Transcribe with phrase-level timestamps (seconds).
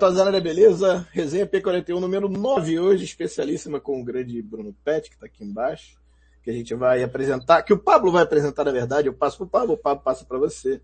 [0.00, 1.06] galera, Tazana, beleza?
[1.12, 6.00] Resenha P41 número 9 hoje, especialíssima com o grande Bruno Pet, que está aqui embaixo,
[6.42, 9.44] que a gente vai apresentar, que o Pablo vai apresentar na verdade, eu passo para
[9.44, 10.80] o Pablo, o Pablo passa para você.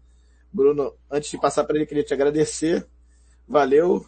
[0.52, 2.87] Bruno, antes de passar para ele, queria te agradecer,
[3.48, 4.05] valeu,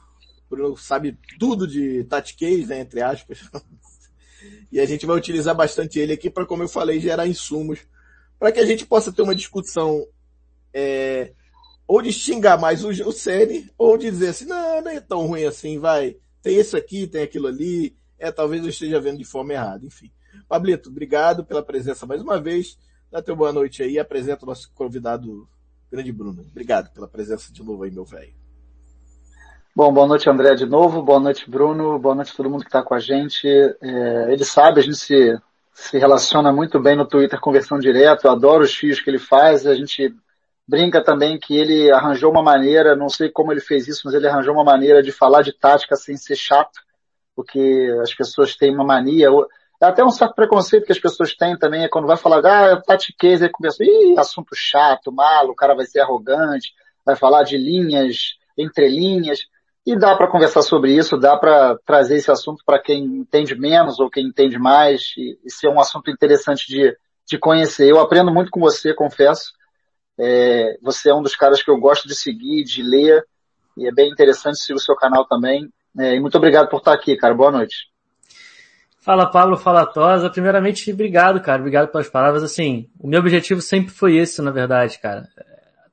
[0.48, 3.50] Bruno sabe tudo de Tati né, entre aspas,
[4.70, 7.80] e a gente vai utilizar bastante ele aqui para, como eu falei, gerar insumos,
[8.38, 10.06] para que a gente possa ter uma discussão
[10.72, 11.32] é,
[11.88, 15.26] ou de xingar mais o, o Sene, ou de dizer assim, não, não é tão
[15.26, 16.18] ruim assim, vai.
[16.42, 17.96] Tem isso aqui, tem aquilo ali.
[18.18, 20.12] É, talvez eu esteja vendo de forma errada, enfim.
[20.46, 22.78] Pablito, obrigado pela presença mais uma vez.
[23.10, 25.48] Dá teu boa noite aí apresenta o nosso convidado,
[25.90, 26.44] grande Bruno.
[26.50, 28.34] Obrigado pela presença de novo aí, meu velho.
[29.74, 31.00] Bom, boa noite, André, de novo.
[31.00, 31.98] Boa noite, Bruno.
[31.98, 33.46] Boa noite a todo mundo que está com a gente.
[33.48, 35.40] É, ele sabe, a gente se,
[35.72, 38.26] se relaciona muito bem no Twitter, conversão direto.
[38.26, 39.66] Eu adoro os fios que ele faz.
[39.66, 40.14] A gente
[40.68, 44.28] brinca também que ele arranjou uma maneira, não sei como ele fez isso, mas ele
[44.28, 46.78] arranjou uma maneira de falar de tática sem ser chato,
[47.34, 49.28] porque as pessoas têm uma mania,
[49.80, 52.72] é até um certo preconceito que as pessoas têm também, é quando vai falar, ah,
[52.72, 56.74] é tatiquez, aí começa, ih, assunto chato, malo, o cara vai ser arrogante,
[57.06, 59.38] vai falar de linhas, entrelinhas,
[59.86, 63.98] e dá para conversar sobre isso, dá para trazer esse assunto para quem entende menos
[63.98, 66.94] ou quem entende mais, e, e ser um assunto interessante de,
[67.26, 67.88] de conhecer.
[67.88, 69.52] Eu aprendo muito com você, confesso,
[70.18, 73.24] é, você é um dos caras que eu gosto de seguir, de ler,
[73.76, 75.70] e é bem interessante seguir o seu canal também.
[75.96, 77.34] É, e muito obrigado por estar aqui, cara.
[77.34, 77.88] Boa noite.
[79.00, 80.28] Fala Pablo, fala Tosa.
[80.28, 81.60] Primeiramente, obrigado, cara.
[81.60, 82.42] Obrigado pelas palavras.
[82.42, 85.28] Assim, o meu objetivo sempre foi esse, na verdade, cara.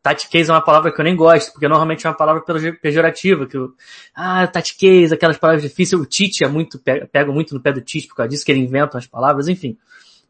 [0.02, 2.44] Tatiquez é uma palavra que eu nem gosto, porque normalmente é uma palavra
[2.80, 3.74] pejorativa, que eu,
[4.14, 6.80] ah, tatiquez, aquelas palavras difíceis, o Tite é muito,
[7.12, 9.78] pego muito no pé do Tite por causa disso, que ele inventa as palavras, enfim.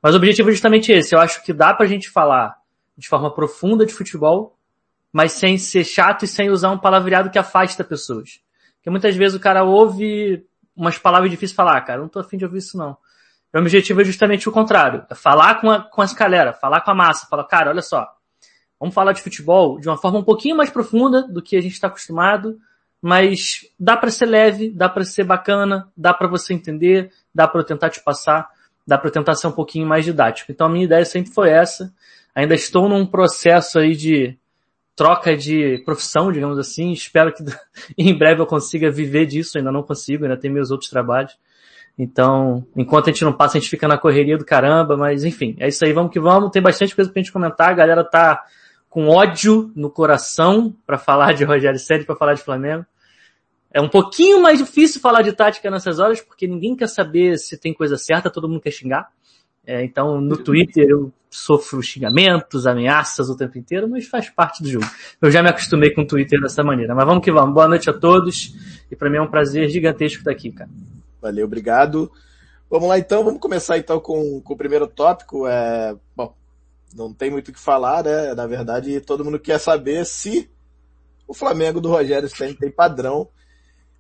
[0.02, 1.14] Mas o objetivo é justamente esse.
[1.14, 2.56] Eu acho que dá pra gente falar
[2.98, 4.58] de forma profunda de futebol,
[5.12, 8.40] mas sem ser chato e sem usar um palavreado que afasta pessoas.
[8.78, 10.46] Porque muitas vezes o cara ouve
[10.76, 12.98] umas palavras difíceis de falar, ah, cara, não tô afim de ouvir isso não.
[13.54, 15.06] O objetivo é justamente o contrário.
[15.10, 18.06] É falar com, a, com as galera, falar com a massa, falar, cara, olha só,
[18.78, 21.74] vamos falar de futebol de uma forma um pouquinho mais profunda do que a gente
[21.74, 22.60] está acostumado,
[23.02, 27.62] mas dá para ser leve, dá para ser bacana, dá para você entender, dá para
[27.62, 28.50] eu tentar te passar,
[28.86, 30.52] dá para tentar ser um pouquinho mais didático.
[30.52, 31.94] Então a minha ideia sempre foi essa.
[32.36, 34.38] Ainda estou num processo aí de
[34.96, 36.92] troca de profissão, digamos assim.
[36.92, 37.44] Espero que
[37.98, 39.58] em breve eu consiga viver disso.
[39.58, 41.38] Ainda não consigo, ainda tem meus outros trabalhos.
[41.98, 45.56] Então, enquanto a gente não passa, a gente fica na correria do caramba, mas enfim,
[45.60, 46.52] é isso aí, vamos que vamos.
[46.52, 47.70] Tem bastante coisa pra gente comentar.
[47.70, 48.44] A galera tá
[48.90, 52.86] com ódio no coração para falar de Rogério Ceni, para falar de Flamengo.
[53.74, 57.58] É um pouquinho mais difícil falar de tática nessas horas, porque ninguém quer saber se
[57.58, 59.10] tem coisa certa, todo mundo quer xingar.
[59.66, 64.70] É, então, no Twitter eu sofro xingamentos, ameaças o tempo inteiro, mas faz parte do
[64.70, 64.86] jogo.
[65.22, 66.96] Eu já me acostumei com o Twitter dessa maneira.
[66.96, 67.54] Mas vamos que vamos.
[67.54, 68.54] Boa noite a todos.
[68.90, 70.70] E para mim é um prazer gigantesco estar aqui, cara.
[71.22, 72.12] Valeu, obrigado.
[72.70, 75.48] Vamos lá então, vamos começar então com, com o primeiro tópico.
[75.48, 76.36] É, bom,
[76.96, 78.34] não tem muito o que falar, né?
[78.34, 80.50] Na verdade, todo mundo quer saber se
[81.28, 83.28] o Flamengo do Rogério Senna tem padrão.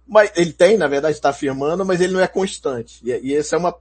[0.07, 3.01] Mas ele tem, na verdade, está afirmando, mas ele não é constante.
[3.03, 3.75] E, e essa é uma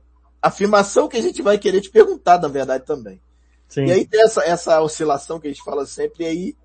[0.49, 3.21] afirmação que a gente vai querer te perguntar, na verdade, também.
[3.69, 3.87] Sim.
[3.87, 6.57] E aí tem essa, essa oscilação que a gente fala sempre, e aí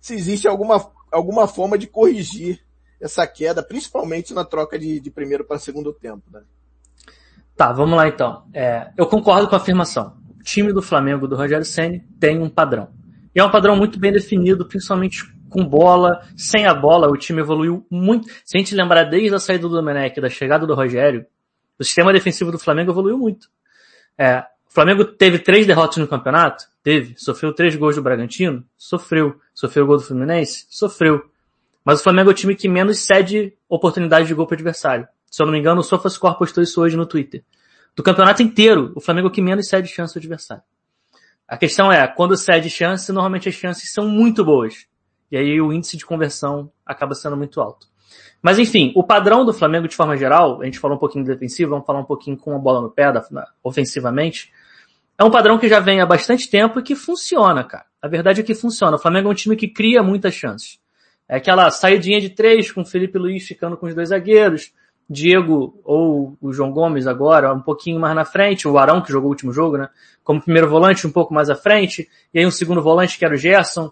[0.00, 2.60] se existe alguma, alguma forma de corrigir
[3.00, 6.42] essa queda, principalmente na troca de, de primeiro para segundo tempo, né?
[7.56, 8.44] Tá, vamos lá então.
[8.52, 10.16] É, eu concordo com a afirmação.
[10.38, 12.88] O time do Flamengo do Rogério Ceni tem um padrão.
[13.34, 17.40] E é um padrão muito bem definido, principalmente com bola, sem a bola, o time
[17.40, 18.28] evoluiu muito.
[18.44, 21.24] Se a gente lembrar desde a saída do Domenech, da chegada do Rogério,
[21.78, 23.48] o sistema defensivo do Flamengo evoluiu muito.
[24.16, 26.64] É, o Flamengo teve três derrotas no campeonato?
[26.82, 27.14] Teve.
[27.16, 28.64] Sofreu três gols do Bragantino?
[28.76, 29.40] Sofreu.
[29.54, 30.66] Sofreu o gol do Fluminense?
[30.68, 31.30] Sofreu.
[31.84, 35.08] Mas o Flamengo é o time que menos cede oportunidade de gol para o adversário.
[35.30, 37.42] Se eu não me engano, o SofaScore postou isso hoje no Twitter.
[37.94, 40.62] Do campeonato inteiro, o Flamengo é o que menos cede chance ao adversário.
[41.46, 44.86] A questão é, quando cede chance, normalmente as chances são muito boas.
[45.30, 47.86] E aí o índice de conversão acaba sendo muito alto.
[48.42, 51.32] Mas enfim, o padrão do Flamengo de forma geral, a gente falou um pouquinho de
[51.32, 53.24] defensivo, vamos falar um pouquinho com a bola no pé, da,
[53.62, 54.52] ofensivamente.
[55.18, 57.86] É um padrão que já vem há bastante tempo e que funciona, cara.
[58.00, 58.96] A verdade é que funciona.
[58.96, 60.78] O Flamengo é um time que cria muitas chances.
[61.28, 64.72] É aquela saidinha de três com o Felipe Luiz ficando com os dois zagueiros,
[65.10, 69.28] Diego ou o João Gomes agora, um pouquinho mais na frente, o Arão que jogou
[69.28, 69.88] o último jogo, né?
[70.22, 73.34] Como primeiro volante um pouco mais à frente, e aí um segundo volante que era
[73.34, 73.90] o Gerson,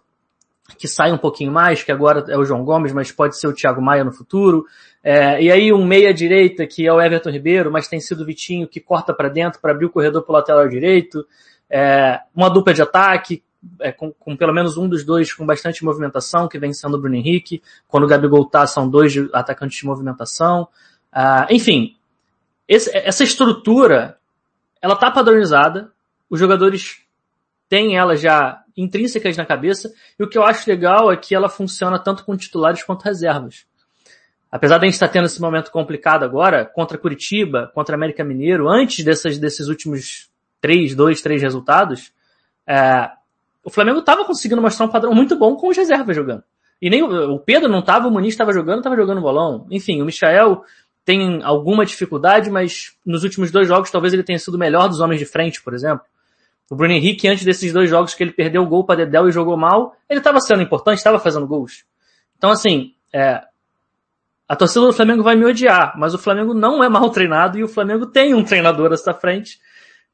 [0.79, 3.53] que sai um pouquinho mais, que agora é o João Gomes, mas pode ser o
[3.53, 4.65] Thiago Maia no futuro.
[5.03, 8.27] É, e aí um meia direita que é o Everton Ribeiro, mas tem sido o
[8.27, 11.25] Vitinho que corta para dentro para abrir o corredor pro lateral direito.
[11.71, 13.43] É, uma dupla de ataque
[13.81, 17.01] é, com, com, pelo menos um dos dois com bastante movimentação, que vem sendo o
[17.01, 17.63] Bruno Henrique.
[17.89, 20.69] Quando o Gabigol tá, são dois atacantes de movimentação.
[21.13, 21.97] Uh, enfim,
[22.69, 24.19] esse, essa estrutura,
[24.83, 25.91] ela tá padronizada,
[26.29, 27.03] os jogadores
[27.69, 31.49] têm ela já intrínsecas na cabeça, e o que eu acho legal é que ela
[31.49, 33.67] funciona tanto com titulares quanto reservas.
[34.51, 38.69] Apesar de a gente estar tendo esse momento complicado agora, contra Curitiba, contra América Mineiro,
[38.69, 40.31] antes dessas, desses últimos
[40.61, 42.13] três, dois, três resultados,
[42.67, 43.11] é,
[43.65, 46.45] o Flamengo estava conseguindo mostrar um padrão muito bom com os reservas jogando.
[46.81, 49.67] E nem o Pedro não estava, o Muniz estava jogando, estava jogando bolão.
[49.71, 50.63] Enfim, o Michael
[51.05, 55.01] tem alguma dificuldade, mas nos últimos dois jogos talvez ele tenha sido o melhor dos
[55.01, 56.05] homens de frente, por exemplo.
[56.71, 59.33] O Bruno Henrique, antes desses dois jogos que ele perdeu o gol para Dedel e
[59.33, 61.85] jogou mal, ele estava sendo importante, estava fazendo gols.
[62.37, 63.43] Então, assim, é,
[64.49, 67.65] a torcida do Flamengo vai me odiar, mas o Flamengo não é mal treinado e
[67.65, 69.61] o Flamengo tem um treinador essa frente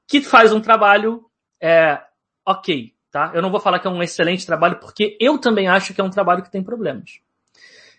[0.07, 1.25] que faz um trabalho
[1.61, 2.01] é,
[2.45, 3.31] ok, tá?
[3.35, 6.05] Eu não vou falar que é um excelente trabalho porque eu também acho que é
[6.05, 7.21] um trabalho que tem problemas.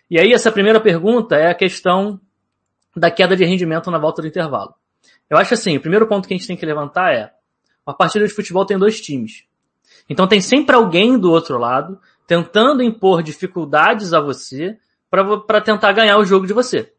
[0.08, 2.20] E aí essa primeira pergunta é a questão
[2.96, 4.74] da queda de rendimento na volta do intervalo.
[5.28, 7.32] Eu acho assim, o primeiro ponto que a gente tem que levantar é
[7.86, 9.44] uma partida de futebol tem dois times.
[10.08, 14.78] Então tem sempre alguém do outro lado tentando impor dificuldades a você
[15.10, 16.92] para tentar ganhar o jogo de você.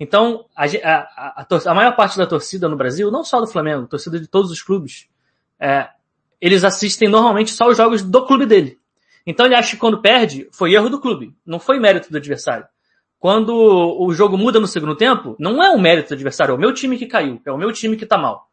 [0.00, 3.88] Então, a, a, a, a, maior parte da torcida no Brasil, não só do Flamengo,
[3.88, 5.08] torcida de todos os clubes,
[5.58, 5.88] é,
[6.40, 8.78] eles assistem normalmente só os jogos do clube dele.
[9.26, 12.66] Então ele acha que quando perde, foi erro do clube, não foi mérito do adversário.
[13.18, 16.60] Quando o jogo muda no segundo tempo, não é o mérito do adversário, é o
[16.60, 18.47] meu time que caiu, é o meu time que tá mal.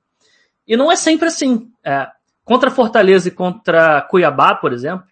[0.67, 1.71] E não é sempre assim.
[1.83, 2.07] É,
[2.44, 5.06] contra Fortaleza e contra Cuiabá, por exemplo,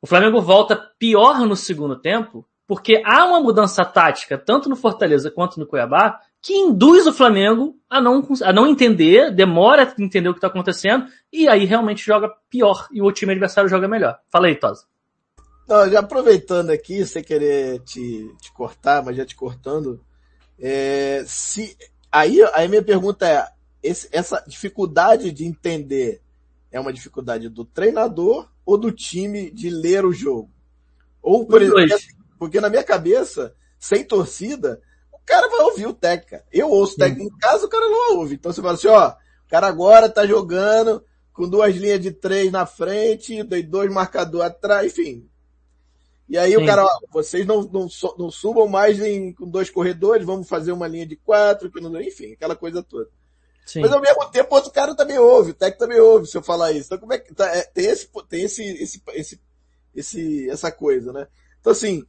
[0.00, 5.30] o Flamengo volta pior no segundo tempo, porque há uma mudança tática, tanto no Fortaleza
[5.30, 10.28] quanto no Cuiabá, que induz o Flamengo a não, a não entender, demora a entender
[10.28, 14.18] o que está acontecendo, e aí realmente joga pior, e o time adversário joga melhor.
[14.30, 14.84] Fala aí, Tosa.
[15.66, 19.98] Não, já aproveitando aqui, sem querer te, te cortar, mas já te cortando,
[20.58, 21.74] é, se,
[22.12, 23.46] aí, aí minha pergunta é,
[23.84, 26.22] esse, essa dificuldade de entender
[26.72, 30.50] é uma dificuldade do treinador ou do time de ler o jogo?
[31.22, 31.98] Ou, por exemplo,
[32.38, 34.80] porque na minha cabeça, sem torcida,
[35.12, 36.44] o cara vai ouvir o técnico.
[36.50, 38.34] Eu ouço o técnico em casa, o cara não ouve.
[38.34, 42.50] Então você fala assim, ó, o cara agora tá jogando com duas linhas de três
[42.50, 45.28] na frente, dois marcadores atrás, enfim.
[46.26, 46.56] E aí Sim.
[46.62, 47.86] o cara, ó, vocês não, não,
[48.18, 52.00] não subam mais em, com dois corredores, vamos fazer uma linha de quatro, que não,
[52.00, 53.10] enfim, aquela coisa toda.
[53.64, 53.80] Sim.
[53.80, 56.72] Mas ao mesmo tempo, outro cara também ouve, o técnico também ouve se eu falar
[56.72, 56.86] isso.
[56.86, 59.40] Então como é que tá, é, tem esse, tem esse, esse, esse,
[59.94, 61.26] esse, essa coisa, né?
[61.60, 62.04] Então assim,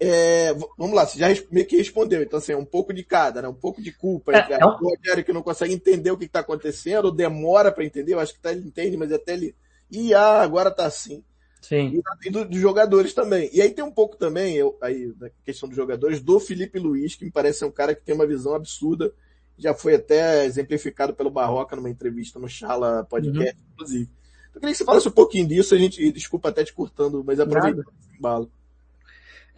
[0.00, 2.22] é, vamos lá, você já meio que respondeu.
[2.22, 3.48] Então, assim, é um pouco de cada, né?
[3.48, 4.32] Um pouco de culpa.
[4.32, 4.68] É, é um...
[4.68, 8.20] O Rogério que não consegue entender o que está acontecendo, ou demora para entender, eu
[8.20, 9.56] acho que tá, ele entende, mas até ele.
[9.90, 11.24] E ah, agora tá assim.
[11.60, 12.00] Sim.
[12.24, 13.50] E, e do, dos jogadores também.
[13.52, 17.16] E aí tem um pouco também, eu, aí, na questão dos jogadores, do Felipe Luiz,
[17.16, 19.12] que me parece ser um cara que tem uma visão absurda
[19.58, 23.66] já foi até exemplificado pelo Barroca numa entrevista no Chala Podcast, uhum.
[23.72, 24.10] inclusive.
[24.54, 27.40] Eu queria que você falasse um pouquinho disso, a gente, desculpa até te cortando, mas
[27.40, 28.50] aproveita esse embalo.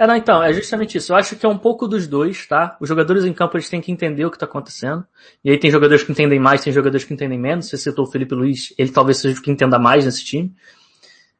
[0.00, 1.12] É, não, então, é justamente isso.
[1.12, 2.74] Eu acho que é um pouco dos dois, tá?
[2.80, 5.04] Os jogadores em campo, eles têm que entender o que tá acontecendo.
[5.44, 7.68] E aí tem jogadores que entendem mais, tem jogadores que entendem menos.
[7.68, 10.54] Você citou o Felipe Luiz, ele talvez seja o que entenda mais nesse time.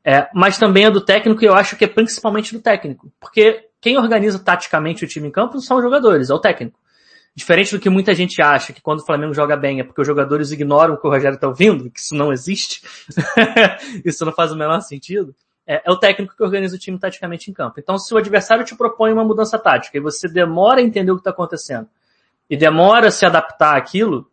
[0.05, 3.11] É, mas também é do técnico e eu acho que é principalmente do técnico.
[3.19, 6.79] Porque quem organiza taticamente o time em campo são os jogadores, é o técnico.
[7.35, 10.07] Diferente do que muita gente acha, que quando o Flamengo joga bem é porque os
[10.07, 12.83] jogadores ignoram o que o Rogério está ouvindo, que isso não existe.
[14.05, 15.35] isso não faz o menor sentido.
[15.67, 17.79] É, é, o técnico que organiza o time taticamente em campo.
[17.79, 21.15] Então, se o adversário te propõe uma mudança tática e você demora a entender o
[21.15, 21.89] que está acontecendo
[22.49, 24.29] e demora a se adaptar àquilo,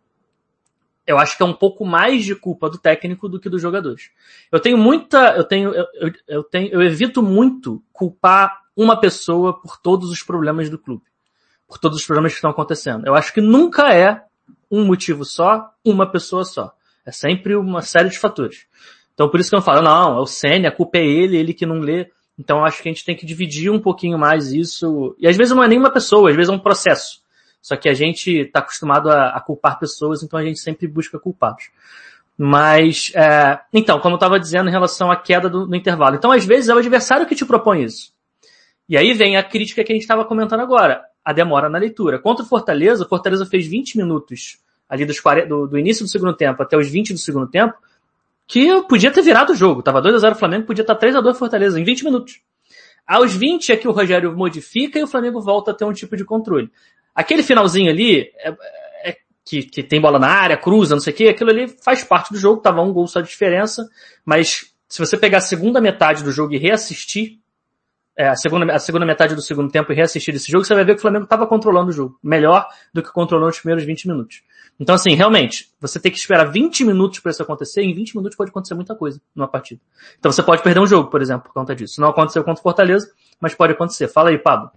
[1.06, 4.10] eu acho que é um pouco mais de culpa do técnico do que dos jogadores.
[4.51, 9.62] Eu tenho muita, eu tenho, eu, eu, eu tenho, eu evito muito culpar uma pessoa
[9.62, 11.04] por todos os problemas do clube
[11.67, 13.05] por todos os problemas que estão acontecendo.
[13.05, 14.24] Eu acho que nunca é
[14.71, 16.74] um motivo só, uma pessoa só.
[17.05, 18.65] É sempre uma série de fatores.
[19.13, 21.53] Então por isso que eu falo, não, é o Senna, a culpa é ele, ele
[21.53, 22.09] que não lê.
[22.39, 25.15] Então acho que a gente tem que dividir um pouquinho mais isso.
[25.19, 27.21] E às vezes não é nem uma pessoa, às vezes é um processo.
[27.62, 31.19] Só que a gente está acostumado a, a, culpar pessoas, então a gente sempre busca
[31.19, 31.69] culpados.
[32.38, 36.15] Mas, é, então, como eu estava dizendo em relação à queda do, do intervalo.
[36.15, 38.13] Então, às vezes é o adversário que te propõe isso.
[38.88, 42.17] E aí vem a crítica que a gente estava comentando agora a demora na leitura.
[42.17, 46.10] Contra o Fortaleza, o Fortaleza fez 20 minutos ali dos 40, do, do, início do
[46.10, 47.74] segundo tempo até os 20 do segundo tempo,
[48.48, 49.84] que podia ter virado o jogo.
[49.84, 52.39] Tava 2 a 0 o Flamengo, podia estar 3 a 2 Fortaleza em 20 minutos.
[53.05, 56.15] Aos 20 é que o Rogério modifica e o Flamengo volta a ter um tipo
[56.15, 56.72] de controle.
[57.13, 58.55] Aquele finalzinho ali, é,
[59.03, 62.05] é, que, que tem bola na área, cruza, não sei o que, aquilo ali faz
[62.05, 63.86] parte do jogo, tava um gol só de diferença,
[64.24, 67.38] mas se você pegar a segunda metade do jogo e reassistir,
[68.17, 70.83] é, a, segunda, a segunda metade do segundo tempo e reassistir esse jogo, você vai
[70.83, 72.17] ver que o Flamengo estava controlando o jogo.
[72.24, 74.41] Melhor do que controlou nos primeiros 20 minutos.
[74.79, 78.15] Então, assim, realmente, você tem que esperar 20 minutos para isso acontecer, e em 20
[78.15, 79.81] minutos pode acontecer muita coisa numa partida.
[80.19, 82.00] Então você pode perder um jogo, por exemplo, por conta disso.
[82.01, 84.07] Não aconteceu contra o Fortaleza, mas pode acontecer.
[84.07, 84.71] Fala aí, Pablo.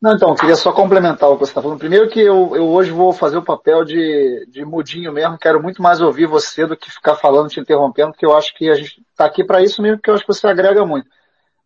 [0.00, 1.78] Não, então, queria só complementar o que você está falando.
[1.78, 5.80] Primeiro que eu, eu hoje vou fazer o papel de, de mudinho mesmo, quero muito
[5.80, 9.00] mais ouvir você do que ficar falando, te interrompendo, porque eu acho que a gente
[9.10, 11.08] está aqui para isso mesmo, porque eu acho que você agrega muito.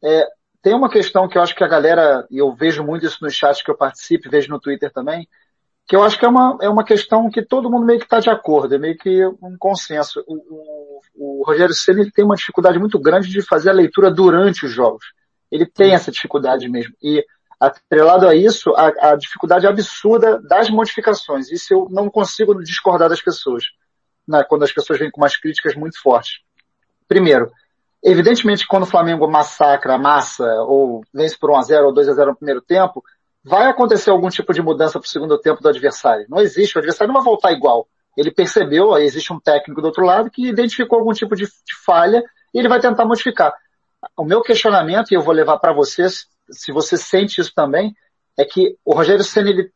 [0.05, 0.27] É,
[0.67, 3.33] tem uma questão que eu acho que a galera, e eu vejo muito isso nos
[3.33, 5.29] chats que eu participo, vejo no Twitter também,
[5.87, 8.19] que eu acho que é uma, é uma questão que todo mundo meio que está
[8.19, 10.25] de acordo, é meio que um consenso.
[10.27, 14.67] O, o, o Rogério Senna tem uma dificuldade muito grande de fazer a leitura durante
[14.67, 15.05] os jogos.
[15.53, 16.97] Ele tem essa dificuldade mesmo.
[17.01, 17.25] E
[17.61, 21.49] atrelado a isso, a, a dificuldade absurda das modificações.
[21.49, 23.63] Isso eu não consigo discordar das pessoas,
[24.27, 26.41] né, quando as pessoas vêm com umas críticas muito fortes.
[27.07, 27.53] Primeiro,
[28.07, 33.03] evidentemente quando o Flamengo massacra, massa, ou vence por 1x0 ou 2x0 no primeiro tempo,
[33.43, 36.25] vai acontecer algum tipo de mudança para o segundo tempo do adversário.
[36.29, 37.89] Não existe, o adversário não vai voltar igual.
[38.17, 42.23] Ele percebeu, existe um técnico do outro lado que identificou algum tipo de, de falha
[42.55, 43.53] e ele vai tentar modificar.
[44.17, 47.93] O meu questionamento, e eu vou levar para vocês, se você sente isso também,
[48.39, 49.73] é que o Rogério Senna, ele,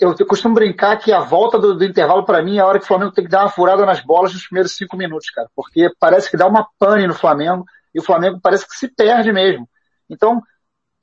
[0.00, 2.84] eu, costumo brincar que a volta do, do intervalo para mim é a hora que
[2.84, 5.90] o Flamengo tem que dar uma furada nas bolas nos primeiros cinco minutos, cara, porque
[5.98, 7.64] parece que dá uma pane no Flamengo
[7.94, 9.68] e o Flamengo parece que se perde mesmo.
[10.08, 10.42] Então,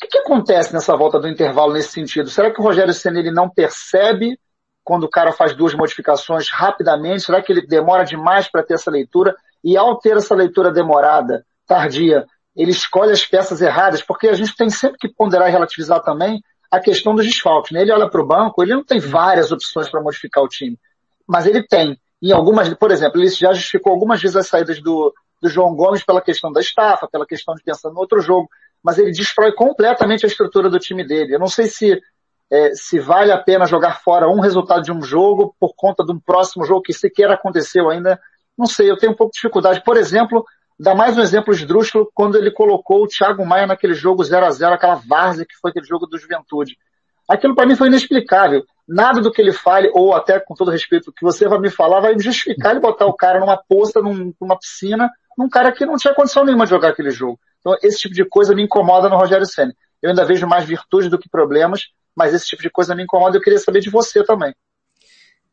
[0.02, 2.30] que, que acontece nessa volta do intervalo nesse sentido?
[2.30, 4.40] Será que o Rogério Senna ele não percebe
[4.84, 7.24] quando o cara faz duas modificações rapidamente?
[7.24, 9.36] Será que ele demora demais para ter essa leitura?
[9.64, 14.56] E ao ter essa leitura demorada, tardia, ele escolhe as peças erradas, porque a gente
[14.56, 17.72] tem sempre que ponderar e relativizar também a questão dos desfalques.
[17.72, 17.82] Né?
[17.82, 20.80] Ele olha para o banco, ele não tem várias opções para modificar o time,
[21.28, 22.00] mas ele tem.
[22.22, 26.04] Em algumas, por exemplo, ele já justificou algumas vezes as saídas do, do João Gomes
[26.04, 28.48] pela questão da estafa, pela questão de pensar no outro jogo
[28.84, 31.36] mas ele destrói completamente a estrutura do time dele.
[31.36, 32.02] Eu não sei se,
[32.52, 36.12] é, se vale a pena jogar fora um resultado de um jogo por conta de
[36.12, 38.20] um próximo jogo que sequer aconteceu ainda.
[38.58, 39.84] Não sei, eu tenho um pouco de dificuldade.
[39.84, 40.44] Por exemplo,
[40.82, 44.50] dá mais um exemplo esdrúxulo quando ele colocou o Thiago Maia naquele jogo 0 a
[44.50, 46.76] 0 aquela várzea que foi aquele jogo do Juventude.
[47.30, 48.64] Aquilo para mim foi inexplicável.
[48.88, 52.00] Nada do que ele fale, ou até com todo respeito, que você vai me falar,
[52.00, 55.98] vai justificar ele botar o cara numa poça, num, numa piscina, num cara que não
[55.98, 57.40] tinha condição nenhuma de jogar aquele jogo.
[57.60, 59.74] Então, esse tipo de coisa me incomoda no Rogério Senna.
[60.02, 63.38] Eu ainda vejo mais virtudes do que problemas, mas esse tipo de coisa me incomoda
[63.38, 64.54] e eu queria saber de você também.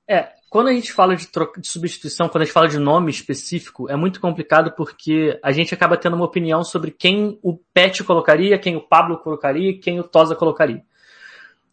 [0.08, 3.10] É, quando a gente fala de, troca, de substituição, quando a gente fala de nome
[3.10, 8.02] específico, é muito complicado porque a gente acaba tendo uma opinião sobre quem o Pet
[8.02, 10.82] colocaria, quem o Pablo colocaria, quem o Tosa colocaria.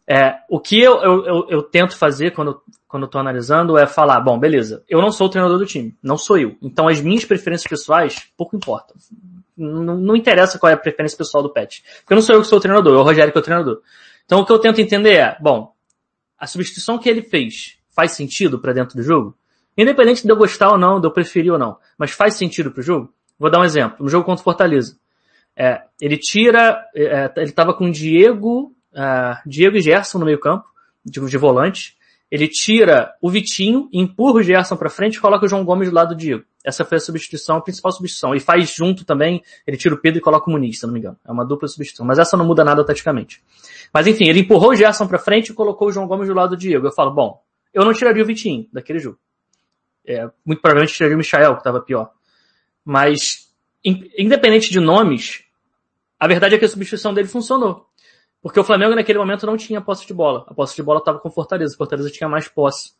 [0.06, 3.86] É, o que eu, eu, eu, eu, tento fazer quando, quando eu tô analisando é
[3.86, 6.56] falar, bom, beleza, eu não sou o treinador do time, não sou eu.
[6.62, 8.94] Então as minhas preferências pessoais pouco importam.
[9.56, 11.82] Não, não interessa qual é a preferência pessoal do Pet.
[12.00, 13.80] Porque não sou eu que sou o treinador, é o Rogério que é o treinador.
[14.24, 15.72] Então o que eu tento entender é, bom,
[16.38, 19.34] a substituição que ele fez faz sentido para dentro do jogo?
[19.76, 22.82] Independente de eu gostar ou não, de eu preferir ou não, mas faz sentido pro
[22.82, 23.12] jogo?
[23.38, 24.04] Vou dar um exemplo.
[24.04, 24.98] No jogo contra o Fortaleza.
[25.56, 30.66] É, ele tira, é, ele tava com Diego, uh, Diego e Gerson no meio campo,
[31.04, 31.96] de, de volante.
[32.30, 35.94] Ele tira o Vitinho, empurra o Gerson para frente e coloca o João Gomes do
[35.94, 36.44] lado do Diego.
[36.64, 38.34] Essa foi a substituição, a principal substituição.
[38.34, 40.98] E faz junto também, ele tira o Pedro e coloca o Muniz, se não me
[40.98, 41.16] engano.
[41.24, 42.04] É uma dupla substituição.
[42.04, 43.40] Mas essa não muda nada taticamente.
[43.94, 46.50] Mas enfim, ele empurrou o Gerson para frente e colocou o João Gomes do lado
[46.50, 46.88] do Diego.
[46.88, 47.40] Eu falo, bom,
[47.76, 49.18] eu não tiraria o Vitinho daquele jogo.
[50.06, 52.10] É, muito provavelmente tiraria o Michael, que estava pior.
[52.82, 53.54] Mas,
[53.84, 55.44] independente de nomes,
[56.18, 57.86] a verdade é que a substituição dele funcionou.
[58.40, 60.46] Porque o Flamengo naquele momento não tinha posse de bola.
[60.48, 61.76] A posse de bola estava com Fortaleza.
[61.76, 62.94] Fortaleza tinha mais posse.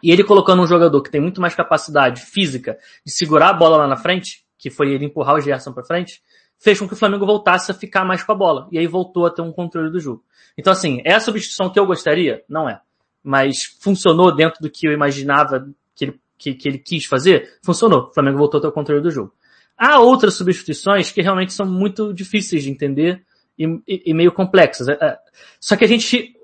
[0.00, 3.78] E ele colocando um jogador que tem muito mais capacidade física de segurar a bola
[3.78, 6.22] lá na frente, que foi ele empurrar o Gerson para frente,
[6.56, 8.68] fez com que o Flamengo voltasse a ficar mais com a bola.
[8.70, 10.22] E aí voltou a ter um controle do jogo.
[10.56, 12.44] Então assim, é a substituição que eu gostaria?
[12.48, 12.80] Não é.
[13.22, 17.58] Mas funcionou dentro do que eu imaginava que ele, que, que ele quis fazer?
[17.62, 18.08] Funcionou.
[18.08, 19.32] O Flamengo voltou a ter o controle do jogo.
[19.76, 23.22] Há outras substituições que realmente são muito difíceis de entender
[23.58, 24.88] e, e, e meio complexas.
[24.88, 25.18] É, é,
[25.60, 26.34] só que a gente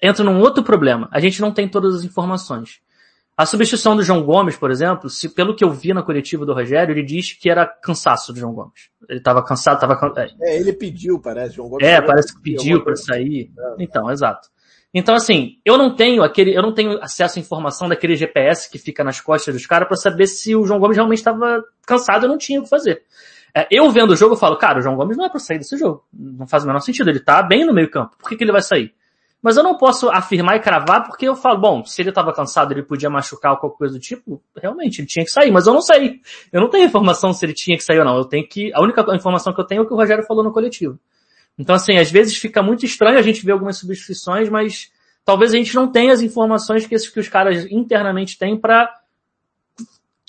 [0.00, 1.08] entra num outro problema.
[1.10, 2.80] A gente não tem todas as informações.
[3.36, 6.52] A substituição do João Gomes, por exemplo, se, pelo que eu vi na coletiva do
[6.52, 8.90] Rogério, ele diz que era cansaço do João Gomes.
[9.08, 10.12] Ele estava cansado, estava.
[10.20, 10.30] É.
[10.40, 11.54] é, ele pediu, parece.
[11.54, 13.52] João Gomes é, parece que pediu para sair.
[13.56, 13.74] É.
[13.78, 14.48] Então, exato.
[14.98, 18.78] Então, assim, eu não tenho aquele, eu não tenho acesso à informação daquele GPS que
[18.78, 22.28] fica nas costas dos caras para saber se o João Gomes realmente estava cansado e
[22.28, 23.02] não tinha o que fazer.
[23.54, 25.58] É, eu vendo o jogo, eu falo, cara, o João Gomes não é para sair
[25.58, 26.04] desse jogo.
[26.12, 27.08] Não faz o menor sentido.
[27.08, 28.16] Ele tá bem no meio campo.
[28.18, 28.92] Por que, que ele vai sair?
[29.40, 32.72] Mas eu não posso afirmar e cravar porque eu falo, bom, se ele estava cansado,
[32.72, 35.72] ele podia machucar ou qualquer coisa do tipo, realmente, ele tinha que sair, mas eu
[35.72, 36.20] não sei.
[36.52, 38.16] Eu não tenho informação se ele tinha que sair ou não.
[38.16, 40.42] Eu tenho que, a única informação que eu tenho é o que o Rogério falou
[40.42, 40.98] no coletivo.
[41.58, 44.90] Então assim, às vezes fica muito estranho a gente ver algumas substituições, mas
[45.24, 48.94] talvez a gente não tenha as informações que, esses, que os caras internamente têm para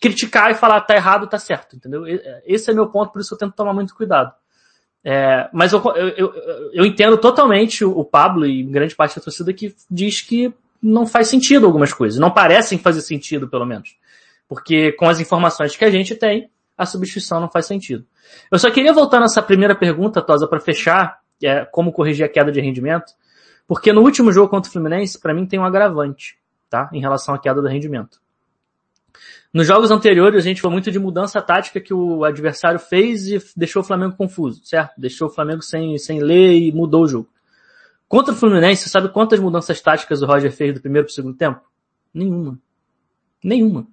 [0.01, 2.03] criticar e falar tá errado, tá certo, entendeu?
[2.45, 4.33] Esse é meu ponto, por isso eu tento tomar muito cuidado.
[5.03, 6.33] É, mas eu, eu, eu,
[6.73, 11.27] eu, entendo totalmente o Pablo e grande parte da torcida que diz que não faz
[11.27, 12.19] sentido algumas coisas.
[12.19, 13.95] Não parecem fazer sentido, pelo menos.
[14.47, 18.05] Porque com as informações que a gente tem, a substituição não faz sentido.
[18.49, 22.53] Eu só queria voltar nessa primeira pergunta, Tosa, para fechar, é, como corrigir a queda
[22.53, 23.11] de rendimento.
[23.67, 26.89] Porque no último jogo contra o Fluminense, para mim tem um agravante, tá?
[26.93, 28.21] Em relação à queda do rendimento.
[29.53, 33.43] Nos jogos anteriores, a gente falou muito de mudança tática que o adversário fez e
[33.57, 34.93] deixou o Flamengo confuso, certo?
[34.97, 37.27] Deixou o Flamengo sem, sem ler e mudou o jogo.
[38.07, 41.15] Contra o Fluminense, você sabe quantas mudanças táticas o Roger fez do primeiro para o
[41.15, 41.59] segundo tempo?
[42.13, 42.57] Nenhuma.
[43.43, 43.85] Nenhuma.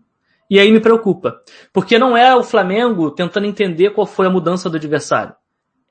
[0.49, 1.41] E aí me preocupa.
[1.73, 5.35] Porque não é o Flamengo tentando entender qual foi a mudança do adversário.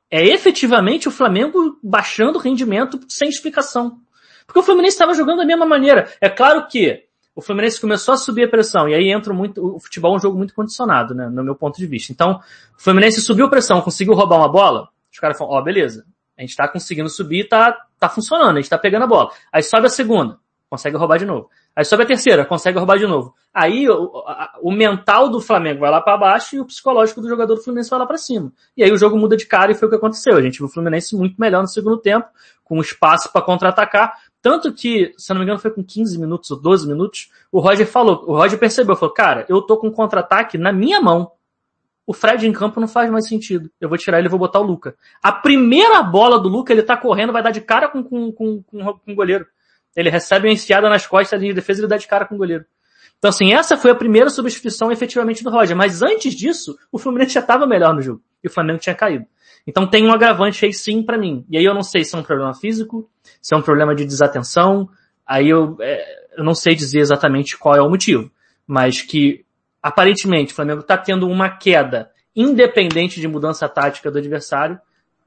[0.10, 4.00] É efetivamente o Flamengo baixando o rendimento sem explicação.
[4.46, 6.10] Porque o Fluminense estava jogando da mesma maneira.
[6.22, 9.80] É claro que o Fluminense começou a subir a pressão, e aí entra muito, o
[9.80, 12.14] futebol é um jogo muito condicionado, né, no meu ponto de vista.
[12.14, 12.40] Então,
[12.78, 16.06] o Fluminense subiu a pressão, conseguiu roubar uma bola, os caras falam, ó, oh, beleza,
[16.38, 19.32] a gente tá conseguindo subir, tá, tá funcionando, a gente tá pegando a bola.
[19.52, 21.50] Aí sobe a segunda, consegue roubar de novo.
[21.76, 23.36] Aí sobe a terceira, consegue roubar de novo.
[23.54, 24.24] Aí o,
[24.62, 27.90] o mental do Flamengo vai lá para baixo e o psicológico do jogador do Fluminense
[27.90, 28.54] vai lá para cima.
[28.78, 30.38] E aí o jogo muda de cara e foi o que aconteceu.
[30.38, 32.28] A gente viu o Fluminense muito melhor no segundo tempo,
[32.64, 34.14] com espaço para contra-atacar.
[34.42, 37.88] Tanto que, se não me engano, foi com 15 minutos ou 12 minutos, o Roger
[37.88, 41.32] falou, o Roger percebeu, falou, cara, eu tô com contra-ataque na minha mão.
[42.08, 43.72] O Fred em campo não faz mais sentido.
[43.82, 44.96] Eu vou tirar ele e vou botar o Luca.
[45.22, 48.62] A primeira bola do Luca, ele tá correndo, vai dar de cara com, com, com,
[48.62, 49.46] com, com o goleiro.
[49.96, 52.38] Ele recebe uma enfiada nas costas de defesa e ele dá de cara com o
[52.38, 52.66] goleiro.
[53.18, 55.76] Então, assim, essa foi a primeira substituição efetivamente do Roger.
[55.76, 58.22] Mas antes disso, o Fluminense já estava melhor no jogo.
[58.44, 59.26] E o Flamengo tinha caído.
[59.68, 61.46] Então tem um agravante aí sim para mim.
[61.50, 63.10] E aí eu não sei se é um problema físico,
[63.42, 64.88] se é um problema de desatenção,
[65.26, 68.30] aí eu, é, eu não sei dizer exatamente qual é o motivo.
[68.68, 69.44] Mas que
[69.82, 74.80] aparentemente o Flamengo está tendo uma queda independente de mudança tática do adversário.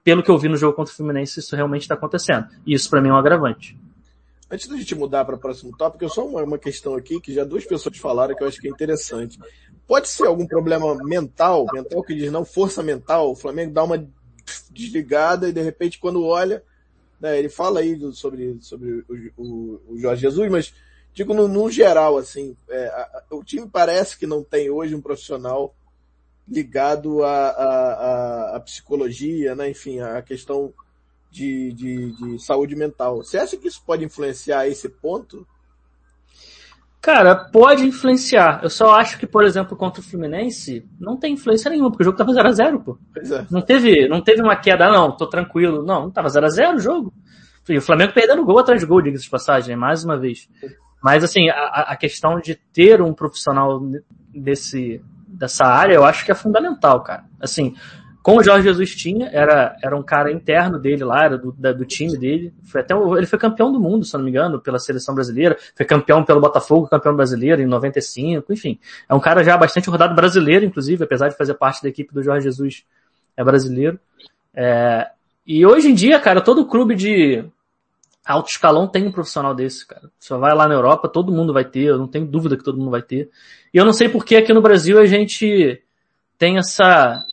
[0.04, 2.46] Pelo que eu vi no jogo contra o Fluminense, isso realmente está acontecendo.
[2.64, 3.76] E isso para mim é um agravante.
[4.50, 7.34] Antes da gente mudar para o próximo tópico, eu só uma, uma questão aqui que
[7.34, 9.38] já duas pessoas falaram que eu acho que é interessante.
[9.86, 14.08] Pode ser algum problema mental, mental que diz não, força mental, o Flamengo dá uma
[14.70, 16.62] desligada e de repente quando olha,
[17.20, 20.72] né, ele fala aí sobre, sobre o, o, o, Jorge Jesus, mas
[21.12, 25.02] digo no, no geral, assim, é, a, o time parece que não tem hoje um
[25.02, 25.74] profissional
[26.46, 30.72] ligado à a, a, a, psicologia, né, enfim, a questão
[31.30, 33.18] de, de, de saúde mental.
[33.18, 35.46] Você acha que isso pode influenciar esse ponto?
[37.00, 38.60] Cara, pode influenciar.
[38.62, 42.06] Eu só acho que, por exemplo, contra o Fluminense, não tem influência nenhuma, porque o
[42.06, 42.98] jogo tava 0x0, pô.
[43.16, 43.46] É.
[43.50, 45.84] Não teve, não teve uma queda, não, tô tranquilo.
[45.84, 47.14] Não, tava 0x0 o jogo.
[47.68, 50.48] E o Flamengo perdendo gol atrás de gol, diga-se de passagem, mais uma vez.
[51.02, 53.80] Mas assim, a, a questão de ter um profissional
[54.34, 57.24] desse, dessa área, eu acho que é fundamental, cara.
[57.40, 57.74] Assim,
[58.28, 61.72] como o Jorge Jesus tinha, era, era um cara interno dele lá, era do, da,
[61.72, 62.52] do time dele.
[62.62, 65.56] Foi até ele foi campeão do mundo, se não me engano, pela seleção brasileira.
[65.74, 68.78] Foi campeão pelo Botafogo, campeão brasileiro em 95, enfim.
[69.08, 72.22] É um cara já bastante rodado brasileiro, inclusive, apesar de fazer parte da equipe do
[72.22, 72.84] Jorge Jesus,
[73.34, 73.98] é brasileiro.
[74.54, 75.08] É,
[75.46, 77.42] e hoje em dia, cara, todo clube de
[78.26, 80.10] alto escalão tem um profissional desse, cara.
[80.18, 82.76] Você vai lá na Europa, todo mundo vai ter, eu não tenho dúvida que todo
[82.76, 83.30] mundo vai ter.
[83.72, 85.82] E eu não sei por que aqui no Brasil a gente
[86.36, 87.24] tem essa,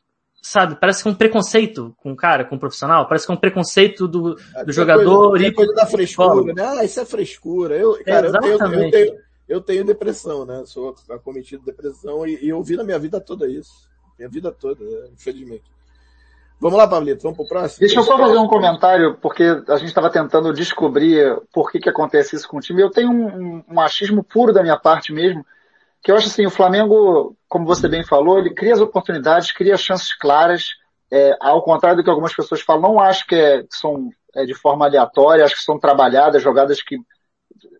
[0.46, 3.36] sabe, parece que é um preconceito com o cara, com o profissional, parece que é
[3.36, 5.32] um preconceito do, do jogador.
[5.32, 6.64] Coisa, e coisa da frescura, né?
[6.64, 7.76] Ah, isso é frescura.
[7.76, 9.16] Eu, cara, eu tenho, eu, tenho,
[9.50, 10.62] eu tenho, depressão, né?
[10.68, 13.90] Sou acometido de depressão e, e eu vi na minha vida toda isso.
[14.20, 15.10] Minha vida toda, né?
[15.14, 15.64] infelizmente.
[16.60, 17.80] Vamos lá, Pablito, vamos pro próximo?
[17.80, 21.90] Deixa eu só fazer um comentário, porque a gente estava tentando descobrir por que, que
[21.90, 22.82] acontece isso com o time.
[22.82, 25.44] Eu tenho um, um achismo puro da minha parte mesmo,
[26.06, 29.76] que eu acho assim, o Flamengo, como você bem falou, ele cria as oportunidades, cria
[29.76, 30.68] chances claras,
[31.12, 34.46] é, ao contrário do que algumas pessoas falam, não acho que, é, que são é,
[34.46, 36.98] de forma aleatória, acho que são trabalhadas, jogadas que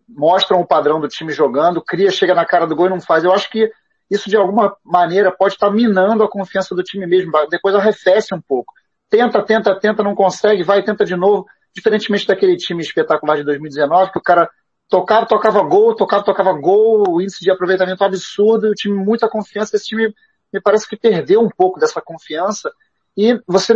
[0.08, 3.22] mostram o padrão do time jogando, cria, chega na cara do gol e não faz.
[3.22, 3.70] Eu acho que
[4.10, 8.40] isso de alguma maneira pode estar minando a confiança do time mesmo, depois arrefece um
[8.40, 8.74] pouco.
[9.08, 14.10] Tenta, tenta, tenta, não consegue, vai, tenta de novo, diferentemente daquele time espetacular de 2019,
[14.10, 14.50] que o cara
[14.88, 19.76] tocava, tocava gol, tocava, tocava gol, o índice de aproveitamento absurdo, o time muita confiança,
[19.76, 20.14] esse time
[20.52, 22.70] me parece que perdeu um pouco dessa confiança
[23.16, 23.74] E você,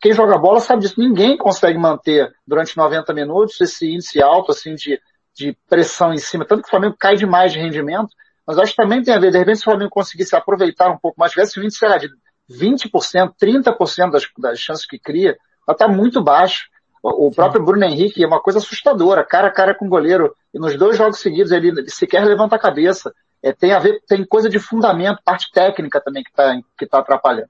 [0.00, 4.74] quem joga bola sabe disso, ninguém consegue manter durante 90 minutos esse índice alto, assim,
[4.74, 5.00] de,
[5.34, 6.44] de pressão em cima.
[6.44, 8.08] Tanto que o Flamengo cai demais de rendimento,
[8.46, 10.98] mas acho que também tem a ver, de repente, se o Flamengo conseguisse aproveitar um
[10.98, 12.08] pouco mais, tivesse um índice, sei lá, de
[12.50, 16.68] 20%, 30% das, das chances que cria, ela está muito baixo.
[17.02, 20.58] O próprio Bruno Henrique é uma coisa assustadora, cara a cara com o goleiro, e
[20.58, 23.14] nos dois jogos seguidos ele, sequer levanta a cabeça.
[23.42, 26.98] É, tem a ver, tem coisa de fundamento, parte técnica também que está que tá
[26.98, 27.48] atrapalhando.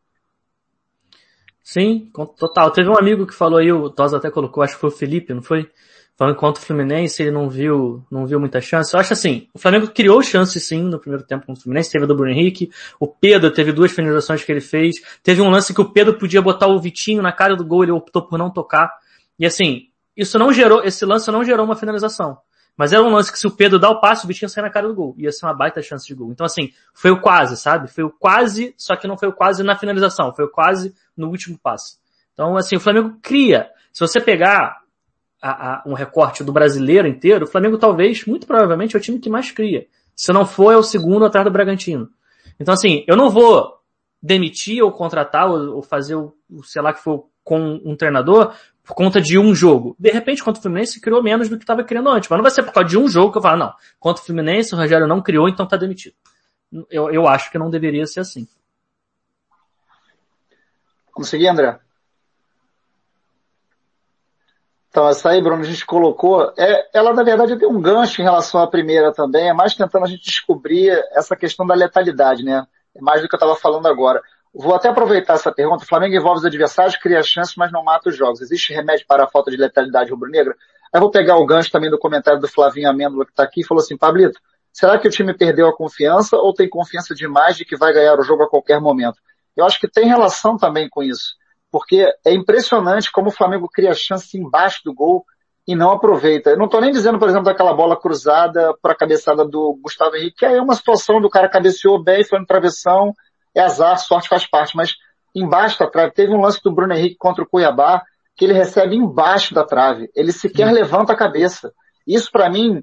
[1.64, 2.70] Sim, total.
[2.70, 5.34] Teve um amigo que falou aí, o Tosa até colocou, acho que foi o Felipe,
[5.34, 5.68] não foi?
[6.16, 8.92] Falando contra o Fluminense, ele não viu, não viu muita chance.
[8.92, 12.04] Eu acho assim, o Flamengo criou chances sim no primeiro tempo contra o Fluminense, teve
[12.04, 15.72] a do Bruno Henrique, o Pedro teve duas finalizações que ele fez, teve um lance
[15.72, 18.50] que o Pedro podia botar o Vitinho na cara do gol, ele optou por não
[18.50, 18.90] tocar.
[19.40, 22.36] E assim, isso não gerou, esse lance não gerou uma finalização.
[22.76, 24.70] Mas era um lance que se o Pedro dá o passe, o Vitinho sai na
[24.70, 25.14] cara do gol.
[25.16, 26.30] Ia ser uma baita chance de gol.
[26.30, 27.88] Então assim, foi o quase, sabe?
[27.88, 31.28] Foi o quase, só que não foi o quase na finalização, foi o quase no
[31.28, 31.96] último passe.
[32.34, 33.70] Então assim, o Flamengo cria.
[33.90, 34.82] Se você pegar
[35.40, 39.18] a, a, um recorte do brasileiro inteiro, o Flamengo talvez, muito provavelmente, é o time
[39.18, 39.86] que mais cria.
[40.14, 42.10] Se não for, é o segundo atrás do Bragantino.
[42.58, 43.78] Então assim, eu não vou
[44.22, 48.54] demitir ou contratar ou, ou fazer o, sei lá que for com um treinador
[48.90, 49.94] por conta de um jogo.
[49.98, 52.28] De repente, contra o Fluminense, criou menos do que estava criando antes.
[52.28, 54.26] Mas não vai ser por causa de um jogo que eu falo, não, contra o
[54.26, 56.14] Fluminense, o Rogério não criou, então está demitido.
[56.90, 58.48] Eu, eu acho que não deveria ser assim.
[61.12, 61.78] Consegui, André?
[64.88, 68.24] Então, essa aí, Bruno, a gente colocou, é, ela na verdade tem um gancho em
[68.24, 72.66] relação à primeira também, é mais tentando a gente descobrir essa questão da letalidade, né?
[72.96, 74.20] É mais do que eu estava falando agora.
[74.52, 75.84] Vou até aproveitar essa pergunta.
[75.84, 78.40] O Flamengo envolve os adversários, cria chances, mas não mata os jogos.
[78.40, 80.56] Existe remédio para a falta de letalidade rubro-negra?
[80.92, 83.64] Aí vou pegar o gancho também do comentário do Flavinho Amêndola que está aqui e
[83.64, 84.40] falou assim, Pablito,
[84.72, 88.18] será que o time perdeu a confiança ou tem confiança demais de que vai ganhar
[88.18, 89.18] o jogo a qualquer momento?
[89.56, 91.36] Eu acho que tem relação também com isso.
[91.70, 95.24] Porque é impressionante como o Flamengo cria chance embaixo do gol
[95.66, 96.50] e não aproveita.
[96.50, 100.16] Eu não estou nem dizendo, por exemplo, daquela bola cruzada para a cabeçada do Gustavo
[100.16, 103.14] Henrique, que aí é uma situação do cara cabeceou bem, foi no travessão,
[103.54, 104.94] é azar, sorte faz parte, mas
[105.34, 108.02] embaixo da trave, teve um lance do Bruno Henrique contra o Cuiabá,
[108.36, 110.72] que ele recebe embaixo da trave, ele sequer hum.
[110.72, 111.72] levanta a cabeça.
[112.06, 112.82] Isso para mim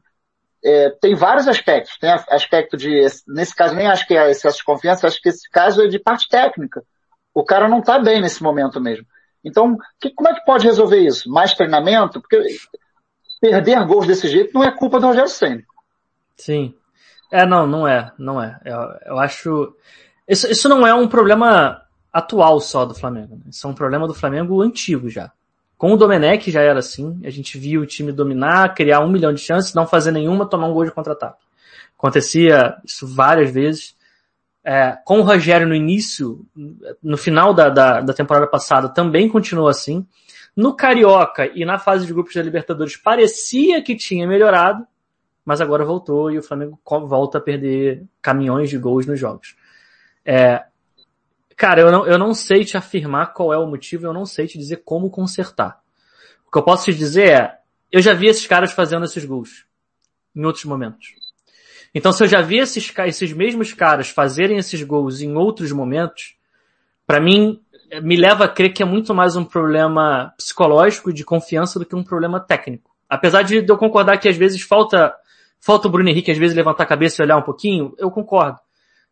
[0.63, 1.97] é, tem vários aspectos.
[1.97, 5.49] Tem aspecto de, nesse caso nem acho que é excesso de confiança, acho que esse
[5.49, 6.83] caso é de parte técnica.
[7.33, 9.05] O cara não tá bem nesse momento mesmo.
[9.43, 11.29] Então, que, como é que pode resolver isso?
[11.29, 12.19] Mais treinamento?
[12.19, 12.41] Porque
[13.39, 15.63] perder gols desse jeito não é culpa do Rogério Senna.
[16.35, 16.73] Sim.
[17.31, 18.59] É, não, não é, não é.
[18.65, 19.75] Eu, eu acho,
[20.27, 23.35] isso, isso não é um problema atual só do Flamengo.
[23.35, 23.43] Né?
[23.49, 25.31] Isso é um problema do Flamengo antigo já.
[25.77, 27.19] Com o Domenech já era assim.
[27.23, 30.67] A gente viu o time dominar, criar um milhão de chances, não fazer nenhuma, tomar
[30.67, 31.45] um gol de contra-ataque.
[31.97, 33.95] Acontecia isso várias vezes.
[34.63, 36.45] É, com o Rogério no início,
[37.01, 40.05] no final da, da, da temporada passada, também continuou assim.
[40.55, 44.85] No Carioca e na fase de grupos da Libertadores parecia que tinha melhorado,
[45.45, 49.55] mas agora voltou e o Flamengo volta a perder caminhões de gols nos jogos.
[50.29, 50.65] É,
[51.55, 54.45] cara, eu não, eu não sei te afirmar qual é o motivo, eu não sei
[54.45, 55.79] te dizer como consertar.
[56.45, 57.57] O que eu posso te dizer é,
[57.89, 59.65] eu já vi esses caras fazendo esses gols
[60.35, 61.15] em outros momentos.
[61.95, 66.35] Então, se eu já vi esses, esses mesmos caras fazerem esses gols em outros momentos,
[67.05, 67.61] para mim,
[68.03, 71.95] me leva a crer que é muito mais um problema psicológico de confiança do que
[71.95, 72.91] um problema técnico.
[73.09, 75.15] Apesar de eu concordar que às vezes falta,
[75.61, 78.59] falta o Bruno Henrique às vezes levantar a cabeça e olhar um pouquinho, eu concordo.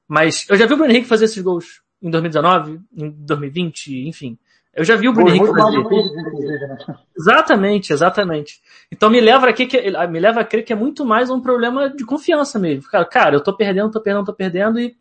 [0.08, 4.38] Mas eu já vi o Bruno Henrique fazer esses gols em 2019, em 2020, enfim.
[4.74, 5.80] Eu já vi o Bruno Henrique fazer.
[5.80, 6.78] Né?
[7.18, 8.62] Exatamente, exatamente.
[8.92, 9.66] Então me leva, a que,
[10.10, 12.90] me leva a crer que é muito mais um problema de confiança mesmo.
[12.90, 14.96] Cara, cara eu tô perdendo, tô perdendo, tô perdendo e,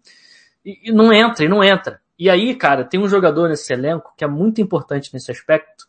[0.64, 2.00] e, e não entra, e não entra.
[2.16, 5.88] E aí, cara, tem um jogador nesse elenco que é muito importante nesse aspecto,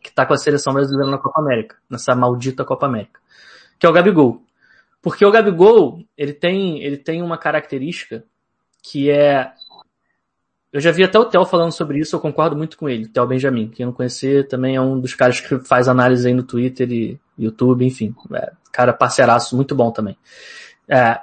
[0.00, 3.20] que tá com a seleção brasileira na Copa América, nessa maldita Copa América,
[3.80, 4.40] que é o Gabigol.
[5.06, 8.24] Porque o Gabigol, ele tem, ele tem uma característica
[8.82, 9.52] que é
[10.72, 13.24] eu já vi até o Theo falando sobre isso, eu concordo muito com ele, Theo
[13.24, 13.68] Benjamin.
[13.68, 17.20] Quem não conhecer também é um dos caras que faz análise aí no Twitter e
[17.38, 18.16] YouTube, enfim.
[18.34, 20.18] É, cara parceiraço, muito bom também.
[20.88, 21.20] É,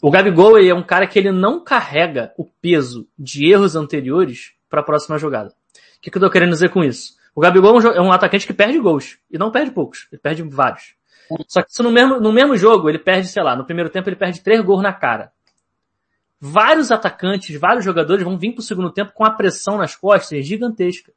[0.00, 4.82] o Gabigol é um cara que ele não carrega o peso de erros anteriores para
[4.82, 5.48] a próxima jogada.
[5.48, 7.16] O que, que eu tô querendo dizer com isso?
[7.34, 9.18] O Gabigol é um é atacante que perde gols.
[9.28, 10.95] E não perde poucos, ele perde vários.
[11.48, 14.16] Só que no mesmo, no mesmo jogo, ele perde, sei lá, no primeiro tempo ele
[14.16, 15.32] perde três gols na cara.
[16.40, 21.12] Vários atacantes, vários jogadores vão vir pro segundo tempo com a pressão nas costas gigantesca.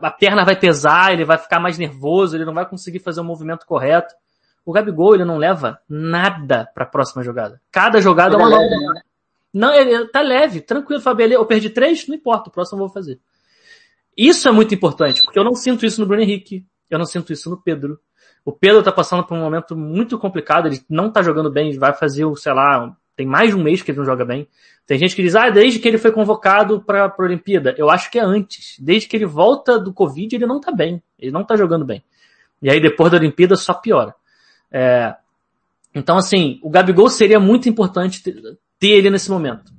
[0.00, 3.24] A perna vai pesar, ele vai ficar mais nervoso, ele não vai conseguir fazer o
[3.24, 4.14] movimento correto.
[4.64, 7.60] O Gabigol, ele não leva nada para a próxima jogada.
[7.70, 8.94] Cada jogada ele é uma nova.
[8.94, 9.02] Né?
[9.52, 11.30] Não, ele tá leve, tranquilo, Fabio.
[11.30, 13.20] Eu perdi três, não importa, o próximo eu vou fazer.
[14.16, 17.32] Isso é muito importante, porque eu não sinto isso no Bruno Henrique, eu não sinto
[17.32, 17.98] isso no Pedro.
[18.44, 21.92] O Pedro tá passando por um momento muito complicado, ele não tá jogando bem, vai
[21.92, 24.48] fazer, sei lá, tem mais de um mês que ele não joga bem.
[24.86, 27.74] Tem gente que diz, ah, desde que ele foi convocado para a Olimpíada.
[27.78, 28.76] Eu acho que é antes.
[28.80, 31.00] Desde que ele volta do Covid, ele não tá bem.
[31.18, 32.02] Ele não tá jogando bem.
[32.60, 34.14] E aí depois da Olimpíada só piora.
[34.70, 35.14] É...
[35.94, 39.72] Então assim, o Gabigol seria muito importante ter, ele nesse momento.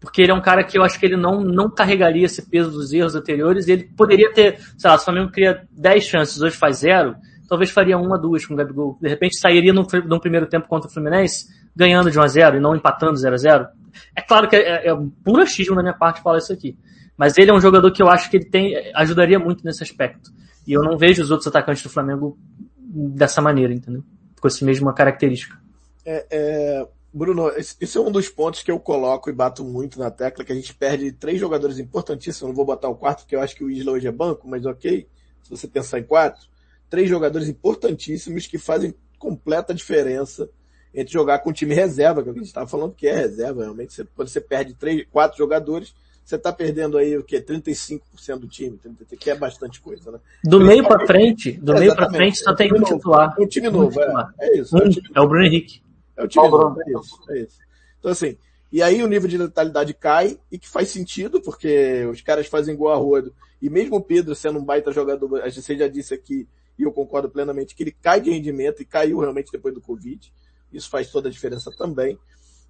[0.00, 2.70] Porque ele é um cara que eu acho que ele não, não carregaria esse peso
[2.70, 6.56] dos erros anteriores ele poderia ter, sei lá, se o Flamengo cria 10 chances, hoje
[6.56, 7.16] faz zero,
[7.48, 8.98] talvez faria uma, duas com o Gabigol.
[9.00, 12.60] De repente sairia no primeiro tempo contra o Fluminense, ganhando de 1 a 0 e
[12.60, 13.66] não empatando 0 a 0
[14.14, 16.76] É claro que é, é, é puro achismo da minha parte falar isso aqui.
[17.16, 20.30] Mas ele é um jogador que eu acho que ele tem, ajudaria muito nesse aspecto.
[20.66, 22.38] E eu não vejo os outros atacantes do Flamengo
[22.76, 24.04] dessa maneira, entendeu?
[24.40, 25.58] Com essa mesma característica.
[26.04, 30.10] É, é, Bruno, esse é um dos pontos que eu coloco e bato muito na
[30.10, 32.42] tecla, que a gente perde três jogadores importantíssimos.
[32.42, 34.46] Eu não vou botar o quarto, porque eu acho que o Isla hoje é banco,
[34.46, 35.08] mas ok,
[35.42, 36.46] se você pensar em quatro.
[36.88, 40.48] Três jogadores importantíssimos que fazem completa diferença
[40.94, 43.06] entre jogar com o time reserva, que é o que a gente estava falando, que
[43.06, 43.92] é reserva, realmente.
[43.92, 47.40] Você, quando você perde três, quatro jogadores, você está perdendo aí o quê?
[47.40, 48.00] 35%
[48.38, 48.78] do time,
[49.18, 50.18] que é bastante coisa, né?
[50.44, 53.34] Do meio para frente, do é, meio para frente só tem um titular.
[53.38, 54.76] Um time novo, é, é, isso.
[54.76, 55.82] Um, é, o, é o Bruno Henrique.
[56.16, 57.58] É o time novo, é isso, é isso.
[57.98, 58.36] Então assim,
[58.70, 62.76] e aí o nível de letalidade cai, e que faz sentido, porque os caras fazem
[62.76, 66.12] gol a rodo, e mesmo o Pedro sendo um baita jogador, a gente já disse
[66.12, 66.46] aqui,
[66.78, 70.32] e eu concordo plenamente, que ele cai de rendimento, e caiu realmente depois do Covid.
[70.72, 72.18] Isso faz toda a diferença também.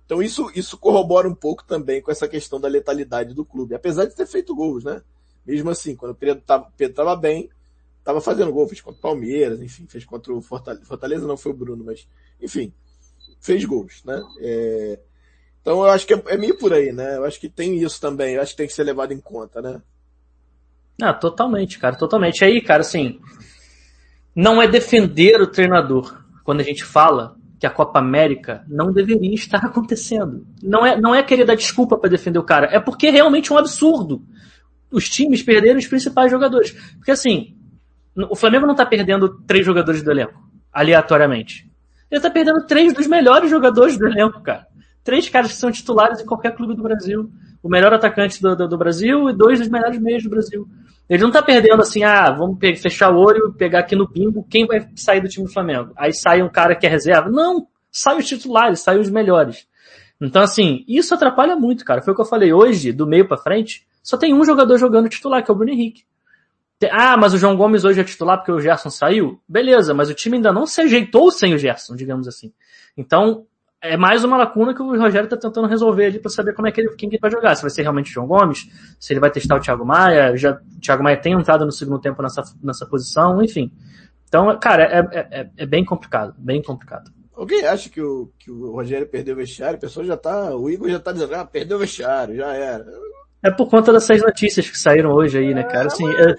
[0.06, 3.74] Então isso, isso corrobora um pouco também com essa questão da letalidade do clube.
[3.74, 5.02] Apesar de ter feito gols, né?
[5.46, 7.50] Mesmo assim, quando o Pedro estava Pedro tava bem,
[7.98, 10.86] estava fazendo gol, fez contra o Palmeiras, enfim, fez contra o Fortaleza.
[10.86, 12.08] Fortaleza não foi o Bruno, mas,
[12.40, 12.72] enfim,
[13.38, 14.22] fez gols, né?
[14.40, 14.98] É...
[15.60, 17.16] Então eu acho que é, é meio por aí, né?
[17.16, 19.60] Eu acho que tem isso também, eu acho que tem que ser levado em conta,
[19.60, 19.82] né?
[21.00, 22.42] Ah, totalmente, cara, totalmente.
[22.44, 23.20] Aí, cara, assim,
[24.34, 29.34] não é defender o treinador quando a gente fala que a Copa América não deveria
[29.34, 30.46] estar acontecendo.
[30.62, 33.52] Não é, não é querer dar desculpa para defender o cara, é porque é realmente
[33.52, 34.22] um absurdo.
[34.90, 36.70] Os times perderam os principais jogadores.
[36.96, 37.56] Porque assim,
[38.30, 40.40] o Flamengo não está perdendo três jogadores do elenco,
[40.72, 41.68] aleatoriamente.
[42.10, 44.66] Ele está perdendo três dos melhores jogadores do elenco, cara.
[45.04, 47.30] Três caras que são titulares em qualquer clube do Brasil.
[47.62, 50.66] O melhor atacante do, do, do Brasil e dois dos melhores meios do Brasil.
[51.08, 54.46] Ele não tá perdendo assim, ah, vamos fechar o olho e pegar aqui no bingo
[54.48, 55.92] quem vai sair do time do Flamengo.
[55.96, 57.30] Aí sai um cara que é reserva.
[57.30, 59.66] Não, sai os titulares, sai os melhores.
[60.20, 62.02] Então assim, isso atrapalha muito, cara.
[62.02, 65.08] Foi o que eu falei hoje, do meio para frente, só tem um jogador jogando
[65.08, 66.04] titular, que é o Bruno Henrique.
[66.90, 69.40] Ah, mas o João Gomes hoje é titular porque o Gerson saiu?
[69.48, 72.52] Beleza, mas o time ainda não se ajeitou sem o Gerson, digamos assim.
[72.96, 73.46] Então,
[73.80, 76.72] é mais uma lacuna que o Rogério está tentando resolver ali para saber como é
[76.72, 77.54] que ele, quem que ele vai jogar.
[77.54, 80.52] Se vai ser realmente o João Gomes, se ele vai testar o Thiago Maia, já,
[80.52, 83.70] o Thiago Maia tem entrado no segundo tempo nessa, nessa posição, enfim.
[84.26, 87.10] Então, cara, é, é, é, é bem complicado, bem complicado.
[87.34, 89.76] Alguém acha que o, que o Rogério perdeu o vestiário?
[89.76, 92.84] A pessoa já tá, o Igor já tá dizendo, ah, perdeu o vestiário, já era.
[93.44, 95.86] É por conta dessas notícias que saíram hoje aí, né, cara?
[95.86, 96.34] Assim, eu,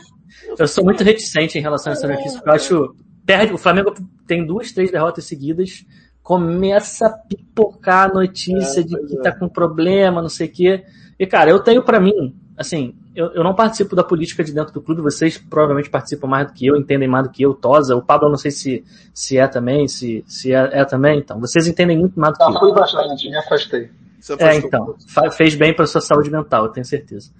[0.58, 3.93] eu sou muito reticente em relação a essa notícia, porque eu acho, perde, o Flamengo
[4.28, 5.86] tem duas, três derrotas seguidas,
[6.30, 9.22] começa a pipocar a notícia é, de que é.
[9.24, 10.86] tá com problema, não sei o quê.
[11.18, 14.72] E, cara, eu tenho para mim, assim, eu, eu não participo da política de dentro
[14.72, 17.96] do clube, vocês provavelmente participam mais do que eu, entendem mais do que eu, Tosa,
[17.96, 21.39] o Pablo eu não sei se, se é também, se, se é, é também, então,
[21.39, 22.60] vocês entendem muito mais do não, que eu.
[22.60, 23.89] Fui bastante, me afastei.
[24.38, 24.96] É, então,
[25.32, 27.32] fez bem para sua saúde mental, eu tenho certeza.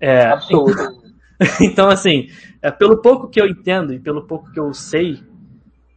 [0.00, 0.70] É, Absoluto.
[0.70, 0.94] Então,
[1.62, 2.28] então, assim,
[2.62, 5.18] é, pelo pouco que eu entendo e pelo pouco que eu sei,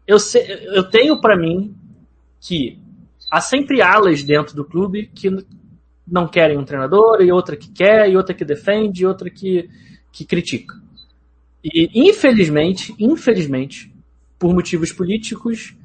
[0.07, 1.75] eu, sei, eu tenho para mim
[2.39, 2.79] que
[3.31, 5.29] há sempre alas dentro do clube que
[6.07, 9.69] não querem um treinador, e outra que quer, e outra que defende, e outra que,
[10.11, 10.73] que critica.
[11.63, 13.93] E infelizmente, infelizmente,
[14.39, 15.75] por motivos políticos,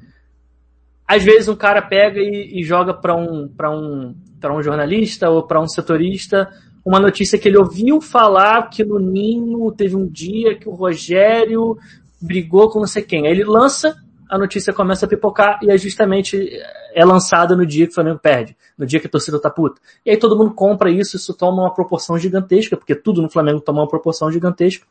[1.07, 4.15] às vezes um cara pega e, e joga para um, um,
[4.51, 6.49] um jornalista ou para um setorista
[6.85, 11.77] uma notícia que ele ouviu falar que no Ninho teve um dia que o Rogério
[12.21, 13.25] brigou com não sei quem.
[13.25, 13.97] Aí ele lança
[14.29, 16.49] a notícia começa a pipocar e é justamente
[16.93, 19.79] é lançada no dia que o Flamengo perde, no dia que a torcida tá puta.
[20.05, 23.61] E aí todo mundo compra isso, isso toma uma proporção gigantesca, porque tudo no Flamengo
[23.61, 24.85] toma uma proporção gigantesca.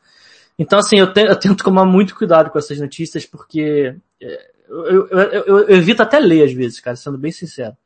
[0.59, 5.09] Então assim, eu, te, eu tento tomar muito cuidado com essas notícias, porque é, eu,
[5.09, 7.77] eu, eu, eu, evito até ler às vezes, cara, sendo bem sincero.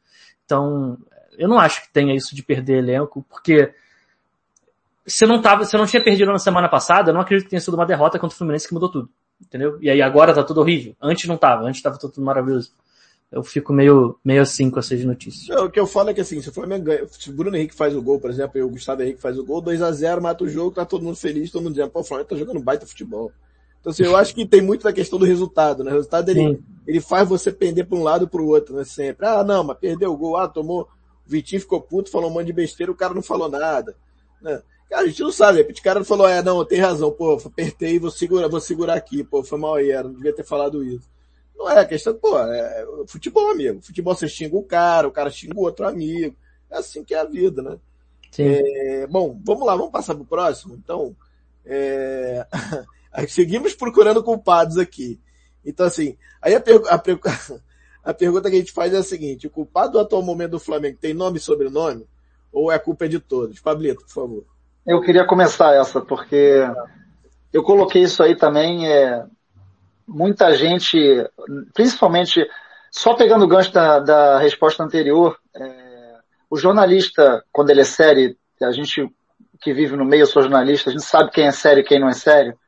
[0.45, 0.99] Então,
[1.37, 3.73] eu não acho que tenha isso de perder elenco, porque
[5.07, 7.61] você não tava, você não tinha perdido na semana passada, eu não acredito que tenha
[7.61, 9.79] sido uma derrota contra o Fluminense que mudou tudo entendeu?
[9.81, 10.95] E aí agora tá tudo horrível.
[11.01, 12.73] Antes não tava, antes tava tudo maravilhoso.
[13.31, 15.49] eu fico meio, meio assim com essas notícias.
[15.49, 17.57] Não, o que eu falo é que assim, se o Flamengo ganha, se o Bruno
[17.57, 19.93] Henrique faz o gol, por exemplo, e o Gustavo Henrique faz o gol, 2 a
[19.93, 22.37] 0 mata o jogo, tá todo mundo feliz, todo mundo dizendo, pô, o Flamengo tá
[22.37, 23.31] jogando baita futebol.
[23.81, 25.93] Então assim, eu acho que tem muito da questão do resultado, né?
[25.93, 28.85] O resultado ele, ele faz você pender para um lado para o outro, né?
[28.85, 29.27] Sempre.
[29.27, 30.83] Ah, não, mas perdeu o gol, ah, tomou,
[31.27, 33.95] o Vitinho ficou puto, falou um monte de besteira, o cara não falou nada.
[34.41, 34.61] Né?
[34.89, 38.11] Cara, a gente não sabe, o cara falou, é, não, tem razão, pô, apertei, vou
[38.11, 41.09] segurar, vou segurar aqui, pô, foi mal aí, não devia ter falado isso.
[41.59, 43.83] Não é a questão, pô, é futebol, amigo.
[43.83, 46.37] Futebol você xinga o cara, o cara xinga o outro amigo.
[46.71, 47.79] É assim que é a vida, né?
[48.31, 48.45] Sim.
[48.47, 50.75] É, bom, vamos lá, vamos passar pro próximo.
[50.75, 51.17] Então,
[51.67, 52.47] é,
[53.29, 55.21] seguimos procurando culpados aqui.
[55.65, 56.95] Então, assim, aí a, per, a,
[58.11, 60.61] a, pergunta que a gente faz é a seguinte, o culpado do atual momento do
[60.61, 62.07] Flamengo tem nome e sobrenome?
[62.53, 63.61] Ou é a culpa de todos?
[63.61, 64.45] Pablito, por favor.
[64.89, 66.67] Eu queria começar essa, porque
[67.53, 69.23] eu coloquei isso aí também, é,
[70.07, 70.99] muita gente,
[71.75, 72.49] principalmente,
[72.91, 76.15] só pegando o gancho da, da resposta anterior, é,
[76.49, 79.07] o jornalista, quando ele é sério, a gente
[79.61, 82.01] que vive no meio, eu sou jornalista, a gente sabe quem é sério e quem
[82.01, 82.59] não é sério,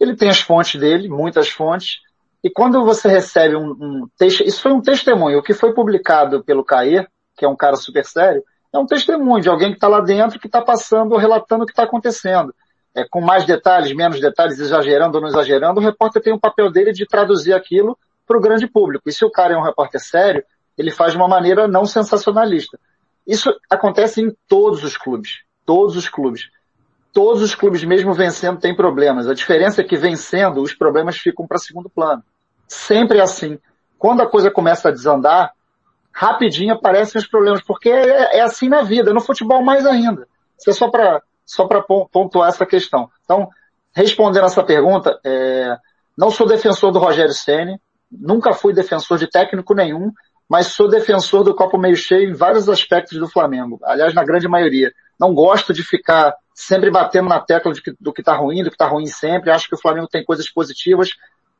[0.00, 1.98] ele tem as fontes dele, muitas fontes,
[2.42, 6.42] e quando você recebe um, um texto, isso foi um testemunho, o que foi publicado
[6.42, 9.88] pelo Cair, que é um cara super sério, é um testemunho de alguém que está
[9.88, 12.54] lá dentro, que está passando, relatando o que está acontecendo
[12.98, 16.70] é, com mais detalhes, menos detalhes, exagerando ou não exagerando, o repórter tem o papel
[16.70, 19.08] dele de traduzir aquilo para o grande público.
[19.08, 20.42] E se o cara é um repórter sério,
[20.76, 22.78] ele faz de uma maneira não sensacionalista.
[23.26, 25.42] Isso acontece em todos os clubes.
[25.64, 26.48] Todos os clubes.
[27.12, 29.28] Todos os clubes, mesmo vencendo, têm problemas.
[29.28, 32.22] A diferença é que vencendo, os problemas ficam para segundo plano.
[32.66, 33.58] Sempre é assim.
[33.98, 35.52] Quando a coisa começa a desandar,
[36.18, 40.26] rapidinho aparecem os problemas, porque é, é assim na vida, no futebol mais ainda.
[40.58, 43.08] Isso é só para só para pontuar essa questão.
[43.24, 43.48] Então,
[43.94, 45.76] respondendo essa pergunta, é,
[46.16, 50.12] não sou defensor do Rogério Ceni, nunca fui defensor de técnico nenhum,
[50.46, 53.78] mas sou defensor do copo meio cheio em vários aspectos do Flamengo.
[53.84, 54.92] Aliás, na grande maioria.
[55.18, 58.74] Não gosto de ficar sempre batendo na tecla que, do que está ruim, do que
[58.74, 59.50] está ruim sempre.
[59.50, 61.10] Acho que o Flamengo tem coisas positivas.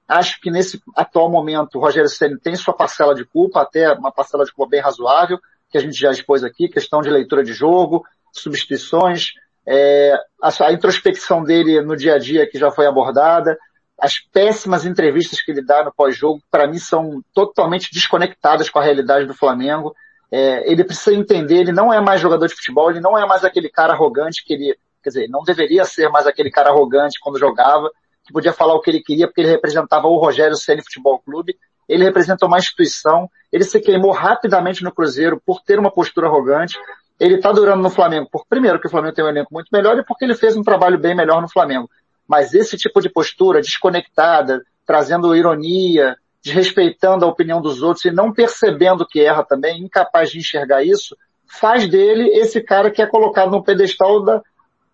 [0.09, 4.11] Acho que nesse atual momento o Rogério Ceni tem sua parcela de culpa, até uma
[4.11, 5.39] parcela de culpa bem razoável,
[5.71, 9.33] que a gente já expôs aqui, questão de leitura de jogo, substituições,
[9.67, 13.59] é, a, a, introspecção dele no dia a dia que já foi abordada,
[14.01, 18.83] as péssimas entrevistas que ele dá no pós-jogo, para mim são totalmente desconectadas com a
[18.83, 19.95] realidade do Flamengo.
[20.31, 23.45] É, ele precisa entender, ele não é mais jogador de futebol, ele não é mais
[23.45, 27.39] aquele cara arrogante que ele, quer dizer, não deveria ser mais aquele cara arrogante quando
[27.39, 27.91] jogava,
[28.29, 31.57] que podia falar o que ele queria porque ele representava o Rogério Ceni Futebol Clube,
[31.89, 36.79] ele representa uma instituição, ele se queimou rapidamente no Cruzeiro por ter uma postura arrogante,
[37.19, 39.99] ele está durando no Flamengo, por, primeiro que o Flamengo tem um elenco muito melhor
[39.99, 41.89] e porque ele fez um trabalho bem melhor no Flamengo.
[42.29, 46.15] Mas esse tipo de postura desconectada, trazendo ironia,
[46.45, 51.17] desrespeitando a opinião dos outros e não percebendo que erra também, incapaz de enxergar isso,
[51.47, 54.43] faz dele esse cara que é colocado no pedestal da,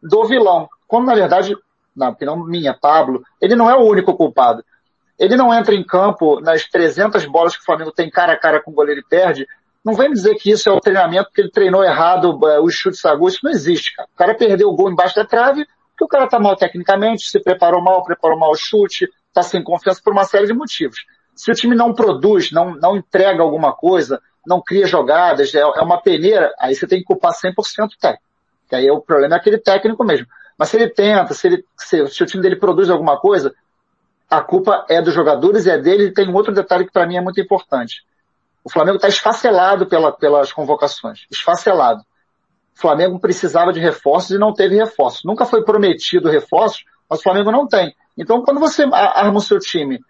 [0.01, 0.69] do vilão.
[0.87, 1.57] Quando na verdade,
[1.95, 4.65] na opinião minha, Pablo, ele não é o único culpado.
[5.19, 8.63] Ele não entra em campo nas 300 bolas que o Flamengo tem cara a cara
[8.63, 9.47] com o goleiro e perde,
[9.85, 12.75] não vem me dizer que isso é o treinamento, que ele treinou errado é, os
[12.75, 13.35] chutes agudos.
[13.35, 14.09] Isso não existe, cara.
[14.13, 17.39] O cara perdeu o gol embaixo da trave, porque o cara tá mal tecnicamente, se
[17.39, 21.05] preparou mal, preparou mal o chute, tá sem confiança por uma série de motivos.
[21.37, 25.83] Se o time não produz, não, não entrega alguma coisa, não cria jogadas, é, é
[25.83, 28.25] uma peneira, aí você tem que culpar 100% o técnico.
[28.69, 30.27] Que aí o problema é aquele técnico mesmo.
[30.59, 33.53] Mas se ele tenta, se, ele, se, se o time dele produz alguma coisa,
[34.31, 36.05] a culpa é dos jogadores e é dele.
[36.05, 38.05] E tem um outro detalhe que para mim é muito importante.
[38.63, 41.27] O Flamengo está esfacelado pela, pelas convocações.
[41.31, 42.01] Esfacelado.
[42.77, 45.23] O Flamengo precisava de reforços e não teve reforços.
[45.25, 47.95] Nunca foi prometido reforços, mas o Flamengo não tem.
[48.17, 50.01] Então, quando você arma o seu time,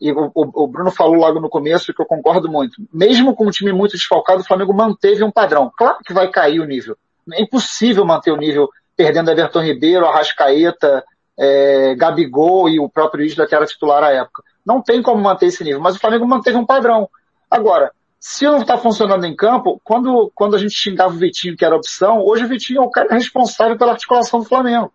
[0.00, 3.46] e o, o, o Bruno falou logo no começo, que eu concordo muito, mesmo com
[3.46, 5.72] um time muito desfalcado, o Flamengo manteve um padrão.
[5.76, 6.96] Claro que vai cair o nível.
[7.32, 11.04] É impossível manter o nível perdendo Everton Ribeiro, Arrascaeta,
[11.38, 14.42] é, Gabigol e o próprio Isla, que era titular à época.
[14.64, 17.08] Não tem como manter esse nível, mas o Flamengo manteve um padrão.
[17.50, 21.64] Agora, se não está funcionando em campo, quando, quando a gente xingava o Vitinho, que
[21.64, 24.92] era opção, hoje o Vitinho é o cara responsável pela articulação do Flamengo.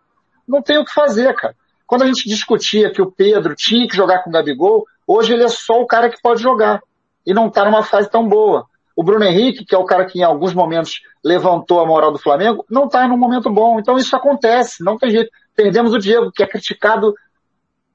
[0.48, 1.56] Não tem o que fazer, cara.
[1.86, 5.44] Quando a gente discutia que o Pedro tinha que jogar com o Gabigol, hoje ele
[5.44, 6.82] é só o cara que pode jogar.
[7.26, 8.66] E não está numa fase tão boa.
[9.00, 12.20] O Bruno Henrique, que é o cara que em alguns momentos levantou a moral do
[12.20, 13.80] Flamengo, não está num momento bom.
[13.80, 15.32] Então isso acontece, não tem jeito.
[15.56, 17.16] Perdemos o Diego, que é criticado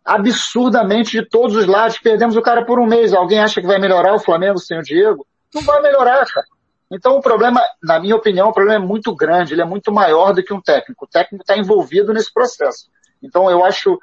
[0.03, 1.99] absurdamente de todos os lados.
[1.99, 3.13] Perdemos o cara por um mês.
[3.13, 5.27] Alguém acha que vai melhorar o Flamengo sem o Diego?
[5.55, 6.47] Não vai melhorar, cara.
[6.91, 10.33] Então o problema, na minha opinião, o problema é muito grande, ele é muito maior
[10.33, 11.05] do que um técnico.
[11.05, 12.89] O técnico está envolvido nesse processo.
[13.23, 14.01] Então eu acho,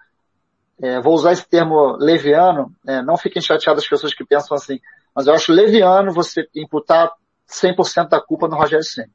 [0.80, 4.80] é, vou usar esse termo leviano, é, não fiquem chateados as pessoas que pensam assim,
[5.16, 7.12] Mas eu acho leviano você imputar
[7.50, 9.10] 100% da culpa no Rogério Senna.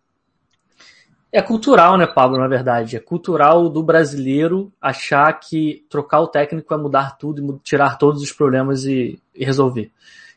[1.33, 2.97] É cultural, né, Pablo, na verdade.
[2.97, 8.33] É cultural do brasileiro achar que trocar o técnico é mudar tudo, tirar todos os
[8.33, 9.91] problemas e, e resolver.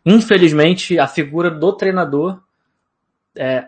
[0.06, 2.42] Infelizmente, a figura do treinador
[3.36, 3.68] é,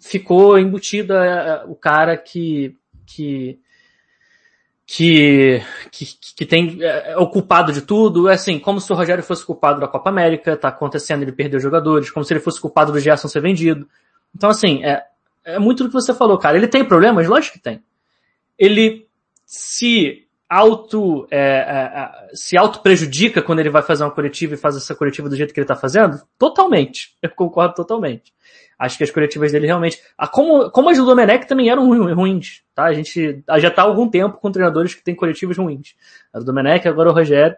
[0.00, 2.76] ficou embutida é, o cara que,
[3.06, 3.58] que
[4.86, 6.06] que, que,
[6.36, 9.44] que tem, é, é, o culpado de tudo, é assim, como se o Rogério fosse
[9.44, 13.00] culpado da Copa América, tá acontecendo, ele perdeu jogadores, como se ele fosse culpado do
[13.00, 13.88] Gerson ser vendido.
[14.34, 15.04] Então, assim, é,
[15.44, 16.56] é muito do que você falou, cara.
[16.56, 17.26] Ele tem problemas?
[17.26, 17.82] Lógico que tem.
[18.58, 19.06] Ele
[19.44, 24.58] se auto, é, é, é, se auto prejudica quando ele vai fazer uma coletiva e
[24.58, 26.20] faz essa coletiva do jeito que ele tá fazendo?
[26.38, 27.16] Totalmente.
[27.22, 28.32] Eu concordo totalmente.
[28.82, 30.02] Acho que as coletivas dele realmente.
[30.32, 32.86] Como, como as do Domenech também eram ruins, tá?
[32.86, 35.94] A gente já tá há algum tempo com treinadores que têm coletivas ruins.
[36.32, 37.56] A do Domenech, agora o Rogério.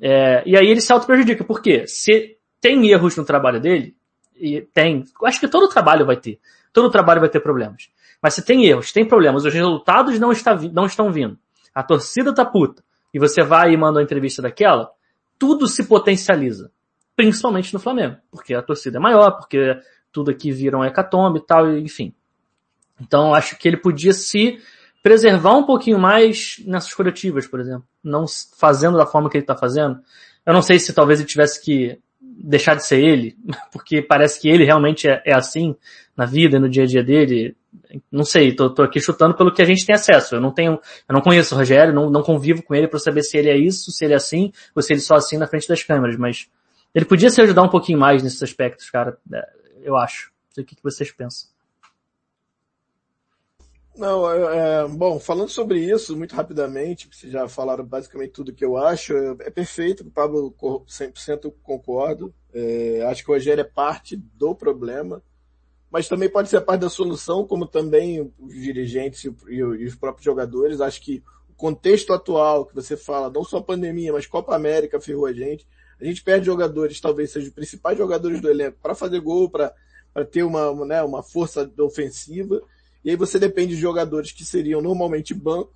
[0.00, 1.42] É, e aí ele se auto-prejudica.
[1.42, 1.88] Por quê?
[1.88, 3.96] Se tem erros no trabalho dele,
[4.36, 5.02] e tem.
[5.24, 6.38] Acho que todo trabalho vai ter.
[6.72, 7.90] Todo trabalho vai ter problemas.
[8.22, 11.36] Mas se tem erros, tem problemas, os resultados não, está, não estão vindo.
[11.74, 12.80] A torcida tá puta.
[13.12, 14.88] E você vai e manda uma entrevista daquela,
[15.36, 16.70] tudo se potencializa.
[17.16, 18.18] Principalmente no Flamengo.
[18.30, 19.76] Porque a torcida é maior, porque
[20.12, 22.12] tudo aqui vira um hecatombe e tal, enfim.
[23.00, 24.58] Então acho que ele podia se
[25.02, 27.84] preservar um pouquinho mais nessas coletivas, por exemplo.
[28.02, 28.24] Não
[28.58, 30.00] fazendo da forma que ele está fazendo.
[30.44, 33.36] Eu não sei se talvez ele tivesse que deixar de ser ele,
[33.72, 35.74] porque parece que ele realmente é, é assim
[36.16, 37.56] na vida, no dia a dia dele.
[38.10, 40.36] Não sei, tô, tô, aqui chutando pelo que a gente tem acesso.
[40.36, 40.72] Eu não tenho,
[41.08, 43.56] eu não conheço o Rogério, não, não convivo com ele para saber se ele é
[43.56, 46.16] isso, se ele é assim, ou se ele é só assim na frente das câmeras,
[46.16, 46.48] mas
[46.94, 49.16] ele podia se ajudar um pouquinho mais nesses aspectos, cara
[49.82, 50.32] eu acho.
[50.48, 51.48] Não sei o que vocês pensam.
[53.96, 58.64] Não, é, é, bom, falando sobre isso muito rapidamente, vocês já falaram basicamente tudo que
[58.64, 60.54] eu acho, é, é perfeito, o Pablo
[60.88, 65.22] 100% concordo, é, acho que o Rogério é parte do problema,
[65.90, 70.80] mas também pode ser parte da solução, como também os dirigentes e os próprios jogadores,
[70.80, 75.00] acho que o contexto atual que você fala, não só a pandemia, mas Copa América
[75.00, 75.66] ferrou a gente,
[76.00, 79.74] a gente perde jogadores, talvez sejam os principais jogadores do elenco, para fazer gol, para
[80.30, 82.60] ter uma, né, uma força ofensiva.
[83.04, 85.72] E aí você depende de jogadores que seriam normalmente banco.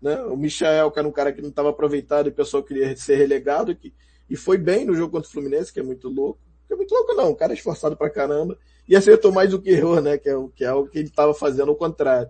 [0.00, 0.20] Né?
[0.22, 3.16] O Michael, que era um cara que não estava aproveitado e o pessoal queria ser
[3.16, 3.92] relegado, que,
[4.28, 6.40] e foi bem no jogo contra o Fluminense, que é muito louco.
[6.66, 8.58] Que é muito louco não, o cara é esforçado pra caramba.
[8.88, 10.18] E acertou mais do que errou, né?
[10.18, 12.28] Que é o que, é o que ele estava fazendo ao contrário.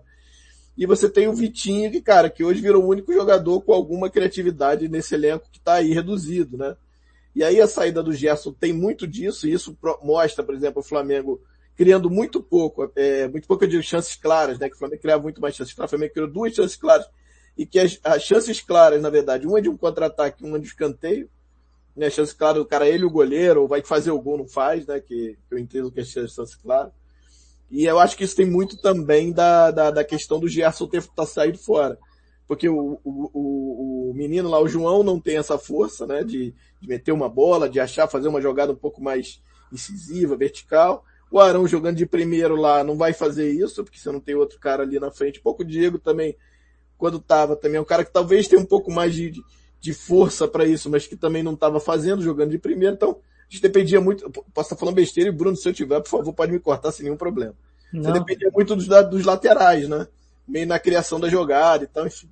[0.77, 4.09] E você tem o Vitinho, que, cara, que hoje virou o único jogador com alguma
[4.09, 6.75] criatividade nesse elenco que está aí reduzido, né?
[7.35, 10.85] E aí a saída do Gerson tem muito disso, e isso mostra, por exemplo, o
[10.85, 11.41] Flamengo
[11.75, 14.69] criando muito pouco, é, muito pouco de chances claras, né?
[14.69, 15.89] Que o Flamengo criava muito mais chances claras.
[15.89, 17.07] O Flamengo criou duas chances claras.
[17.57, 21.27] E que as, as chances claras, na verdade, uma de um contra-ataque, uma de escanteio.
[21.95, 22.07] Né?
[22.07, 24.85] A chance clara do cara, ele o goleiro, ou vai fazer o gol, não faz,
[24.85, 24.99] né?
[24.99, 26.91] Que, que eu entendo que é chance clara.
[27.71, 31.03] E eu acho que isso tem muito também da, da, da questão do Gerson ter
[31.07, 31.97] tá saído fora
[32.47, 36.53] porque o, o, o, menino lá, o João, não tem essa força, né, de,
[36.83, 41.05] de meter uma bola, de achar, fazer uma jogada um pouco mais incisiva, vertical.
[41.31, 44.59] O Arão jogando de primeiro lá não vai fazer isso, porque você não tem outro
[44.59, 45.39] cara ali na frente.
[45.39, 46.35] Um pouco o Diego também,
[46.97, 49.41] quando tava, também é um cara que talvez tenha um pouco mais de,
[49.79, 52.95] de força para isso, mas que também não estava fazendo, jogando de primeiro.
[52.95, 56.09] Então, a gente dependia muito, posso estar falando besteira e Bruno, se eu tiver, por
[56.09, 57.55] favor, pode me cortar sem nenhum problema.
[57.93, 58.03] Não.
[58.03, 60.05] Você dependia muito dos, dos laterais, né?
[60.45, 62.29] Meio na criação da jogada e tal, enfim.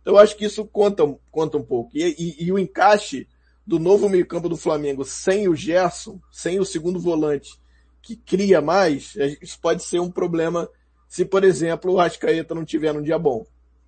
[0.00, 1.90] Então eu acho que isso conta, conta um pouco.
[1.92, 3.26] E, e, e o encaixe
[3.70, 7.56] do novo meio-campo do Flamengo sem o Gerson, sem o segundo volante,
[8.02, 10.68] que cria mais, é, isso pode ser um problema
[11.08, 13.46] se, por exemplo, o Rascaeta não tiver num dia bom.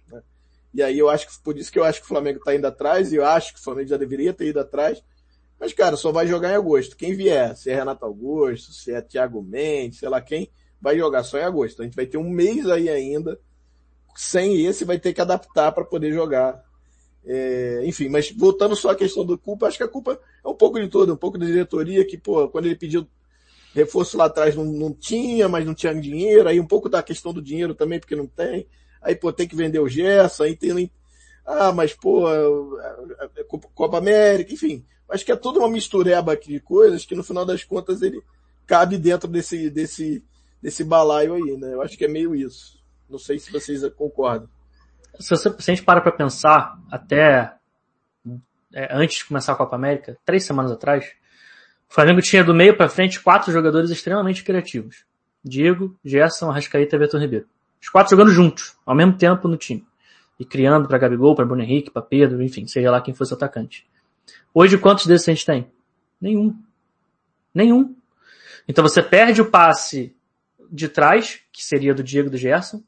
[0.09, 0.23] Né?
[0.73, 2.65] E aí eu acho que, por isso que eu acho que o Flamengo está indo
[2.65, 5.03] atrás, e eu acho que o Flamengo já deveria ter ido atrás.
[5.59, 6.97] Mas, cara, só vai jogar em agosto.
[6.97, 10.49] Quem vier, se é Renato Augusto, se é Thiago Mendes, sei lá quem,
[10.81, 11.83] vai jogar só em agosto.
[11.83, 13.37] A gente vai ter um mês aí ainda
[14.15, 16.63] sem esse vai ter que adaptar para poder jogar.
[17.25, 20.55] É, enfim, mas voltando só à questão do culpa, acho que a culpa é um
[20.55, 23.07] pouco de tudo, um pouco da diretoria que, pô, quando ele pediu
[23.75, 27.33] reforço lá atrás não, não tinha, mas não tinha dinheiro, aí um pouco da questão
[27.33, 28.67] do dinheiro também, porque não tem,
[29.01, 30.91] aí, pô, tem que vender o Gerson, aí tem,
[31.45, 32.25] ah, mas, pô,
[33.75, 37.45] Copa América, enfim, acho que é tudo uma mistureba aqui de coisas que no final
[37.45, 38.23] das contas ele
[38.67, 40.25] cabe dentro desse, desse,
[40.61, 41.75] desse balaio aí, né?
[41.75, 42.81] Eu acho que é meio isso.
[43.09, 44.49] Não sei se vocês concordam.
[45.19, 47.55] Se, você, se a gente para para pensar, até
[48.75, 51.13] é, antes de começar a Copa América, três semanas atrás,
[51.89, 55.05] o Flamengo tinha do meio para frente quatro jogadores extremamente criativos.
[55.45, 57.47] Diego, Gerson, Arrascaeta e Vitor Ribeiro.
[57.81, 59.85] Os quatro jogando juntos, ao mesmo tempo no time.
[60.39, 63.37] E criando para Gabigol, para Bruno Henrique, para Pedro, enfim, seja lá quem fosse o
[63.37, 63.87] atacante.
[64.55, 65.71] Hoje, quantos desses a gente tem?
[66.21, 66.57] Nenhum.
[67.53, 67.95] Nenhum.
[68.67, 70.17] Então você perde o passe
[70.71, 72.83] de trás, que seria do Diego do Gerson.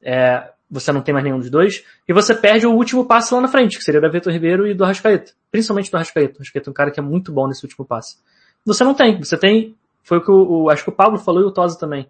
[0.00, 1.84] É, você não tem mais nenhum dos dois.
[2.06, 4.74] E você perde o último passe lá na frente, que seria do Vitor Ribeiro e
[4.74, 5.32] do Arrascaeta.
[5.50, 6.34] Principalmente do Arrascaeta.
[6.34, 8.16] O Arrascaeta é um cara que é muito bom nesse último passe.
[8.64, 9.18] Você não tem.
[9.18, 11.78] Você tem, foi o que o, o acho que o Pablo falou e o Tosa
[11.78, 12.08] também.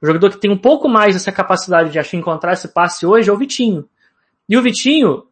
[0.00, 3.30] O jogador que tem um pouco mais essa capacidade de achar encontrar esse passe hoje
[3.30, 3.88] é o Vitinho.
[4.48, 5.24] E o Vitinho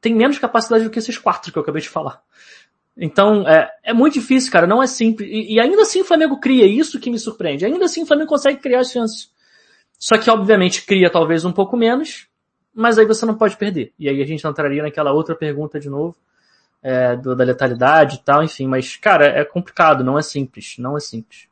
[0.00, 2.22] tem menos capacidade do que esses quatro que eu acabei de falar.
[2.96, 5.28] Então, é, é muito difícil, cara, não é simples.
[5.30, 7.64] E, e, ainda assim o Flamengo cria, isso que me surpreende.
[7.64, 9.30] Ainda assim o Flamengo consegue criar as chances.
[9.98, 12.28] Só que, obviamente, cria talvez um pouco menos,
[12.72, 13.92] mas aí você não pode perder.
[13.98, 16.16] E aí a gente entraria naquela outra pergunta de novo,
[16.82, 18.68] é, do, da letalidade e tal, enfim.
[18.68, 21.48] Mas, cara, é complicado, não é simples, não é simples.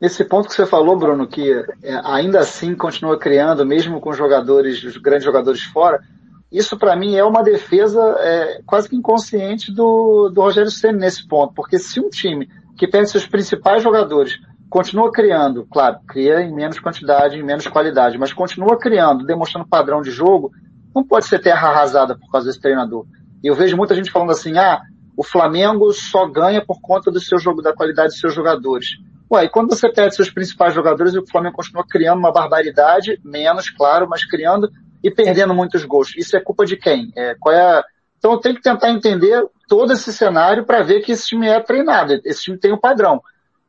[0.00, 4.82] Esse ponto que você falou, Bruno, que é, ainda assim continua criando, mesmo com jogadores,
[4.82, 6.02] os grandes jogadores fora,
[6.50, 11.26] isso para mim é uma defesa é, quase que inconsciente do, do Rogério Senna nesse
[11.26, 14.40] ponto, porque se um time que perde seus principais jogadores
[14.72, 20.00] continua criando, claro, cria em menos quantidade, em menos qualidade, mas continua criando, demonstrando padrão
[20.00, 20.50] de jogo,
[20.94, 23.04] não pode ser terra arrasada por causa desse treinador.
[23.44, 24.80] E eu vejo muita gente falando assim, ah,
[25.14, 28.86] o Flamengo só ganha por conta do seu jogo, da qualidade dos seus jogadores.
[29.30, 33.20] Ué, e quando você perde seus principais jogadores e o Flamengo continua criando uma barbaridade,
[33.22, 34.70] menos, claro, mas criando,
[35.04, 36.16] e perdendo muitos gols.
[36.16, 37.12] Isso é culpa de quem?
[37.14, 37.82] É, qual é.
[38.16, 42.18] Então tem que tentar entender todo esse cenário para ver que esse time é treinado,
[42.24, 43.20] esse time tem um padrão.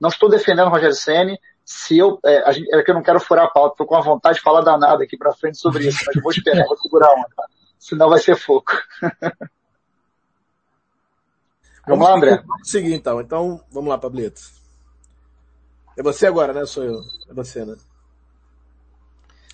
[0.04, 3.22] Não estou defendendo o Rogério Senni, se eu, é, gente, é que eu não quero
[3.22, 6.04] furar a pauta, estou com a vontade de falar danada aqui para frente sobre isso,
[6.06, 7.48] mas vou esperar, vou segurar a onda,
[7.80, 8.74] senão vai ser foco.
[11.88, 12.44] vamos, lá, André.
[12.46, 14.42] Vamos seguir então, então vamos lá, Pablito.
[15.98, 16.66] É você agora, né?
[16.66, 17.00] Sou eu.
[17.30, 17.78] É você, né?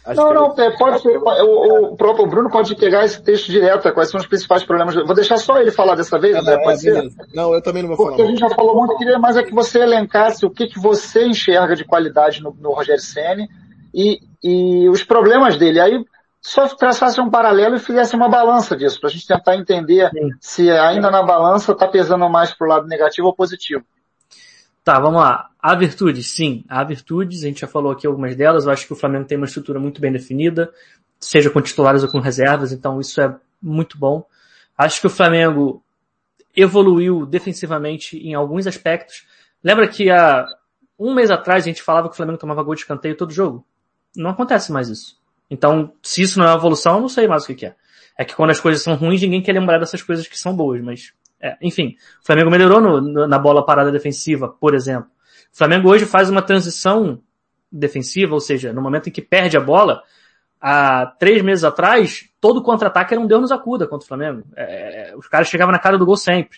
[0.05, 3.91] Acho não, não, é, pode ser, o, o, próprio Bruno pode pegar esse texto direto,
[3.93, 4.95] quais são os principais problemas.
[4.95, 6.57] Vou deixar só ele falar dessa vez, né?
[6.57, 7.11] Pode é, ser?
[7.33, 8.17] Não, eu também não vou Porque falar.
[8.17, 10.79] Porque a gente já falou muito, queria mais é que você elencasse o que, que
[10.79, 13.47] você enxerga de qualidade no, no Rogério Senni
[13.93, 15.79] e, e os problemas dele.
[15.79, 16.03] Aí
[16.41, 20.29] só traçasse um paralelo e fizesse uma balança disso, para a gente tentar entender Sim.
[20.39, 23.83] se ainda na balança está pesando mais para o lado negativo ou positivo.
[24.84, 25.49] Tá, vamos lá.
[25.59, 26.63] Há virtudes, sim.
[26.67, 28.65] Há virtudes, a gente já falou aqui algumas delas.
[28.65, 30.71] Eu acho que o Flamengo tem uma estrutura muito bem definida,
[31.19, 34.25] seja com titulares ou com reservas, então isso é muito bom.
[34.77, 35.84] Acho que o Flamengo
[36.55, 39.27] evoluiu defensivamente em alguns aspectos.
[39.63, 40.45] Lembra que há
[40.97, 43.65] um mês atrás a gente falava que o Flamengo tomava gol de escanteio todo jogo?
[44.15, 45.19] Não acontece mais isso.
[45.49, 47.75] Então, se isso não é evolução, eu não sei mais o que é.
[48.20, 50.82] É que quando as coisas são ruins, ninguém quer lembrar dessas coisas que são boas,
[50.82, 55.09] mas é, enfim, o Flamengo melhorou no, no, na bola parada defensiva, por exemplo.
[55.53, 57.22] O Flamengo hoje faz uma transição
[57.72, 60.03] defensiva, ou seja, no momento em que perde a bola,
[60.59, 64.43] há três meses atrás, todo contra-ataque era um Deus nos acuda contra o Flamengo.
[64.53, 66.57] É, é, os caras chegavam na cara do gol sempre.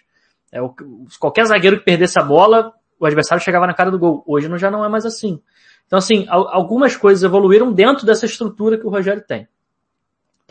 [0.51, 0.73] É, o,
[1.19, 4.23] qualquer zagueiro que perdesse a bola, o adversário chegava na cara do gol.
[4.25, 5.39] Hoje não, já não é mais assim.
[5.85, 9.47] Então, assim, algumas coisas evoluíram dentro dessa estrutura que o Rogério tem.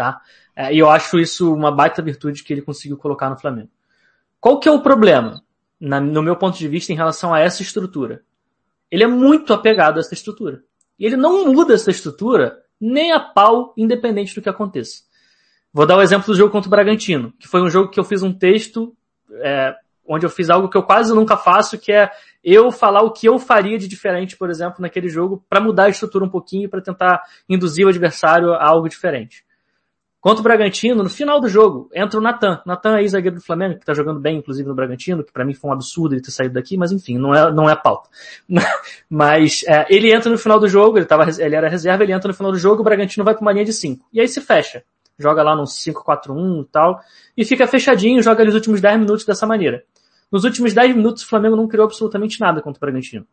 [0.01, 0.19] Tá?
[0.57, 3.69] É, e eu acho isso uma baita virtude que ele conseguiu colocar no Flamengo.
[4.41, 5.45] Qual que é o problema,
[5.79, 8.23] na, no meu ponto de vista, em relação a essa estrutura?
[8.91, 10.65] Ele é muito apegado a essa estrutura.
[10.99, 15.03] E ele não muda essa estrutura nem a pau, independente do que aconteça.
[15.71, 18.05] Vou dar o exemplo do jogo contra o Bragantino, que foi um jogo que eu
[18.05, 18.97] fiz um texto
[19.35, 19.75] é,
[20.09, 22.11] onde eu fiz algo que eu quase nunca faço, que é
[22.43, 25.89] eu falar o que eu faria de diferente, por exemplo, naquele jogo, para mudar a
[25.91, 29.45] estrutura um pouquinho, para tentar induzir o adversário a algo diferente.
[30.21, 32.61] Contra o Bragantino, no final do jogo, entra o Natan.
[32.67, 35.55] Natan é ex-zagueiro do Flamengo, que tá jogando bem, inclusive, no Bragantino, que para mim
[35.55, 38.11] foi um absurdo ele ter saído daqui, mas enfim, não é, não é a pauta.
[39.09, 42.29] mas é, ele entra no final do jogo, ele, tava, ele era reserva, ele entra
[42.29, 44.09] no final do jogo, o Bragantino vai pra uma linha de 5.
[44.13, 44.85] E aí se fecha.
[45.19, 47.01] Joga lá num 5-4-1 e tal,
[47.37, 49.85] e fica fechadinho, joga ali os últimos 10 minutos dessa maneira.
[50.31, 53.27] Nos últimos 10 minutos, o Flamengo não criou absolutamente nada contra o Bragantino.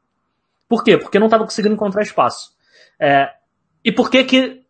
[0.69, 0.97] Por quê?
[0.97, 2.51] Porque não estava conseguindo encontrar espaço.
[2.99, 3.29] É,
[3.83, 4.66] e por que que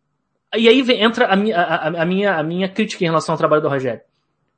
[0.56, 3.62] e aí entra a minha, a, a, minha, a minha crítica em relação ao trabalho
[3.62, 4.02] do Rogério.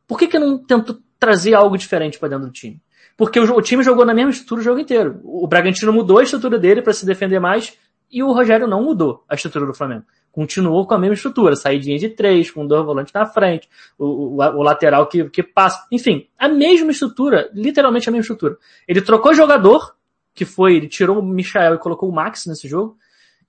[0.08, 2.82] Por que, que não tento trazer algo diferente para dentro do time?
[3.18, 5.20] Porque o, o, time jogou na mesma estrutura o jogo inteiro.
[5.24, 7.78] O Bragantino mudou a estrutura dele para se defender mais
[8.12, 10.04] e o Rogério não mudou a estrutura do Flamengo.
[10.32, 13.68] Continuou com a mesma estrutura, saídinha de três, com dois volantes na frente,
[13.98, 15.86] o, o, o lateral que, que passa.
[15.92, 18.58] Enfim, a mesma estrutura, literalmente a mesma estrutura.
[18.88, 19.96] Ele trocou jogador,
[20.34, 22.98] que foi, ele tirou o Michael e colocou o Max nesse jogo,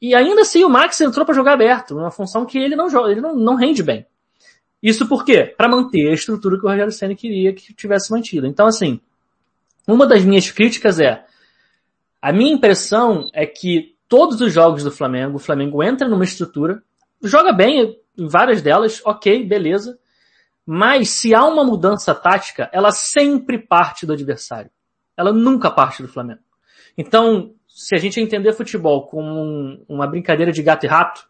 [0.00, 3.10] e ainda assim o Max entrou para jogar aberto, numa função que ele não joga,
[3.10, 4.06] ele não, não rende bem.
[4.82, 5.54] Isso por quê?
[5.56, 8.46] Para manter a estrutura que o Rogério Senna queria que tivesse mantido.
[8.46, 9.00] Então, assim,
[9.86, 11.24] uma das minhas críticas é,
[12.20, 16.82] a minha impressão é que todos os jogos do Flamengo, o Flamengo entra numa estrutura,
[17.22, 19.98] joga bem em várias delas, ok, beleza,
[20.66, 24.70] mas se há uma mudança tática, ela sempre parte do adversário.
[25.16, 26.40] Ela nunca parte do Flamengo.
[26.96, 31.26] Então, se a gente entender futebol como um, uma brincadeira de gato e rato,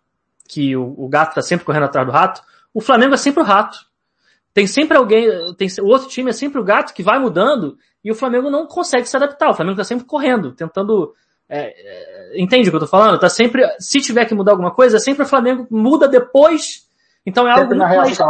[0.49, 2.43] que o, o gato está sempre correndo atrás do rato,
[2.75, 3.79] o Flamengo é sempre o rato.
[4.53, 8.11] Tem sempre alguém, tem, o outro time é sempre o gato que vai mudando e
[8.11, 9.49] o Flamengo não consegue se adaptar.
[9.51, 11.15] O Flamengo está sempre correndo, tentando
[11.49, 13.21] é, é, entende o que eu tô falando?
[13.21, 16.89] Tá sempre, se tiver que mudar alguma coisa, é sempre o Flamengo muda depois.
[17.25, 18.25] Então é algo muito mais, né?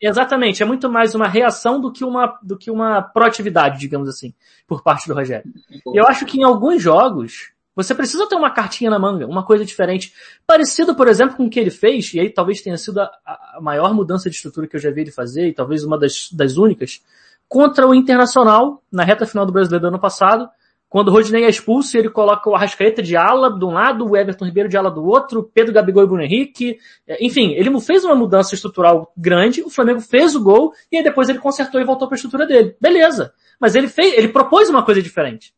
[0.00, 4.32] exatamente, é muito mais uma reação do que uma, do que uma proatividade, digamos assim,
[4.64, 5.50] por parte do Rogério.
[5.70, 9.44] E eu acho que em alguns jogos, você precisa ter uma cartinha na manga, uma
[9.44, 10.12] coisa diferente.
[10.46, 13.58] Parecido, por exemplo, com o que ele fez, e aí talvez tenha sido a, a
[13.60, 16.56] maior mudança de estrutura que eu já vi ele fazer, e talvez uma das, das
[16.56, 17.02] únicas,
[17.48, 20.48] contra o Internacional, na reta final do Brasileiro do ano passado,
[20.94, 24.16] quando o Rodinei é expulso, ele coloca o Arrascaeta de ala de um lado, o
[24.16, 26.78] Everton Ribeiro de ala do outro, Pedro Gabigol e Bruno Henrique.
[27.04, 31.02] É, enfim, ele fez uma mudança estrutural grande, o Flamengo fez o gol, e aí
[31.02, 32.76] depois ele consertou e voltou para a estrutura dele.
[32.80, 33.32] Beleza.
[33.58, 35.52] Mas ele fez, ele propôs uma coisa diferente.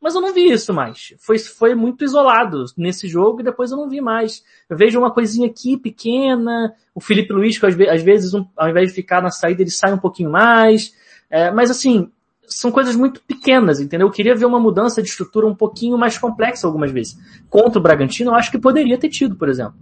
[0.00, 1.14] Mas eu não vi isso mais.
[1.18, 4.42] Foi, foi muito isolado nesse jogo e depois eu não vi mais.
[4.68, 8.94] Eu vejo uma coisinha aqui pequena, o Felipe Luiz, que às vezes, ao invés de
[8.94, 10.94] ficar na saída, ele sai um pouquinho mais.
[11.28, 12.10] É, mas assim,
[12.46, 14.08] são coisas muito pequenas, entendeu?
[14.08, 17.18] Eu queria ver uma mudança de estrutura um pouquinho mais complexa algumas vezes.
[17.48, 19.74] Contra o Bragantino, eu acho que poderia ter tido, por exemplo.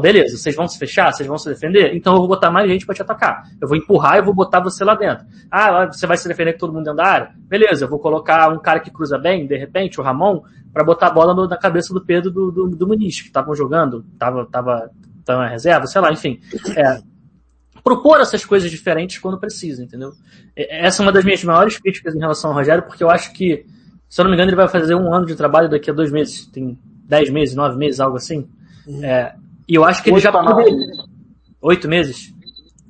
[0.00, 2.84] Beleza, vocês vão se fechar, vocês vão se defender, então eu vou botar mais gente
[2.84, 3.44] para te atacar.
[3.60, 5.24] Eu vou empurrar e vou botar você lá dentro.
[5.50, 7.30] Ah, você vai se defender com todo mundo dentro da área?
[7.48, 10.42] Beleza, eu vou colocar um cara que cruza bem, de repente, o Ramon,
[10.72, 13.54] para botar a bola no, na cabeça do Pedro do, do, do Muniz, que estavam
[13.54, 14.90] jogando, tava, tava,
[15.24, 16.38] tava na reserva, sei lá, enfim.
[16.76, 17.00] É,
[17.82, 20.12] propor essas coisas diferentes quando precisa, entendeu?
[20.56, 23.66] Essa é uma das minhas maiores críticas em relação ao Rogério, porque eu acho que,
[24.08, 26.12] se eu não me engano, ele vai fazer um ano de trabalho daqui a dois
[26.12, 26.46] meses.
[26.46, 28.48] Tem dez meses, nove meses, algo assim.
[28.86, 29.04] Uhum.
[29.04, 29.34] É,
[29.68, 30.74] e eu acho que ele já poderia...
[31.60, 32.32] Oito meses?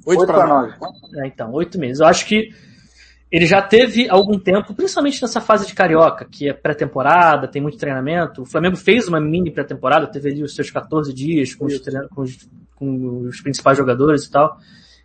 [0.06, 0.74] Oito para nove.
[1.16, 2.00] É, então, oito meses.
[2.00, 2.50] Eu acho que
[3.30, 7.78] ele já teve algum tempo, principalmente nessa fase de carioca, que é pré-temporada, tem muito
[7.78, 8.42] treinamento.
[8.42, 11.78] O Flamengo fez uma mini pré-temporada, teve ali os seus 14 dias com os,
[12.14, 14.58] com os, com os principais jogadores e tal.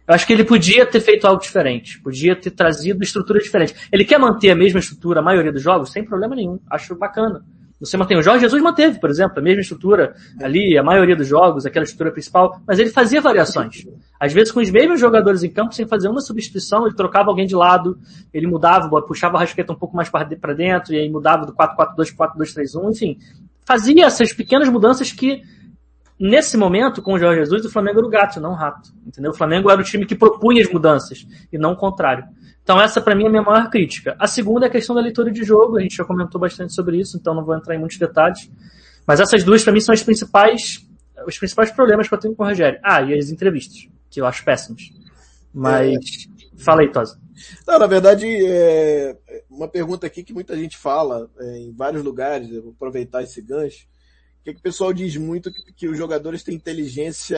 [0.05, 3.75] Eu acho que ele podia ter feito algo diferente, podia ter trazido estrutura diferente.
[3.91, 6.59] Ele quer manter a mesma estrutura a maioria dos jogos, sem problema nenhum.
[6.69, 7.45] Acho bacana.
[7.79, 11.27] Você mantém o Jorge Jesus manteve, por exemplo, a mesma estrutura ali, a maioria dos
[11.27, 13.85] jogos, aquela estrutura principal, mas ele fazia variações.
[14.19, 17.45] Às vezes com os mesmos jogadores em campo, sem fazer uma substituição, ele trocava alguém
[17.45, 17.99] de lado,
[18.33, 22.15] ele mudava, puxava a rasqueta um pouco mais para dentro, e aí mudava do 4-4-2
[22.15, 23.17] para 4-2-3-1, enfim.
[23.63, 25.43] Fazia essas pequenas mudanças que
[26.19, 28.89] nesse momento, com o Jorge Jesus, o Flamengo era o gato, não o rato.
[29.05, 29.31] Entendeu?
[29.31, 32.25] O Flamengo era o time que propunha as mudanças e não o contrário.
[32.67, 34.13] Então essa para mim é a minha maior crítica.
[34.19, 36.99] A segunda é a questão da leitura de jogo, a gente já comentou bastante sobre
[36.99, 38.51] isso, então não vou entrar em muitos detalhes.
[39.05, 40.85] Mas essas duas para mim são as principais,
[41.25, 42.77] os principais problemas que eu tenho com o Rogério.
[42.83, 44.91] Ah, e as entrevistas, que eu acho péssimas.
[45.53, 46.61] Mas é...
[46.61, 47.17] fala aí, Tosa.
[47.65, 49.15] Não, na verdade, é
[49.49, 53.41] uma pergunta aqui que muita gente fala é, em vários lugares, eu vou aproveitar esse
[53.41, 53.87] gancho
[54.43, 57.37] que, que o pessoal diz muito que, que os jogadores têm inteligência,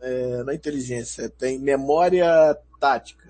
[0.00, 3.25] é, não é inteligência, tem memória tática.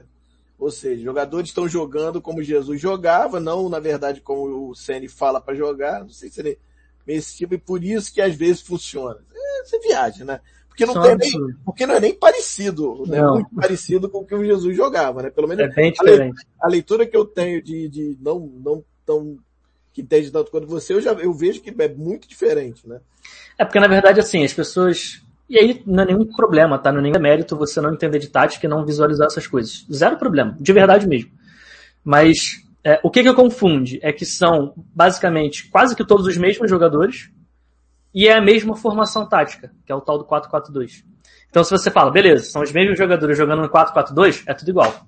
[0.58, 5.40] Ou seja, jogadores estão jogando como Jesus jogava, não na verdade como o Ceni fala
[5.40, 6.58] para jogar, não sei se ele
[7.06, 9.18] é esse tipo, e por isso que às vezes funciona.
[9.34, 10.40] É, você viaja, né?
[10.68, 13.22] Porque não, tem nem, porque não é nem parecido, né?
[13.22, 15.30] Muito parecido com o que o Jesus jogava, né?
[15.30, 16.46] Pelo menos é bem diferente.
[16.60, 19.38] A, leitura que eu tenho de, de não, não tão
[19.90, 23.00] que entende tanto quanto você, eu já eu vejo que é muito diferente, né?
[23.58, 26.90] É porque na verdade assim, as pessoas e aí não é nenhum problema, tá?
[26.90, 29.86] Não é nenhum mérito você não entender de tática e não visualizar essas coisas.
[29.92, 31.30] Zero problema, de verdade mesmo.
[32.04, 36.68] Mas é, o que que confunde é que são basicamente quase que todos os mesmos
[36.70, 37.30] jogadores
[38.14, 41.04] e é a mesma formação tática, que é o tal do 4-4-2.
[41.48, 45.06] Então se você fala, beleza, são os mesmos jogadores jogando no 4-4-2, é tudo igual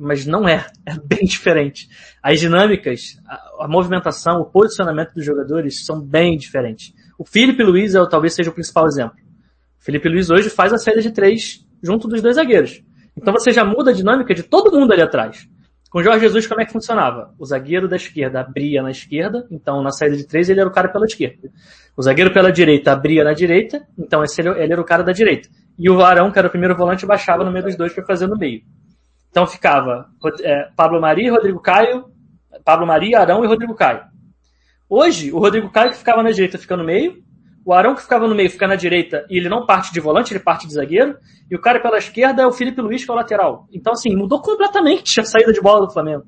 [0.00, 0.66] mas não é.
[0.86, 1.88] É bem diferente.
[2.22, 6.92] As dinâmicas, a, a, movimentação, o posicionamento dos jogadores são bem diferentes.
[7.18, 9.16] O Felipe Luiz é, talvez seja o principal exemplo.
[9.80, 12.82] Felipe Luiz hoje faz a saída de três junto dos dois zagueiros.
[13.16, 15.48] Então você já muda a dinâmica de todo mundo ali atrás.
[15.90, 17.34] Com o Jorge Jesus, como é que funcionava?
[17.36, 20.72] O zagueiro da esquerda abria na esquerda, então na saída de três ele era o
[20.72, 21.50] cara pela esquerda.
[21.96, 25.48] O zagueiro pela direita abria na direita, então esse ele era o cara da direita.
[25.76, 28.28] E o Arão, que era o primeiro volante, baixava no meio dos dois para fazer
[28.28, 28.62] no meio.
[29.30, 30.06] Então ficava
[30.42, 32.04] é, Pablo Maria, Rodrigo Caio,
[32.64, 34.02] Pablo Maria, Arão e Rodrigo Caio.
[34.88, 37.22] Hoje, o Rodrigo Caio que ficava na direita fica no meio,
[37.64, 40.32] o Arão que ficava no meio fica na direita e ele não parte de volante,
[40.32, 41.16] ele parte de zagueiro,
[41.50, 43.66] e o cara pela esquerda é o Felipe Luiz, que é o lateral.
[43.72, 46.24] Então, assim, mudou completamente a saída de bola do Flamengo.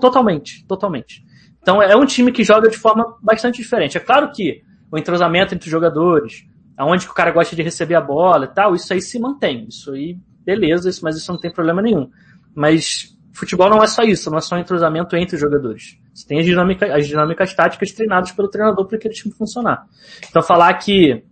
[0.00, 1.24] Totalmente, totalmente.
[1.62, 3.96] Então é um time que joga de forma bastante diferente.
[3.96, 6.44] É claro que o entrosamento entre os jogadores,
[6.76, 9.66] aonde que o cara gosta de receber a bola e tal, isso aí se mantém.
[9.68, 12.10] Isso aí beleza, isso, mas isso não tem problema nenhum.
[12.54, 15.98] Mas futebol não é só isso, não é só um entrosamento entre os jogadores.
[16.12, 19.86] Você tem as dinâmicas, as dinâmicas táticas treinadas pelo treinador para aquele time funcionar.
[20.28, 21.24] Então falar que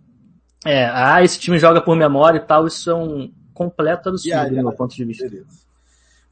[0.65, 4.49] é, ah, esse time joga por memória e tal, isso é um completo absurdo yeah,
[4.49, 4.63] yeah.
[4.63, 5.29] do meu ponto de vista.
[5.29, 5.69] Beleza.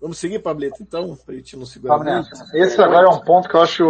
[0.00, 2.28] Vamos seguir, Pablito, então, para a gente não segurar muito.
[2.54, 3.84] Esse agora é um ponto que eu acho,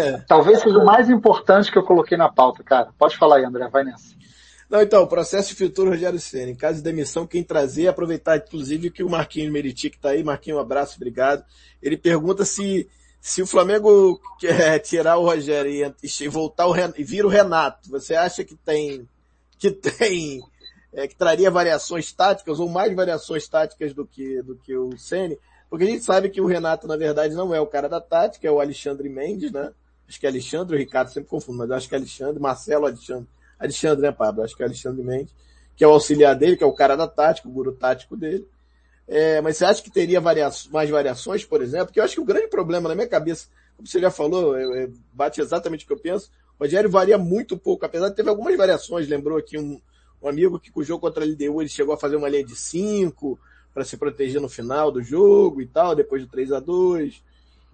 [0.00, 0.22] é.
[0.28, 2.90] talvez seja o mais importante que eu coloquei na pauta, cara.
[2.96, 4.14] Pode falar aí, André, vai nessa.
[4.70, 6.52] Não, então, processo de futuro Rogério Senna.
[6.52, 10.22] Em caso de demissão, quem trazer, aproveitar inclusive que o Marquinhos Meriti que está aí,
[10.22, 11.44] Marquinhos, um abraço, obrigado.
[11.82, 12.88] Ele pergunta se,
[13.20, 18.14] se o Flamengo quer tirar o Rogério e, voltar o e vir o Renato, você
[18.14, 19.06] acha que tem,
[19.58, 20.42] que tem,
[20.92, 25.38] é, que traria variações táticas ou mais variações táticas do que, do que o Ceni?
[25.68, 28.48] Porque a gente sabe que o Renato, na verdade, não é o cara da tática,
[28.48, 29.72] é o Alexandre Mendes, né?
[30.08, 33.28] Acho que é Alexandre, o Ricardo sempre confundo, mas acho que é Alexandre, Marcelo Alexandre
[33.60, 34.42] Alexandre, né, Pablo?
[34.42, 35.34] Acho que é Alexandre Mendes,
[35.76, 38.48] que é o auxiliar dele, que é o cara da tática, o guru tático dele.
[39.12, 41.86] É, mas você acha que teria varia mais variações, por exemplo?
[41.86, 44.84] Porque eu acho que o grande problema na minha cabeça, como você já falou, é,
[44.84, 48.28] é, bate exatamente o que eu penso, o Rogério varia muito pouco, apesar de ter
[48.28, 49.80] algumas variações, lembrou aqui um,
[50.22, 52.44] um amigo que com o jogo contra a LDU ele chegou a fazer uma linha
[52.44, 53.36] de 5
[53.74, 57.20] para se proteger no final do jogo e tal, depois do 3 a 2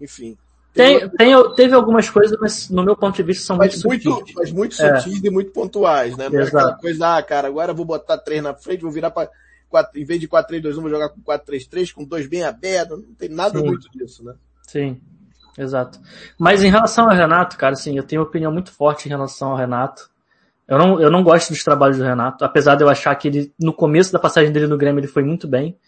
[0.00, 0.38] enfim.
[0.72, 4.32] Tem, tem, teve algumas coisas, mas no meu ponto de vista são mas muito, muito
[4.36, 5.26] Mas muito sutis é.
[5.26, 6.28] e muito pontuais, né?
[6.28, 6.56] Não Exato.
[6.56, 9.30] é aquela coisa, ah, cara, agora vou botar três na frente, vou virar para
[9.94, 13.58] em vez de 4-3-2-1, vou jogar com 4-3-3, com dois bem abertos, não tem nada
[13.58, 13.64] Sim.
[13.64, 14.34] muito disso, né?
[14.62, 15.00] Sim,
[15.58, 16.00] exato.
[16.38, 19.50] Mas em relação ao Renato, cara, assim, eu tenho uma opinião muito forte em relação
[19.50, 20.10] ao Renato.
[20.66, 23.54] Eu não, eu não gosto dos trabalhos do Renato, apesar de eu achar que ele,
[23.58, 25.78] no começo da passagem dele no Grêmio, ele foi muito bem.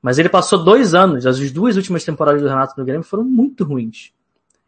[0.00, 3.64] Mas ele passou dois anos, as duas últimas temporadas do Renato no Grêmio foram muito
[3.64, 4.12] ruins.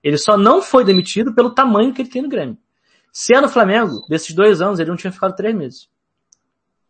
[0.02, 2.56] Ele só não foi demitido pelo tamanho que ele tem no Grêmio.
[3.12, 5.88] Se é no Flamengo, desses dois anos, ele não tinha ficado três meses.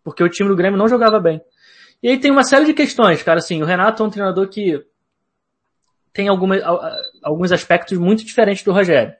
[0.02, 1.40] Porque o time do Grêmio não jogava bem.
[2.02, 3.38] E aí tem uma série de questões, cara.
[3.38, 4.84] Assim, o Renato é um treinador que
[6.12, 9.14] tem alguns aspectos muito diferentes do Rogério.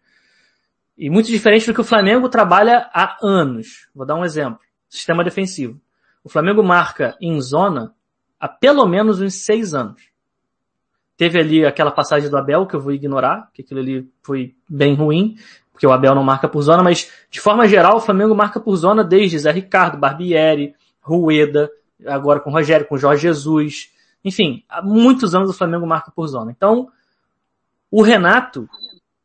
[0.96, 3.88] E muito diferente do que o Flamengo trabalha há anos.
[3.94, 4.60] Vou dar um exemplo.
[4.88, 5.80] Sistema defensivo.
[6.22, 7.94] O Flamengo marca em zona
[8.38, 10.02] há pelo menos uns seis anos.
[11.16, 14.94] Teve ali aquela passagem do Abel, que eu vou ignorar, que aquilo ali foi bem
[14.94, 15.36] ruim,
[15.70, 18.74] porque o Abel não marca por zona, mas de forma geral o Flamengo marca por
[18.76, 21.70] zona desde Zé Ricardo, Barbieri, Rueda,
[22.06, 23.92] agora com o Rogério, com o Jorge Jesus.
[24.24, 26.50] Enfim, há muitos anos o Flamengo marca por zona.
[26.50, 26.88] Então,
[27.90, 28.68] o Renato,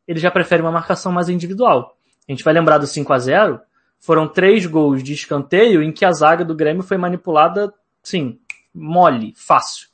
[0.06, 1.96] ele já prefere uma marcação mais individual.
[2.28, 3.60] A gente vai lembrar do 5 a 0
[3.98, 7.72] foram três gols de escanteio em que a zaga do Grêmio foi manipulada,
[8.02, 8.38] sim,
[8.72, 9.88] mole, fácil.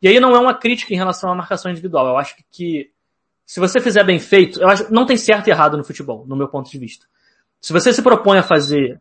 [0.00, 2.06] E aí não é uma crítica em relação à marcação individual.
[2.06, 2.90] Eu acho que
[3.44, 6.36] se você fizer bem feito, eu acho não tem certo e errado no futebol, no
[6.36, 7.06] meu ponto de vista.
[7.60, 9.00] Se você se propõe a fazer,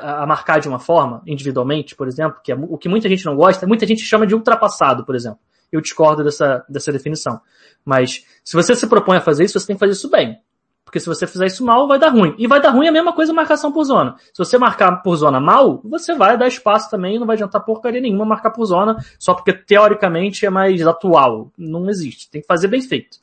[0.00, 3.36] a marcar de uma forma, individualmente, por exemplo, que é o que muita gente não
[3.36, 5.38] gosta, muita gente chama de ultrapassado, por exemplo.
[5.70, 7.40] Eu discordo dessa, dessa definição.
[7.84, 10.40] Mas, se você se propõe a fazer isso, você tem que fazer isso bem.
[10.88, 12.34] Porque se você fizer isso mal, vai dar ruim.
[12.38, 14.16] E vai dar ruim a mesma coisa marcação por zona.
[14.32, 17.62] Se você marcar por zona mal, você vai dar espaço também e não vai adiantar
[17.62, 21.52] porcaria nenhuma marcar por zona, só porque teoricamente é mais atual.
[21.58, 22.30] Não existe.
[22.30, 23.18] Tem que fazer bem feito.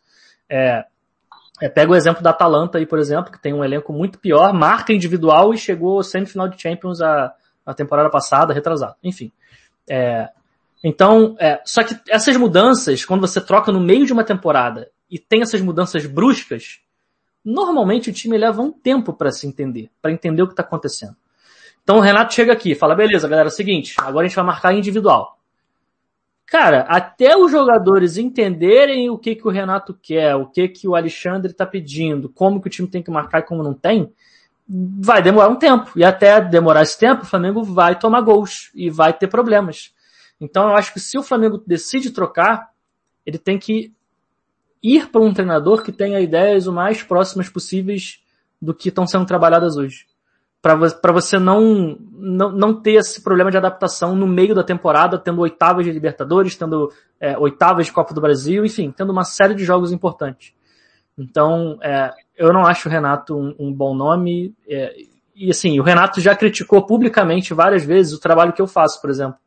[0.48, 0.86] É,
[1.62, 4.54] é, pega o exemplo da Atalanta aí, por exemplo, que tem um elenco muito pior,
[4.54, 7.34] marca individual e chegou semifinal de Champions a,
[7.66, 8.96] a temporada passada, retrasada.
[9.04, 9.32] Enfim.
[9.90, 10.30] É,
[10.84, 15.18] então, é, só que essas mudanças, quando você troca no meio de uma temporada e
[15.18, 16.82] tem essas mudanças bruscas,
[17.44, 21.16] normalmente o time leva um tempo para se entender, para entender o que está acontecendo.
[21.84, 24.46] Então o Renato chega aqui fala, beleza, galera, é o seguinte, agora a gente vai
[24.46, 25.35] marcar individual.
[26.46, 30.96] Cara, até os jogadores entenderem o que, que o Renato quer, o que, que o
[30.96, 34.14] Alexandre está pedindo, como que o time tem que marcar e como não tem,
[34.68, 35.92] vai demorar um tempo.
[35.96, 39.94] E até demorar esse tempo, o Flamengo vai tomar gols e vai ter problemas.
[40.40, 42.70] Então eu acho que se o Flamengo decide trocar,
[43.26, 43.92] ele tem que
[44.84, 48.24] ir para um treinador que tenha ideias o mais próximas possíveis
[48.62, 50.06] do que estão sendo trabalhadas hoje.
[50.66, 55.42] Para você não, não, não ter esse problema de adaptação no meio da temporada, tendo
[55.42, 56.92] oitavas de Libertadores, tendo
[57.22, 60.56] é, oitavas de Copa do Brasil, enfim, tendo uma série de jogos importantes.
[61.16, 64.56] Então, é, eu não acho o Renato um, um bom nome.
[64.68, 64.92] É,
[65.36, 69.12] e assim, o Renato já criticou publicamente várias vezes o trabalho que eu faço, por
[69.12, 69.38] exemplo.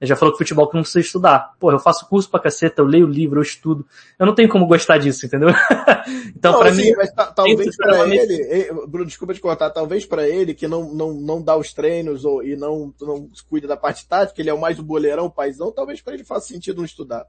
[0.00, 1.54] Ele já falou que futebol que não precisa estudar.
[1.60, 3.86] Pô, eu faço curso pra caceta, eu leio livro, eu estudo.
[4.18, 5.50] Eu não tenho como gostar disso, entendeu?
[6.34, 6.90] então, para mim.
[6.96, 11.42] Mas talvez para ele, Bruno, desculpa te cortar, talvez para ele que não, não, não
[11.42, 14.78] dá os treinos ou, e não, não cuida da parte tática, ele é o mais
[14.78, 17.26] o boleirão, o paizão, talvez para ele faça sentido não estudar.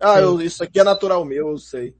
[0.00, 1.94] Ah, eu, isso aqui é natural meu, eu sei.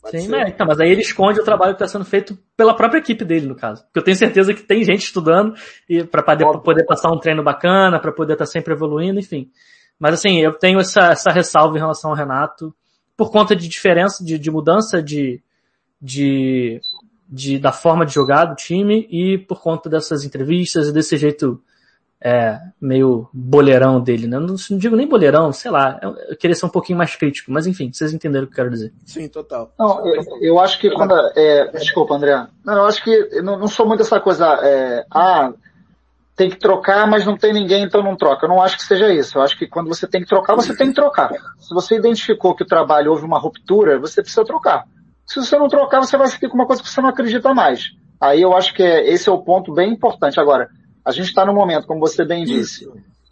[0.00, 2.74] Pode Sim, mas, então, mas aí ele esconde o trabalho que está sendo feito pela
[2.74, 3.82] própria equipe dele, no caso.
[3.84, 5.54] Porque eu tenho certeza que tem gente estudando
[5.88, 6.22] e para
[6.58, 9.50] poder passar um treino bacana, para poder estar tá sempre evoluindo, enfim.
[9.98, 12.72] Mas assim, eu tenho essa, essa ressalva em relação ao Renato,
[13.16, 15.42] por conta de diferença, de, de mudança de,
[16.00, 16.80] de,
[17.28, 21.60] de, da forma de jogar do time e por conta dessas entrevistas e desse jeito
[22.20, 24.38] é, meio boleirão dele, né?
[24.38, 27.52] Não, não, digo nem boleirão, sei lá, eu, eu, queria ser um pouquinho mais crítico,
[27.52, 28.92] mas enfim, vocês entenderam o que eu quero dizer.
[29.04, 29.72] Sim, total.
[29.78, 33.68] Não, eu, eu acho que quando, é, desculpa André, não, eu acho que não, não
[33.68, 35.52] sou muito essa coisa, é, ah,
[36.34, 38.46] tem que trocar, mas não tem ninguém, então não troca.
[38.46, 39.36] Eu não acho que seja isso.
[39.36, 41.32] Eu acho que quando você tem que trocar, você tem que trocar.
[41.58, 44.84] Se você identificou que o trabalho houve uma ruptura, você precisa trocar.
[45.26, 47.90] Se você não trocar, você vai seguir com uma coisa que você não acredita mais.
[48.20, 50.38] Aí eu acho que é, esse é o ponto bem importante.
[50.38, 50.68] Agora,
[51.04, 52.88] a gente está no momento, como você bem disse,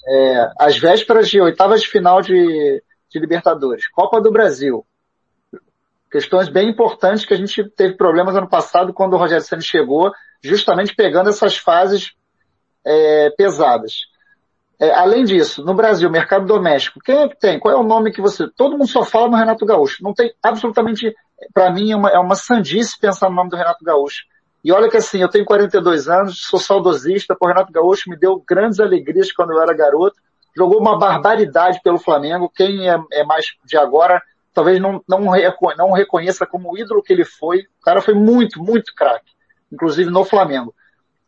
[0.06, 4.84] é, às vésperas de oitavas de final de, de Libertadores, Copa do Brasil,
[6.10, 10.12] questões bem importantes que a gente teve problemas ano passado quando o Rogério Senna chegou,
[10.42, 12.12] justamente pegando essas fases
[12.84, 14.06] é, pesadas.
[14.78, 17.58] É, além disso, no Brasil, mercado doméstico, quem é que tem?
[17.58, 18.46] Qual é o nome que você...
[18.54, 20.02] Todo mundo só fala no Renato Gaúcho.
[20.02, 21.14] Não tem absolutamente...
[21.52, 24.24] Para mim é uma, é uma sandice pensar no nome do Renato Gaúcho.
[24.66, 28.42] E olha que assim, eu tenho 42 anos, sou saudosista, o Renato Gaúcho me deu
[28.44, 30.16] grandes alegrias quando eu era garoto,
[30.56, 34.20] jogou uma barbaridade pelo Flamengo, quem é, é mais de agora
[34.52, 35.20] talvez não, não,
[35.78, 39.30] não reconheça como o ídolo que ele foi, o cara foi muito, muito craque,
[39.72, 40.74] inclusive no Flamengo.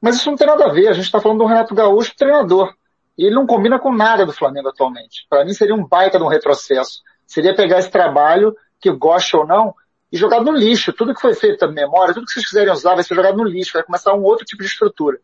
[0.01, 0.89] Mas isso não tem nada a ver.
[0.89, 2.74] A gente está falando do Renato Gaúcho, treinador.
[3.16, 5.26] E ele não combina com nada do Flamengo atualmente.
[5.30, 7.03] Para mim seria um baita de um retrocesso.
[7.24, 9.72] Seria pegar esse trabalho, que goste ou não,
[10.12, 10.92] e jogar no lixo.
[10.92, 13.44] Tudo que foi feito da memória, tudo que vocês quiserem usar vai ser jogado no
[13.44, 13.72] lixo.
[13.72, 15.18] Vai começar um outro tipo de estrutura.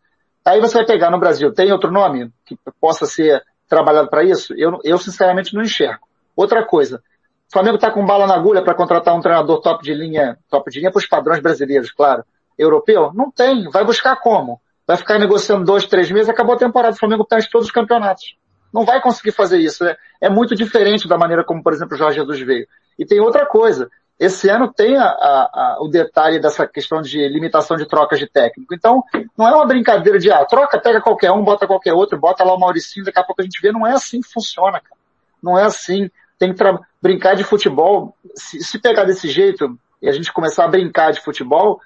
[0.45, 4.55] Aí você vai pegar no Brasil, tem outro nome que possa ser trabalhado para isso?
[4.55, 6.07] Eu, eu sinceramente não enxergo.
[6.37, 7.03] Outra coisa,
[7.49, 10.71] o Flamengo está com bala na agulha para contratar um treinador top de linha, top
[10.71, 12.25] de linha para os padrões brasileiros, claro.
[12.59, 13.11] Europeu?
[13.15, 13.71] Não tem.
[13.71, 14.61] Vai buscar como?
[14.87, 18.37] vai ficar negociando dois, três meses, acabou a temporada, o Flamengo perde todos os campeonatos.
[18.73, 19.85] Não vai conseguir fazer isso.
[19.85, 22.67] É, é muito diferente da maneira como, por exemplo, o Jorge Jesus veio.
[22.99, 23.89] E tem outra coisa.
[24.19, 28.29] Esse ano tem a, a, a, o detalhe dessa questão de limitação de trocas de
[28.29, 28.73] técnico.
[28.73, 29.03] Então,
[29.37, 32.55] não é uma brincadeira de, ah, troca, pega qualquer um, bota qualquer outro, bota lá
[32.55, 33.73] o Mauricinho, daqui a pouco a gente vê.
[33.73, 34.97] Não é assim que funciona, cara.
[35.43, 36.09] Não é assim.
[36.39, 36.63] Tem que
[37.03, 38.17] brincar de futebol.
[38.35, 41.81] Se, se pegar desse jeito e a gente começar a brincar de futebol,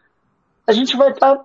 [0.66, 1.44] a gente vai estar tá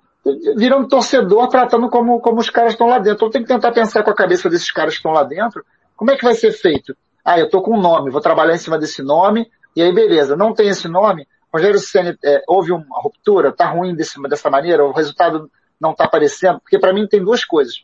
[0.55, 3.15] virando torcedor tratando como, como os caras estão lá dentro.
[3.15, 5.65] Então tem que tentar pensar com a cabeça desses caras que estão lá dentro,
[5.95, 6.95] como é que vai ser feito?
[7.23, 10.35] Ah, eu tô com um nome, vou trabalhar em cima desse nome, e aí beleza,
[10.35, 14.83] não tem esse nome, Rogério Senna, é, houve uma ruptura, tá ruim desse, dessa maneira,
[14.83, 15.49] o resultado
[15.79, 17.75] não tá aparecendo, porque para mim tem duas coisas.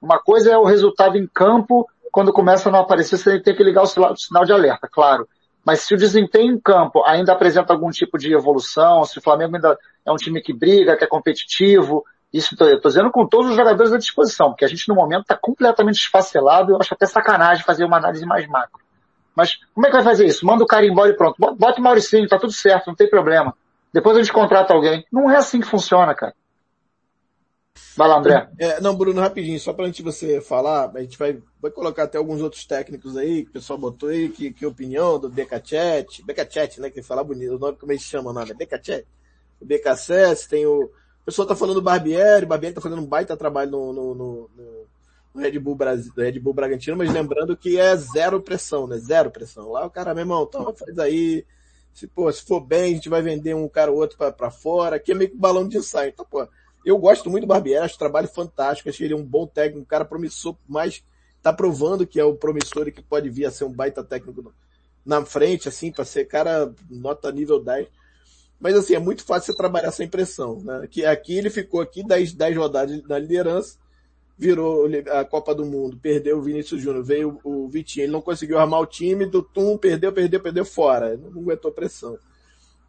[0.00, 3.64] Uma coisa é o resultado em campo, quando começa a não aparecer, você tem que
[3.64, 5.26] ligar o sinal de alerta, claro.
[5.64, 9.56] Mas se o desempenho em campo ainda apresenta algum tipo de evolução, se o Flamengo
[9.56, 13.50] ainda é um time que briga, que é competitivo, isso eu estou dizendo com todos
[13.50, 17.06] os jogadores à disposição, porque a gente no momento está completamente esfacelado, eu acho até
[17.06, 18.83] sacanagem fazer uma análise mais macro.
[19.34, 20.46] Mas como é que vai fazer isso?
[20.46, 21.36] Manda o cara embora e pronto.
[21.38, 23.54] Bota o Mauricinho, tá tudo certo, não tem problema.
[23.92, 25.04] Depois a gente contrata alguém.
[25.12, 26.34] Não é assim que funciona, cara.
[27.96, 28.48] Vai lá, André.
[28.58, 32.18] É, não, Bruno, rapidinho, só para antes você falar, a gente vai, vai colocar até
[32.18, 36.80] alguns outros técnicos aí, que o pessoal botou aí, que, que opinião do Becachet, Becachet,
[36.80, 39.06] né, que fala bonito, o nome como eles chamam, nada, é Becachet.
[39.60, 43.06] O BKSS, tem o, o pessoal tá falando do Barbieri, o Barbieri tá fazendo um
[43.06, 44.83] baita trabalho no, no, no, no
[45.34, 49.70] Red Bull Brasil, Red Bull Bragantino, mas lembrando que é zero pressão, né, zero pressão.
[49.70, 51.44] Lá o cara, meu irmão, toma, faz aí,
[51.92, 54.96] se, pô, se for bem, a gente vai vender um cara ou outro para fora,
[54.96, 56.10] aqui é meio que balão de ensaio.
[56.10, 56.46] Então, pô,
[56.84, 59.84] eu gosto muito do Barbieri, acho trabalho fantástico, acho que ele um bom técnico, um
[59.84, 61.02] cara promissor, mas
[61.42, 64.52] tá provando que é o promissor e que pode vir a ser um baita técnico
[65.04, 67.88] na frente, assim, para ser cara nota nível 10.
[68.60, 70.86] Mas assim, é muito fácil você trabalhar sem pressão, né?
[70.90, 73.76] Que aqui ele ficou aqui 10, 10 rodadas na liderança,
[74.36, 78.58] virou a Copa do Mundo, perdeu o Vinícius Júnior, veio o Vitinho, ele não conseguiu
[78.58, 82.18] armar o time, do Tum, perdeu, perdeu, perdeu fora, não aguentou pressão.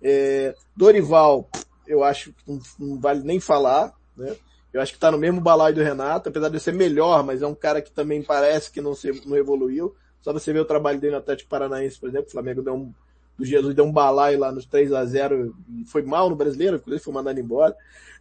[0.02, 1.50] É, Dorival,
[1.88, 4.36] eu acho que não, não vale nem falar, né?
[4.74, 7.48] Eu acho que está no mesmo balaio do Renato, apesar de ser melhor, mas é
[7.48, 9.96] um cara que também parece que não, se, não evoluiu.
[10.22, 12.94] Só você ver o trabalho dele no Atlético Paranaense, por exemplo, o Flamengo deu um,
[13.40, 16.76] o Jesus deu um balaio lá nos 3 a 0 e foi mal no brasileiro,
[16.76, 17.74] inclusive foi mandado embora.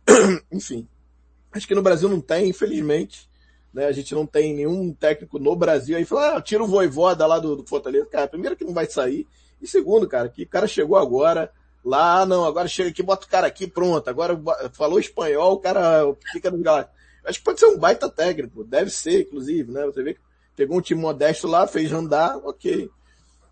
[0.53, 0.87] Enfim.
[1.55, 3.29] Acho que no Brasil não tem, infelizmente.
[3.73, 3.87] Né?
[3.87, 7.39] A gente não tem nenhum técnico no Brasil aí fala, ah, tira o voivoda lá
[7.39, 8.07] do, do Fortaleza.
[8.07, 9.27] Cara, primeiro que não vai sair.
[9.63, 11.51] E segundo, cara, que o cara chegou agora,
[11.85, 14.09] Lá, não, agora chega aqui, bota o cara aqui, pronto.
[14.09, 14.41] Agora
[14.73, 16.03] falou espanhol, o cara
[16.33, 16.91] fica no lugar.
[17.25, 19.85] Acho que pode ser um baita técnico, deve ser, inclusive, né?
[19.85, 20.21] Você vê que
[20.57, 22.91] pegou um time modesto lá, fez andar, ok.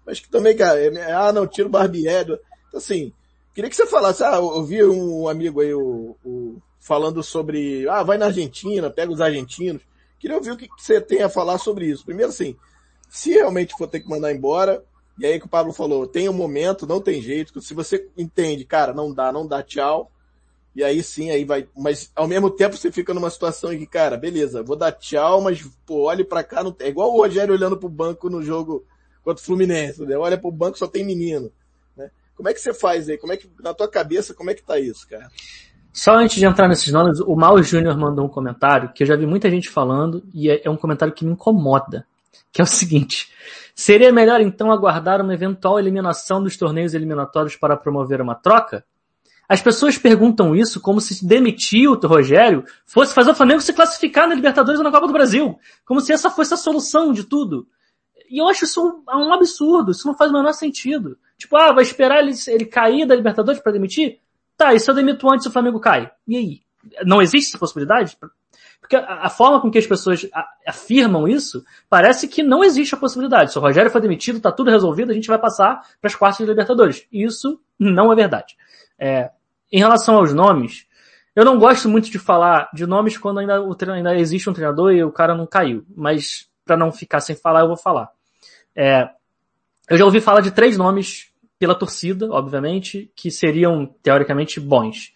[0.06, 2.38] Mas que também, cara, é, ah, não, tira o Barbieri.
[2.68, 3.12] Então, assim,
[3.54, 8.02] queria que você falasse, ah, eu vi um amigo aí, o, o, falando sobre, ah,
[8.02, 9.82] vai na Argentina, pega os argentinos.
[10.18, 12.04] Queria ouvir o que você tem a falar sobre isso.
[12.04, 12.56] Primeiro, assim,
[13.08, 14.84] se realmente for ter que mandar embora,
[15.18, 18.64] E aí que o Pablo falou, tem um momento, não tem jeito, se você entende,
[18.64, 20.10] cara, não dá, não dá tchau,
[20.74, 23.86] e aí sim, aí vai, mas ao mesmo tempo você fica numa situação em que,
[23.86, 27.18] cara, beleza, vou dar tchau, mas pô, olhe pra cá, não tem, é igual o
[27.18, 28.84] Rogério olhando pro banco no jogo
[29.22, 30.16] contra o Fluminense, né?
[30.16, 31.52] olha pro banco só tem menino,
[31.94, 32.10] né?
[32.34, 33.18] Como é que você faz aí?
[33.18, 35.30] Como é que, na tua cabeça, como é que tá isso, cara?
[35.92, 39.14] Só antes de entrar nesses nomes, o Mal Júnior mandou um comentário que eu já
[39.14, 42.06] vi muita gente falando e é, é um comentário que me incomoda,
[42.50, 43.30] que é o seguinte,
[43.74, 48.84] seria melhor então aguardar uma eventual eliminação dos torneios eliminatórios para promover uma troca?
[49.46, 54.26] As pessoas perguntam isso como se demitir o Rogério fosse fazer o Flamengo se classificar
[54.26, 55.58] na Libertadores ou na Copa do Brasil.
[55.84, 57.66] Como se essa fosse a solução de tudo.
[58.30, 59.90] E eu acho isso um, um absurdo.
[59.90, 61.18] Isso não faz o menor sentido.
[61.36, 64.20] Tipo, ah, vai esperar ele, ele cair da Libertadores para demitir?
[64.56, 66.10] Tá, e se eu demito antes o Flamengo cai?
[66.26, 66.60] E aí?
[67.04, 68.16] Não existe essa possibilidade?
[68.80, 70.28] Porque a, forma com que as pessoas
[70.66, 73.52] afirmam isso, parece que não existe a possibilidade.
[73.52, 76.38] Se o Rogério for demitido, tá tudo resolvido, a gente vai passar para as quartas
[76.38, 77.06] de Libertadores.
[77.12, 78.56] Isso não é verdade.
[78.98, 79.30] É,
[79.70, 80.86] em relação aos nomes,
[81.34, 84.92] eu não gosto muito de falar de nomes quando ainda, o, ainda existe um treinador
[84.92, 85.86] e o cara não caiu.
[85.96, 88.10] Mas para não ficar sem falar, eu vou falar.
[88.76, 89.08] É,
[89.88, 91.31] eu já ouvi falar de três nomes
[91.62, 95.12] pela torcida, obviamente, que seriam teoricamente bons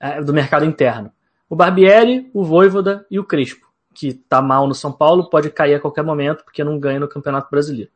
[0.00, 1.12] é, do mercado interno.
[1.46, 5.74] O Barbieri, o Voivoda e o Crespo, que está mal no São Paulo, pode cair
[5.74, 7.90] a qualquer momento porque não ganha no Campeonato Brasileiro.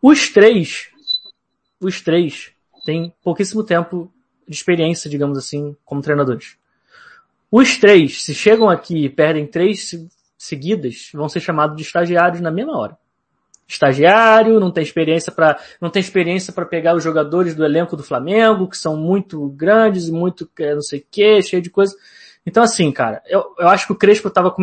[0.00, 0.88] Os três,
[1.78, 2.52] os três
[2.86, 4.10] têm pouquíssimo tempo
[4.48, 6.56] de experiência, digamos assim, como treinadores.
[7.52, 9.90] Os três, se chegam aqui e perdem três
[10.38, 12.96] seguidas, vão ser chamados de estagiários na mesma hora.
[13.68, 18.02] Estagiário, não tem experiência para não tem experiência para pegar os jogadores do elenco do
[18.02, 21.94] Flamengo, que são muito grandes muito não sei o que, cheio de coisa.
[22.46, 24.54] Então assim, cara, eu, eu acho que o Crespo tava,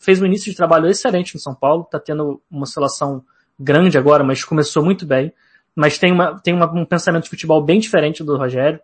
[0.00, 3.24] fez um início de trabalho excelente no São Paulo, tá tendo uma oscilação
[3.58, 5.32] grande agora, mas começou muito bem.
[5.74, 8.80] Mas tem, uma, tem uma, um pensamento de futebol bem diferente do Rogério.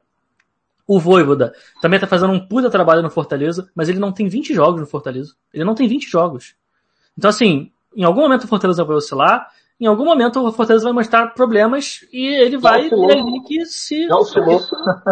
[0.86, 4.54] O Voivoda também tá fazendo um puta trabalho no Fortaleza, mas ele não tem 20
[4.54, 5.34] jogos no Fortaleza.
[5.52, 6.54] Ele não tem 20 jogos.
[7.18, 9.50] Então assim, em algum momento o Fortaleza vai oscilar,
[9.80, 14.06] em algum momento o Fortaleza vai mostrar problemas e ele vai ter que se...
[14.06, 14.60] Já oscilou.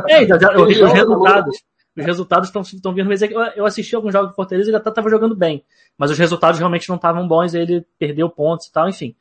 [0.08, 1.62] É, já, já, os, os resultados.
[1.94, 4.88] Os resultados estão vindo, mas é eu assisti alguns jogos do Fortaleza e ele até
[4.88, 5.62] estava jogando bem.
[5.98, 9.14] Mas os resultados realmente não estavam bons, ele perdeu pontos e tal, enfim.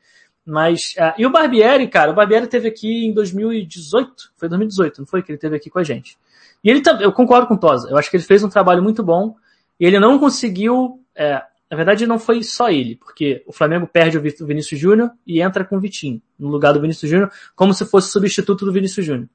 [0.44, 5.06] Mas, uh, e o Barbieri, cara, o Barbieri teve aqui em 2018, foi 2018, não
[5.06, 6.16] foi que ele teve aqui com a gente.
[6.64, 8.82] E ele também, eu concordo com o Tosa, eu acho que ele fez um trabalho
[8.82, 9.36] muito bom,
[9.78, 11.42] e ele não conseguiu, é,
[11.72, 15.64] na verdade não foi só ele, porque o Flamengo perde o Vinícius Júnior e entra
[15.64, 19.26] com o Vitinho, no lugar do Vinícius Júnior, como se fosse substituto do Vinícius Júnior.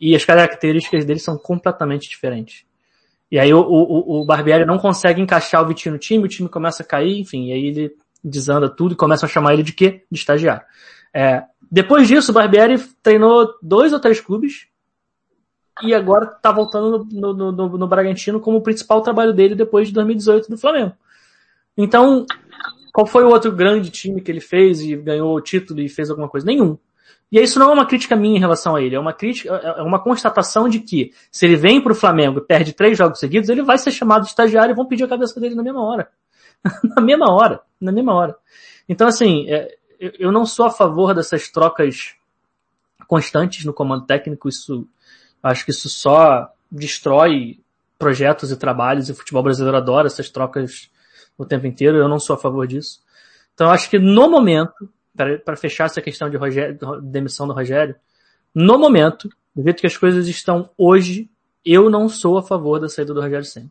[0.00, 2.64] E as características dele são completamente diferentes.
[3.28, 6.48] E aí o, o, o Barbieri não consegue encaixar o Vitinho no time, o time
[6.48, 9.72] começa a cair, enfim, e aí ele desanda tudo e começam a chamar ele de
[9.72, 10.04] quê?
[10.08, 10.64] De estagiário.
[11.12, 14.68] É, depois disso, o Barbieri treinou dois ou três clubes,
[15.82, 19.88] e agora está voltando no, no, no, no, Bragantino como o principal trabalho dele depois
[19.88, 20.94] de 2018 do Flamengo.
[21.76, 22.24] Então,
[22.92, 26.10] qual foi o outro grande time que ele fez e ganhou o título e fez
[26.10, 26.46] alguma coisa?
[26.46, 26.78] Nenhum.
[27.30, 29.80] E isso não é uma crítica minha em relação a ele, é uma crítica, é,
[29.80, 33.18] é uma constatação de que se ele vem para o Flamengo e perde três jogos
[33.18, 35.82] seguidos, ele vai ser chamado de estagiário e vão pedir a cabeça dele na mesma
[35.82, 36.08] hora.
[36.96, 38.36] na mesma hora, na mesma hora.
[38.88, 42.14] Então assim, é, eu não sou a favor dessas trocas
[43.08, 44.86] constantes no comando técnico, isso
[45.46, 47.60] Acho que isso só destrói
[47.96, 50.90] projetos e trabalhos e o futebol brasileiro adora essas trocas
[51.36, 51.96] o tempo inteiro.
[51.96, 53.00] Eu não sou a favor disso.
[53.54, 54.88] Então acho que no momento,
[55.44, 57.96] para fechar essa questão de Rogério, demissão do Rogério,
[58.54, 61.30] no momento, do jeito que as coisas estão hoje,
[61.64, 63.70] eu não sou a favor da saída do Rogério Senna.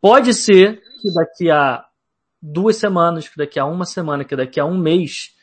[0.00, 1.84] Pode ser que daqui a
[2.40, 5.34] duas semanas, que daqui a uma semana, que daqui a um mês,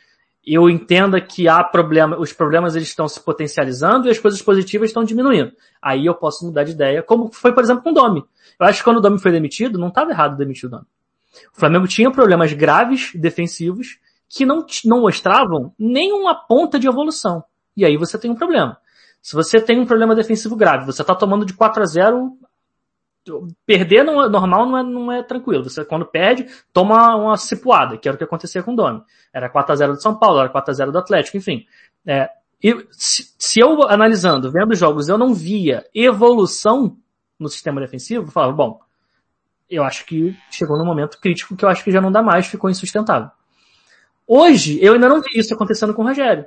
[0.45, 4.89] eu entenda que há problema, os problemas eles estão se potencializando e as coisas positivas
[4.89, 5.51] estão diminuindo.
[5.81, 8.23] Aí eu posso mudar de ideia, como foi, por exemplo, com o Domi.
[8.59, 10.85] Eu acho que quando o Domi foi demitido, não estava errado demitir o Domi.
[11.55, 17.43] O Flamengo tinha problemas graves defensivos que não, não mostravam nenhuma ponta de evolução.
[17.75, 18.77] E aí você tem um problema.
[19.21, 22.37] Se você tem um problema defensivo grave, você está tomando de 4 a 0
[23.65, 25.63] perder não é, normal não é, não é tranquilo.
[25.63, 29.01] Você quando perde, toma uma cipuada, que era o que acontecia com o Domi.
[29.33, 31.65] Era 4x0 do São Paulo, era 4x0 do Atlético, enfim.
[32.05, 32.29] É,
[32.63, 36.97] e se, se, eu analisando, vendo jogos, eu não via evolução
[37.39, 38.79] no sistema defensivo, eu falava, bom,
[39.69, 42.47] eu acho que chegou num momento crítico que eu acho que já não dá mais,
[42.47, 43.29] ficou insustentável.
[44.27, 46.45] Hoje, eu ainda não vi isso acontecendo com o Rogério.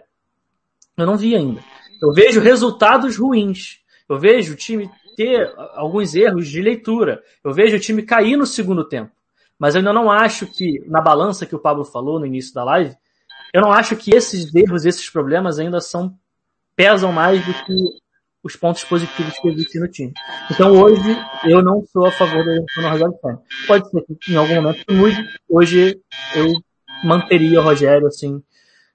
[0.96, 1.62] Eu não vi ainda.
[2.02, 3.80] Eu vejo resultados ruins.
[4.08, 7.22] Eu vejo o time ter alguns erros de leitura.
[7.42, 9.12] Eu vejo o time cair no segundo tempo.
[9.58, 12.64] Mas eu ainda não acho que, na balança que o Pablo falou no início da
[12.64, 12.96] live,
[13.52, 16.16] eu não acho que esses erros, esses problemas ainda são
[16.76, 17.74] pesam mais do que
[18.48, 20.12] os pontos positivos que existem no time.
[20.50, 23.42] Então hoje eu não sou a favor da eleição do Rogério Senna.
[23.66, 25.28] Pode ser que em algum momento mude.
[25.48, 26.00] Hoje
[26.34, 26.46] eu
[27.04, 28.42] manteria o Rogério assim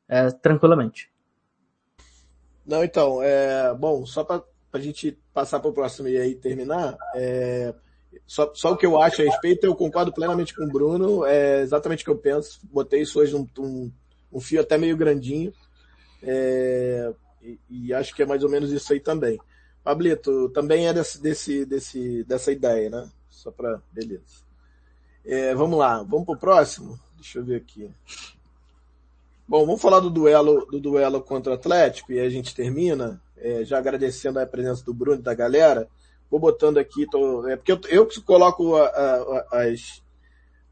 [0.10, 1.12] é, tranquilamente.
[2.66, 6.97] Não, então, é, bom, só para a gente passar para o próximo e aí terminar,
[7.14, 7.74] é,
[8.26, 11.62] só, só o que eu acho a respeito, eu concordo plenamente com o Bruno, é
[11.62, 12.60] exatamente o que eu penso.
[12.72, 13.91] Botei isso hoje num um,
[14.32, 15.54] um fio até meio grandinho.
[16.24, 17.14] É,
[17.70, 19.39] e, acho que é mais ou menos isso aí também.
[19.84, 23.10] Pablito, também é desse, desse, desse, dessa ideia, né?
[23.30, 24.44] Só para beleza.
[25.26, 27.00] É, vamos lá, vamos pro próximo?
[27.16, 27.91] Deixa eu ver aqui.
[29.48, 33.64] Bom, vamos falar do duelo, do duelo contra o Atlético e a gente termina, é,
[33.66, 35.88] já agradecendo a presença do Bruno e da galera.
[36.32, 40.02] Vou botando aqui, tô, é porque eu, eu coloco a, a, as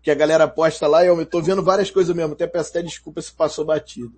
[0.01, 2.33] que a galera posta lá e eu estou vendo várias coisas mesmo.
[2.33, 4.13] Até peço até desculpa se passou batido.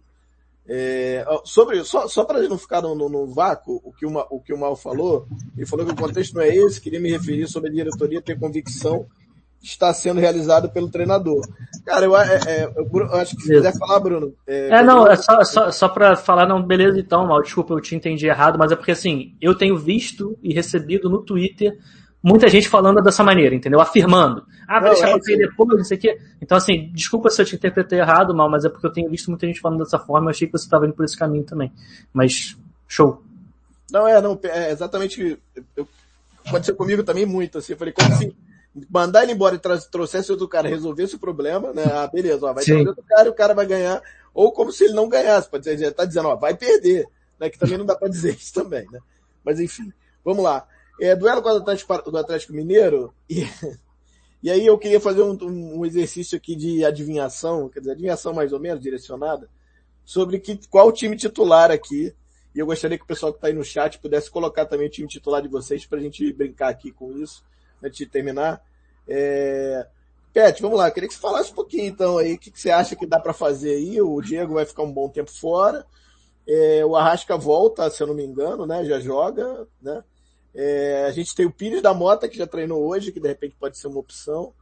[0.68, 4.40] É, sobre, só, só para não ficar no, no, no, vácuo, o que, uma, o
[4.40, 7.48] que o Mal falou, ele falou que o contexto não é esse, queria me referir
[7.48, 9.06] sobre a diretoria ter convicção
[9.60, 11.42] que está sendo realizado pelo treinador.
[11.86, 14.34] Cara, eu, é, é, eu, eu acho que se quiser falar, Bruno.
[14.48, 17.82] É, é não, é só, só, só para falar, não, beleza então, Mal, desculpa, eu
[17.82, 21.78] te entendi errado, mas é porque assim, eu tenho visto e recebido no Twitter
[22.24, 23.82] muita gente falando dessa maneira, entendeu?
[23.82, 24.46] Afirmando.
[24.66, 26.18] Ah, vai deixar é, pra depois, não sei o quê.
[26.42, 29.30] Então, assim, desculpa se eu te interpretei errado, mal, mas é porque eu tenho visto
[29.30, 31.70] muita gente falando dessa forma, eu achei que você estava indo por esse caminho também.
[32.14, 32.58] Mas,
[32.88, 33.22] show.
[33.92, 35.38] Não, é, não, é exatamente,
[35.76, 35.88] eu,
[36.46, 38.34] aconteceu comigo também muito, assim, eu falei, como se
[38.90, 39.60] mandar ele embora e
[39.92, 43.32] trouxesse outro cara, resolvesse o problema, né, ah, beleza, ó, vai trazer outro cara e
[43.32, 44.02] o cara vai ganhar,
[44.34, 47.06] ou como se ele não ganhasse, pode dizer, tá dizendo, ó, vai perder,
[47.40, 49.00] né, que também não dá para dizer isso também, né,
[49.44, 49.94] mas enfim,
[50.26, 50.66] vamos lá.
[51.04, 53.44] É, duelo com o Atlético, do Atlético Mineiro, e,
[54.42, 58.54] e aí eu queria fazer um, um, exercício aqui de adivinhação, quer dizer, adivinhação mais
[58.54, 59.50] ou menos direcionada,
[60.06, 62.16] sobre que, qual time titular aqui,
[62.56, 64.90] e eu gostaria que o pessoal que está aí no chat pudesse colocar também o
[64.90, 67.44] time titular de vocês para a gente brincar aqui com isso,
[67.84, 68.64] antes de terminar.
[69.06, 69.86] É...
[70.32, 72.72] Pet, vamos lá, queria que você falasse um pouquinho então aí, o que, que você
[72.72, 74.02] acha que dá para fazer aí?
[74.02, 75.86] O Diego vai ficar um bom tempo fora,
[76.48, 78.86] é, o Arrasca volta, se eu não me engano, né?
[78.86, 80.02] Já joga, né?
[80.56, 83.56] É, a gente tem o Pires da Mota, que já treinou hoje, que de repente
[83.60, 84.54] pode ser uma opção.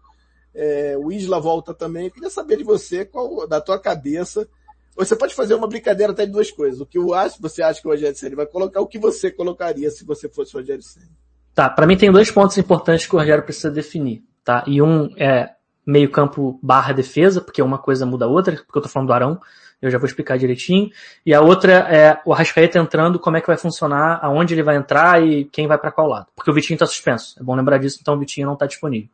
[0.54, 2.06] É, o Isla volta também.
[2.06, 4.48] Eu queria saber de você, qual, da tua cabeça.
[4.96, 6.80] Você pode fazer uma brincadeira até de duas coisas.
[6.82, 9.32] O que eu acho, você acha que o Rogério Senna vai colocar, o que você
[9.32, 11.10] colocaria se você fosse o Rogério Senna.
[11.54, 14.64] Tá, para mim tem dois pontos importantes que o Rogério precisa definir, tá?
[14.68, 15.50] E um é
[15.86, 19.14] meio campo barra defesa, porque uma coisa muda a outra, porque eu tô falando do
[19.14, 19.40] Arão,
[19.82, 20.92] eu já vou explicar direitinho.
[21.26, 24.76] E a outra é o Arrascaeta entrando, como é que vai funcionar, aonde ele vai
[24.76, 26.28] entrar e quem vai para qual lado.
[26.36, 27.36] Porque o Vitinho está suspenso.
[27.40, 29.10] É bom lembrar disso, então o Vitinho não está disponível.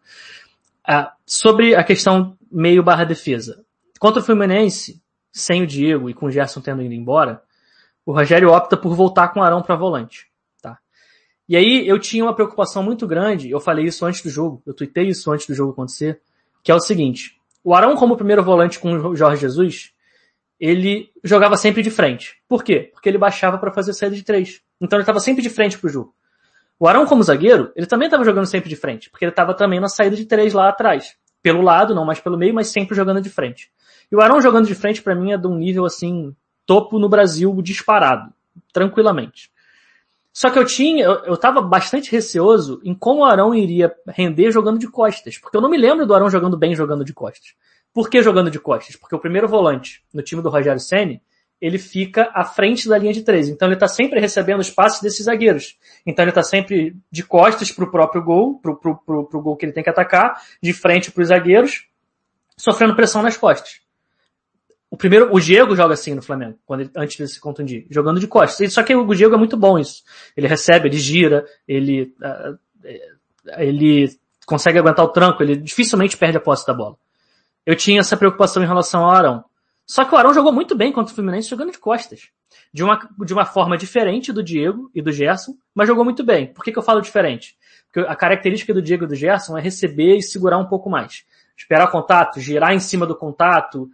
[0.86, 3.64] Ah, sobre a questão meio barra defesa.
[4.00, 5.02] Contra o Fluminense,
[5.32, 7.42] sem o Diego e com o Gerson tendo ido embora,
[8.06, 10.28] o Rogério opta por voltar com o Arão para volante.
[10.62, 10.78] Tá?
[11.48, 14.74] E aí eu tinha uma preocupação muito grande, eu falei isso antes do jogo, eu
[14.74, 16.22] tuitei isso antes do jogo acontecer,
[16.64, 19.92] que é o seguinte, o Arão como primeiro volante com o Jorge Jesus,
[20.60, 22.38] ele jogava sempre de frente.
[22.48, 22.90] Por quê?
[22.94, 24.62] Porque ele baixava para fazer saída de três.
[24.82, 26.14] Então ele estava sempre de frente pro jogo.
[26.80, 29.80] O Arão como zagueiro, ele também estava jogando sempre de frente, porque ele estava também
[29.80, 31.16] na saída de três lá atrás.
[31.42, 33.72] Pelo lado, não mais pelo meio, mas sempre jogando de frente.
[34.12, 36.36] E o Arão jogando de frente para mim é de um nível assim,
[36.66, 38.32] topo no Brasil disparado,
[38.72, 39.52] tranquilamente.
[40.32, 44.52] Só que eu tinha, eu, eu tava bastante receoso em como o Arão iria render
[44.52, 47.56] jogando de costas, porque eu não me lembro do Arão jogando bem jogando de costas.
[47.98, 48.96] Por que jogando de costas?
[48.96, 51.20] Porque o primeiro volante no time do Rogério Ceni
[51.60, 53.50] ele fica à frente da linha de três.
[53.50, 55.80] Então ele está sempre recebendo os passes desses zagueiros.
[56.06, 59.74] Então ele está sempre de costas para o próprio gol, para o gol que ele
[59.74, 61.88] tem que atacar, de frente para os zagueiros,
[62.56, 63.80] sofrendo pressão nas costas.
[64.92, 68.20] O primeiro, o Diego joga assim no Flamengo, quando ele, antes de se contundir, jogando
[68.20, 68.72] de costas.
[68.72, 70.04] Só que o Diego é muito bom isso.
[70.38, 72.60] Ele recebe, ele gira, ele, uh,
[73.58, 74.08] ele
[74.46, 76.96] consegue aguentar o tranco, ele dificilmente perde a posse da bola
[77.68, 79.44] eu tinha essa preocupação em relação ao Arão.
[79.86, 82.30] Só que o Arão jogou muito bem contra o Fluminense jogando de costas.
[82.74, 86.48] De uma, de uma forma diferente do Diego e do Gerson, mas jogou muito bem.
[86.48, 87.58] Por que, que eu falo diferente?
[87.92, 91.26] Porque a característica do Diego e do Gerson é receber e segurar um pouco mais.
[91.58, 93.90] Esperar o contato, girar em cima do contato.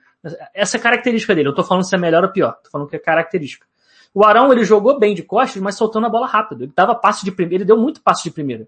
[0.53, 1.49] Essa é a característica dele.
[1.49, 2.53] Eu tô falando se é melhor ou pior.
[2.63, 3.65] Tô falando que é característica.
[4.13, 6.65] O Arão, ele jogou bem de costas, mas soltando a bola rápido.
[6.65, 8.67] Ele dava passe de primeira, ele deu muito passe de primeira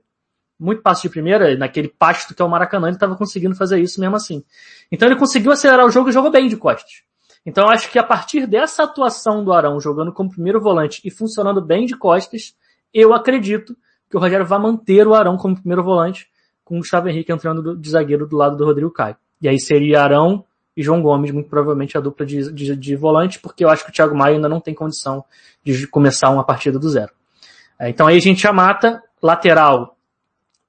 [0.60, 4.00] muito passe de primeira, naquele pasto que é o Maracanã, ele estava conseguindo fazer isso
[4.00, 4.44] mesmo assim.
[4.92, 7.04] Então ele conseguiu acelerar o jogo e jogou bem de costas.
[7.46, 11.12] Então eu acho que a partir dessa atuação do Arão jogando como primeiro volante e
[11.12, 12.56] funcionando bem de costas,
[12.94, 13.76] eu acredito
[14.10, 16.28] que o Rogério vai manter o Arão como primeiro volante,
[16.64, 19.16] com o Gustavo Henrique entrando de zagueiro do lado do Rodrigo Caio.
[19.42, 20.46] E aí seria Arão,
[20.76, 23.92] e João Gomes, muito provavelmente a dupla de, de, de volante, porque eu acho que
[23.92, 25.24] o Thiago Maia ainda não tem condição
[25.64, 27.12] de começar uma partida do zero.
[27.80, 29.95] É, então aí a gente já mata, lateral,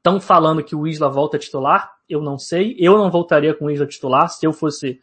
[0.06, 3.70] estão falando que o Isla volta titular, eu não sei, eu não voltaria com o
[3.70, 5.00] Isla titular, se eu fosse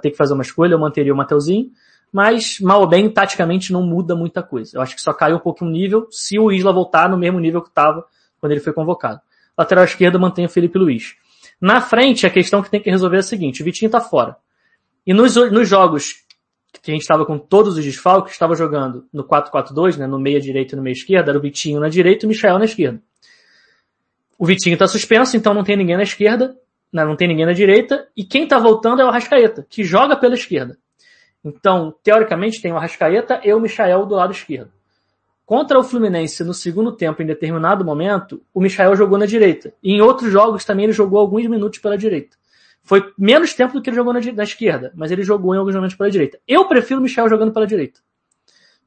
[0.00, 1.70] ter que fazer uma escolha, eu manteria o Mateuzinho,
[2.12, 4.78] mas mal ou bem, taticamente não muda muita coisa.
[4.78, 7.40] Eu acho que só caiu um pouco o nível se o Isla voltar no mesmo
[7.40, 8.06] nível que estava
[8.40, 9.20] quando ele foi convocado.
[9.58, 11.16] Lateral esquerda mantém o Felipe Luiz.
[11.60, 14.36] Na frente, a questão que tem que resolver é a seguinte, o Vitinho tá fora.
[15.04, 16.24] E nos, nos jogos
[16.80, 20.40] que a gente estava com todos os desfalques, estava jogando no 4-4-2, né, no meia
[20.40, 23.02] direita e no meia esquerda, era o Vitinho na direita e o Michel na esquerda.
[24.38, 26.56] O Vitinho está suspenso, então não tem ninguém na esquerda,
[26.92, 30.16] né, não tem ninguém na direita, e quem está voltando é o Arrascaeta, que joga
[30.16, 30.76] pela esquerda.
[31.44, 34.70] Então, teoricamente, tem o Arrascaeta e o Michael do lado esquerdo.
[35.46, 39.72] Contra o Fluminense, no segundo tempo, em determinado momento, o Michael jogou na direita.
[39.80, 42.36] E em outros jogos também ele jogou alguns minutos pela direita.
[42.82, 45.76] Foi menos tempo do que ele jogou na, na esquerda, mas ele jogou em alguns
[45.76, 46.40] momentos pela direita.
[46.48, 48.00] Eu prefiro o Michel jogando pela direita.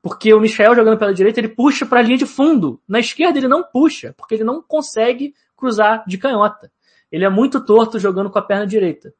[0.01, 2.81] Porque o Michel jogando pela direita, ele puxa para a linha de fundo.
[2.88, 6.71] Na esquerda ele não puxa, porque ele não consegue cruzar de canhota.
[7.11, 9.13] Ele é muito torto jogando com a perna direita.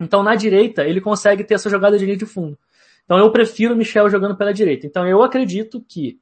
[0.00, 2.56] Então na direita ele consegue ter essa jogada de linha de fundo.
[3.04, 4.86] Então eu prefiro o Michel jogando pela direita.
[4.86, 6.20] Então eu acredito que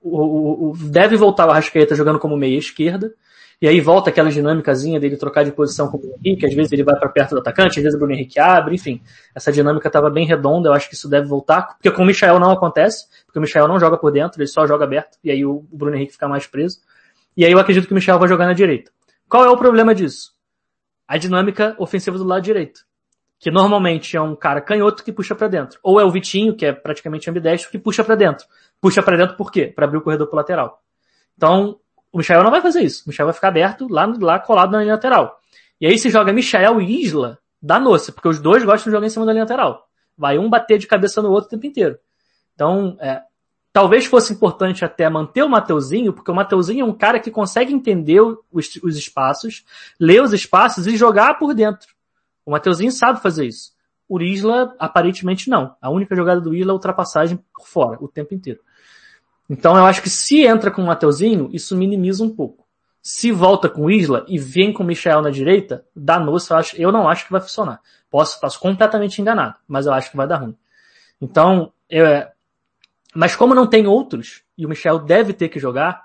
[0.00, 3.14] o, o, o deve voltar o Arrascaeta jogando como meia esquerda.
[3.60, 6.72] E aí volta aquela dinâmicazinha dele trocar de posição com o Bruno Henrique, às vezes
[6.72, 9.02] ele vai para perto do atacante, às vezes o Bruno Henrique abre, enfim.
[9.34, 12.38] Essa dinâmica estava bem redonda, eu acho que isso deve voltar, porque com o Michel
[12.40, 15.44] não acontece, porque o Michel não joga por dentro, ele só joga aberto, e aí
[15.44, 16.78] o Bruno Henrique fica mais preso.
[17.36, 18.90] E aí eu acredito que o Michel vai jogar na direita.
[19.28, 20.32] Qual é o problema disso?
[21.06, 22.80] A dinâmica ofensiva do lado direito.
[23.38, 25.78] Que normalmente é um cara canhoto que puxa para dentro.
[25.82, 28.46] Ou é o Vitinho, que é praticamente ambidestro, que puxa para dentro.
[28.80, 29.66] Puxa para dentro por quê?
[29.66, 30.82] Para abrir o corredor pro lateral.
[31.36, 31.78] Então,
[32.12, 33.04] o Michel não vai fazer isso.
[33.04, 35.40] O Michel vai ficar aberto lá, lá colado na linha lateral.
[35.80, 39.06] E aí se joga Michel e Isla, dá noce, porque os dois gostam de jogar
[39.06, 39.88] em cima da linha lateral.
[40.16, 41.98] Vai um bater de cabeça no outro o tempo inteiro.
[42.54, 43.22] Então, é,
[43.72, 47.72] talvez fosse importante até manter o Mateuzinho, porque o Mateuzinho é um cara que consegue
[47.72, 49.64] entender os, os espaços,
[49.98, 51.88] ler os espaços e jogar por dentro.
[52.44, 53.72] O Mateuzinho sabe fazer isso.
[54.08, 55.76] O Isla, aparentemente não.
[55.80, 58.60] A única jogada do Isla é ultrapassagem por fora, o tempo inteiro.
[59.50, 62.64] Então eu acho que se entra com o Mateuzinho, isso minimiza um pouco.
[63.02, 66.76] Se volta com Isla e vem com o Michel na direita, dá noce, eu, acho,
[66.76, 67.80] eu não acho que vai funcionar.
[68.08, 70.56] Posso estar completamente enganado, mas eu acho que vai dar ruim.
[71.20, 72.30] Então, eu, é,
[73.12, 76.04] mas como não tem outros, e o Michel deve ter que jogar,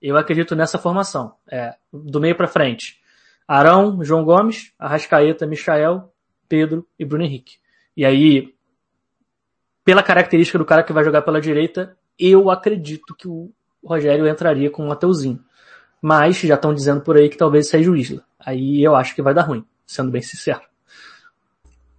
[0.00, 1.34] eu acredito nessa formação.
[1.50, 3.00] É, do meio para frente.
[3.48, 6.12] Arão, João Gomes, Arrascaeta, Michael,
[6.48, 7.56] Pedro e Bruno Henrique.
[7.96, 8.54] E aí,
[9.84, 13.50] pela característica do cara que vai jogar pela direita, eu acredito que o
[13.82, 15.40] Rogério entraria com o Mateuzinho.
[16.00, 18.22] Mas já estão dizendo por aí que talvez seja o Isla.
[18.38, 20.60] Aí eu acho que vai dar ruim, sendo bem sincero.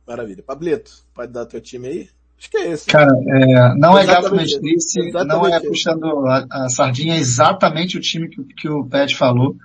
[0.08, 0.44] Maravilha.
[0.44, 2.10] Pablito, pode dar teu time aí?
[2.38, 2.86] Acho que é esse.
[2.88, 8.02] Cara, é, não é gato mestrice, não é puxando a, a, sardinha, é exatamente o
[8.02, 9.56] time que, que o Pet falou.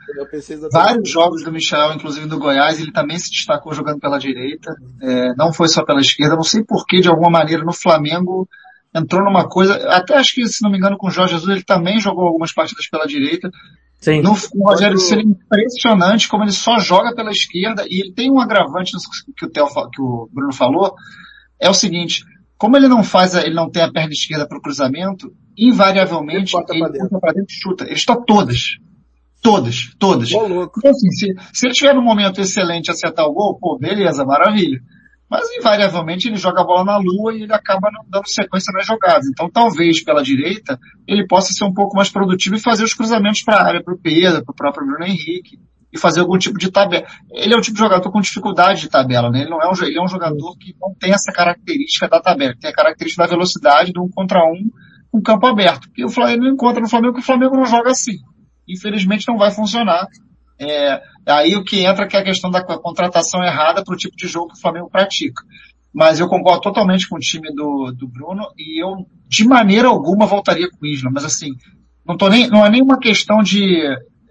[0.73, 4.73] Vários jogos do Michel, inclusive do Goiás, ele também se destacou jogando pela direita,
[5.03, 8.49] é, não foi só pela esquerda, não sei porquê, de alguma maneira, no Flamengo,
[8.95, 11.63] entrou numa coisa, até acho que, se não me engano, com o Jorge Jesus, ele
[11.63, 13.51] também jogou algumas partidas pela direita.
[13.99, 14.23] Sim.
[14.23, 18.41] No, no Rogério Ceni impressionante como ele só joga pela esquerda e ele tem um
[18.41, 18.93] agravante
[19.37, 20.95] que o, Theo, que o Bruno falou,
[21.61, 22.25] é o seguinte,
[22.57, 26.83] como ele não faz, ele não tem a perna esquerda para o cruzamento, invariavelmente ele,
[26.83, 27.21] ele dentro.
[27.21, 27.85] para dentro e chuta.
[27.85, 28.79] Ele está todas.
[29.43, 30.31] Todas, todas.
[30.31, 34.81] Então, assim, se, se ele tiver num momento excelente acertar o gol, pô, beleza, maravilha
[35.31, 38.87] mas invariavelmente ele joga a bola na lua e ele acaba não dando sequência nas
[38.87, 39.27] jogadas.
[39.29, 43.43] Então talvez pela direita ele possa ser um pouco mais produtivo e fazer os cruzamentos
[43.43, 45.59] para a área, para o Pedro, para o próprio Bruno Henrique
[45.93, 47.07] e fazer algum tipo de tabela.
[47.33, 49.43] Ele é um tipo de jogador com dificuldade de tabela, né?
[49.43, 52.55] Ele não é um, ele é um jogador que não tem essa característica da tabela,
[52.61, 54.69] tem a característica da velocidade do um contra um
[55.11, 55.89] com campo aberto.
[55.97, 58.19] E o Flamengo encontra no Flamengo que o Flamengo não joga assim.
[58.69, 60.07] Infelizmente não vai funcionar.
[60.61, 64.15] É, aí o que entra que é a questão da contratação errada para o tipo
[64.15, 65.43] de jogo que o Flamengo pratica.
[65.93, 70.27] Mas eu concordo totalmente com o time do, do Bruno e eu, de maneira alguma,
[70.27, 71.11] voltaria com o Isla.
[71.11, 71.51] Mas assim,
[72.07, 73.83] não, tô nem, não é nenhuma questão de,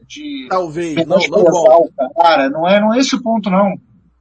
[0.07, 3.73] de Talvez, não, não, cara, não é, não é esse o ponto não.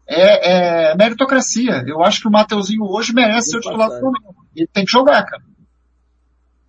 [0.06, 1.85] É, é meritocracia.
[1.86, 4.35] Eu acho que o Mateuzinho hoje merece ser o titular do Flamengo.
[4.56, 5.43] Ele tem que jogar, cara.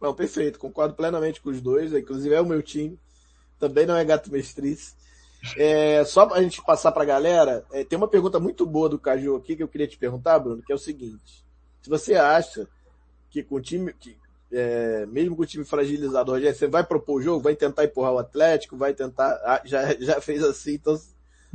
[0.01, 0.59] Não, perfeito.
[0.59, 1.93] Concordo plenamente com os dois.
[1.93, 2.99] Inclusive é o meu time.
[3.57, 4.95] Também não é gato mestriz.
[5.57, 9.37] É, só pra gente passar pra galera, é, tem uma pergunta muito boa do Caju
[9.37, 11.45] aqui que eu queria te perguntar, Bruno, que é o seguinte.
[11.81, 12.67] Se você acha
[13.29, 14.17] que com o time, que,
[14.51, 18.13] é, mesmo com o time fragilizado, Rogério, você vai propor o jogo, vai tentar empurrar
[18.13, 20.99] o Atlético, vai tentar, ah, já, já fez assim, então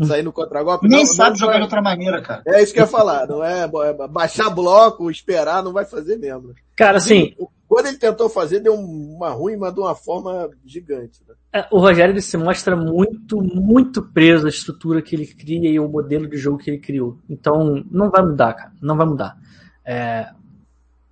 [0.02, 0.88] sair no contragolpe.
[0.88, 2.42] Nem não, sabe não jogar de outra maneira, cara.
[2.46, 6.16] É isso que eu ia falar, não é, é baixar bloco, esperar, não vai fazer
[6.16, 6.54] mesmo.
[6.74, 7.34] Cara, assim...
[7.74, 11.20] Quando ele tentou fazer, deu uma ruim, mas de uma forma gigante.
[11.26, 11.34] Né?
[11.52, 15.88] É, o Rogério se mostra muito, muito preso à estrutura que ele cria e ao
[15.88, 17.18] modelo de jogo que ele criou.
[17.28, 18.72] Então, não vai mudar, cara.
[18.80, 19.36] Não vai mudar.
[19.84, 20.28] É,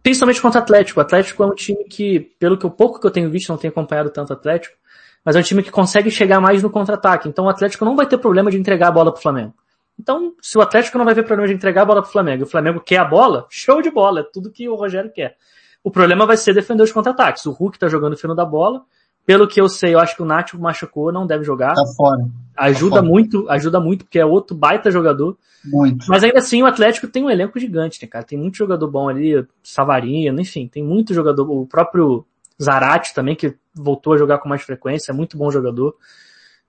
[0.05, 1.01] principalmente contra o Atlético.
[1.01, 3.59] O Atlético é um time que, pelo que o pouco que eu tenho visto, não
[3.59, 4.77] tenho acompanhado tanto o Atlético,
[5.25, 7.29] mas é um time que consegue chegar mais no contra-ataque.
[7.29, 9.53] Então o Atlético não vai ter problema de entregar a bola pro Flamengo.
[9.99, 12.47] Então, se o Atlético não vai ter problema de entregar a bola pro Flamengo e
[12.47, 15.37] o Flamengo quer a bola, show de bola, é tudo que o Rogério quer.
[15.85, 17.45] O problema vai ser defender os contra-ataques.
[17.47, 18.85] O Hulk tá jogando o fino da bola.
[19.25, 21.75] Pelo que eu sei, eu acho que o Nacho machucou, não deve jogar.
[21.75, 22.27] Tá fora.
[22.57, 23.09] Ajuda tá fora.
[23.09, 25.37] muito, ajuda muito, porque é outro baita jogador.
[25.65, 26.07] Muito.
[26.09, 28.25] Mas ainda assim, o Atlético tem um elenco gigante, né, cara?
[28.25, 31.49] Tem muito jogador bom ali, Savarino, enfim, tem muito jogador.
[31.49, 32.27] O próprio
[32.61, 35.95] Zarate também, que voltou a jogar com mais frequência, é muito bom jogador.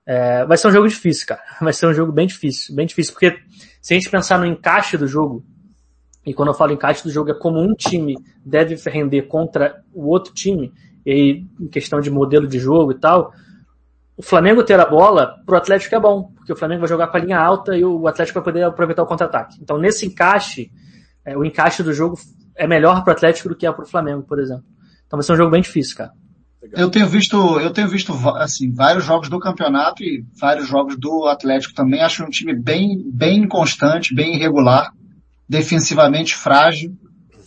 [0.06, 1.42] É, vai ser um jogo difícil, cara.
[1.62, 3.40] Vai ser um jogo bem difícil, bem difícil, porque
[3.82, 5.44] se a gente pensar no encaixe do jogo,
[6.26, 10.08] e quando eu falo encaixe do jogo é como um time deve render contra o
[10.08, 10.72] outro time,
[11.06, 13.34] e em questão de modelo de jogo e tal,
[14.16, 17.18] o Flamengo ter a bola, pro Atlético é bom, porque o Flamengo vai jogar com
[17.18, 19.58] a linha alta e o Atlético vai poder aproveitar o contra-ataque.
[19.62, 20.72] Então nesse encaixe,
[21.26, 22.18] é, o encaixe do jogo
[22.56, 24.64] é melhor pro Atlético do que é pro Flamengo, por exemplo.
[25.08, 26.12] Então vai ser um jogo bem difícil, cara.
[26.72, 31.28] Eu tenho visto, eu tenho visto assim vários jogos do campeonato e vários jogos do
[31.28, 32.02] Atlético também.
[32.02, 34.94] Acho um time bem, bem inconstante, bem irregular,
[35.54, 36.92] defensivamente frágil,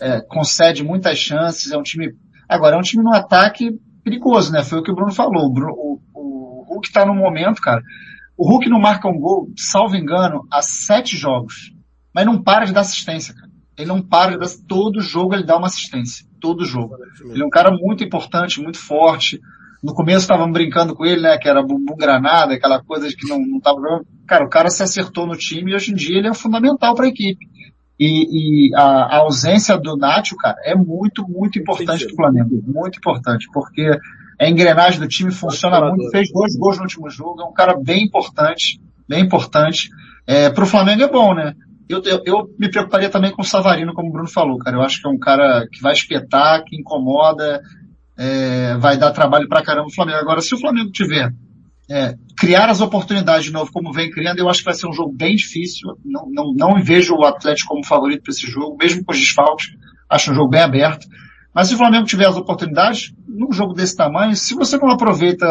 [0.00, 1.72] é, concede muitas chances.
[1.72, 2.12] É um time,
[2.48, 3.70] agora é um time no ataque
[4.04, 4.62] perigoso, né?
[4.62, 5.46] Foi o que o Bruno falou.
[5.46, 7.82] O, Bruno, o, o Hulk está no momento, cara.
[8.38, 11.72] O Hulk não marca um gol, salvo engano, há sete jogos,
[12.14, 13.50] mas não para de dar assistência, cara.
[13.76, 16.94] Ele não para de dar, todo jogo ele dá uma assistência todo jogo.
[17.28, 19.40] Ele é um cara muito importante, muito forte.
[19.82, 23.28] No começo estavam brincando com ele, né, que era bumbum granada, aquela coisa de que
[23.28, 24.06] não, não tava jogando.
[24.26, 27.06] Cara, o cara se acertou no time e hoje em dia ele é fundamental para
[27.06, 27.44] a equipe.
[27.98, 32.62] E, e a, a, ausência do Nacho, cara, é muito, muito importante para o Flamengo.
[32.66, 33.90] Muito importante, porque
[34.38, 36.10] a engrenagem do time funciona muito.
[36.10, 39.88] Fez dois gols no último jogo, é um cara bem importante, bem importante.
[40.26, 41.54] É, para o Flamengo é bom, né?
[41.88, 44.76] Eu, eu, eu, me preocuparia também com o Savarino, como o Bruno falou, cara.
[44.76, 47.62] Eu acho que é um cara que vai espetar, que incomoda,
[48.18, 50.18] é, vai dar trabalho pra caramba o Flamengo.
[50.18, 51.32] Agora, se o Flamengo tiver
[51.88, 54.92] é, criar as oportunidades de novo, como vem criando, eu acho que vai ser um
[54.92, 55.96] jogo bem difícil.
[56.04, 59.66] Não, não, não vejo o Atlético como favorito para esse jogo, mesmo com os desfalques.
[60.08, 61.06] Acho um jogo bem aberto.
[61.54, 65.46] Mas se o Flamengo tiver as oportunidades, num jogo desse tamanho, se você não aproveita,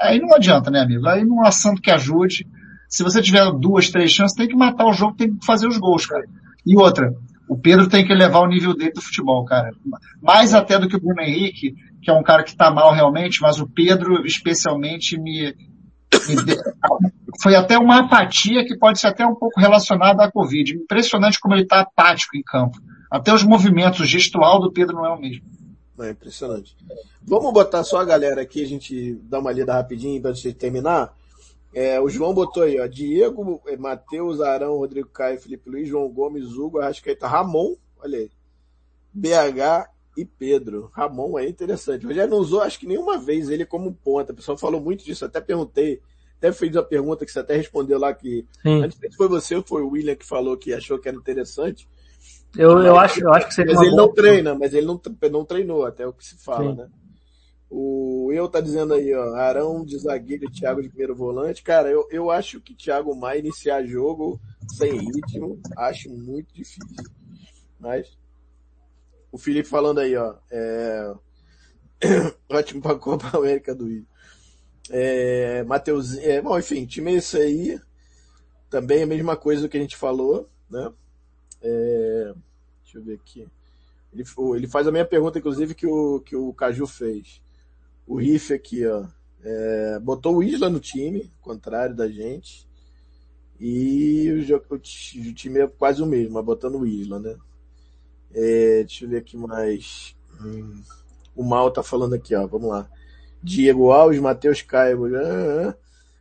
[0.00, 1.06] aí não adianta, né, amigo?
[1.08, 2.46] Aí não há santo que ajude
[2.92, 5.78] se você tiver duas, três chances, tem que matar o jogo, tem que fazer os
[5.78, 6.24] gols, cara.
[6.66, 7.10] E outra,
[7.48, 9.70] o Pedro tem que elevar o nível dele do futebol, cara.
[10.20, 13.40] Mais até do que o Bruno Henrique, que é um cara que tá mal realmente,
[13.40, 15.54] mas o Pedro especialmente me,
[16.28, 16.56] me
[17.40, 20.74] foi até uma apatia que pode ser até um pouco relacionada à Covid.
[20.74, 22.78] Impressionante como ele tá apático em campo.
[23.08, 25.44] Até os movimentos, gestual do Pedro não é o mesmo.
[26.00, 26.76] É impressionante.
[27.22, 31.14] Vamos botar só a galera aqui, a gente dá uma lida rapidinho antes de terminar.
[31.72, 36.08] É, o João botou aí, ó, Diego, é, Matheus, Arão, Rodrigo Caio, Felipe Luiz, João
[36.08, 38.30] Gomes, Hugo, Arrascaeta, Ramon, olha aí,
[39.14, 40.90] BH e Pedro.
[40.92, 42.04] Ramon é interessante.
[42.04, 44.32] O Rogério não usou, acho que nenhuma vez ele como ponta.
[44.32, 46.00] O pessoal falou muito disso, até perguntei,
[46.38, 48.82] até fez uma pergunta que você até respondeu lá que, Sim.
[48.82, 51.88] antes foi você ou foi o William que falou que achou que era interessante.
[52.56, 55.00] Eu, mas, eu acho, eu acho que seria Mas ele não treina, mas ele não,
[55.30, 56.76] não treinou, até o que se fala, Sim.
[56.76, 56.88] né?
[57.70, 61.62] O eu tá dizendo aí, ó, Arão de zagueiro e Thiago de primeiro volante.
[61.62, 64.38] Cara, eu, eu acho que Thiago Maia iniciar jogo
[64.76, 66.84] sem ritmo, acho muito difícil.
[67.80, 68.18] Mas,
[69.32, 71.14] o Felipe falando aí, ó, é...
[72.48, 74.06] ótimo pra Copa América do Rio.
[74.90, 75.64] É,
[76.20, 77.80] é, bom, enfim, time é isso aí.
[78.68, 80.92] Também é a mesma coisa que a gente falou, né?
[81.62, 82.34] É,
[82.82, 83.48] deixa eu ver aqui.
[84.12, 84.24] Ele,
[84.56, 87.40] ele faz a mesma pergunta, inclusive, que o, que o Caju fez
[88.06, 89.06] o Riff aqui, ó.
[89.44, 92.68] É, botou o Isla no time, contrário da gente.
[93.58, 97.36] E o, o, o, time é quase o mesmo, mas botando o Isla, né?
[98.34, 100.16] É, deixa eu ver aqui mais.
[100.40, 100.82] Hum,
[101.34, 102.46] o Mal tá falando aqui, ó.
[102.46, 102.88] Vamos lá.
[103.42, 105.16] Diego Alves, Matheus Caio.
[105.16, 105.74] Ah, ah,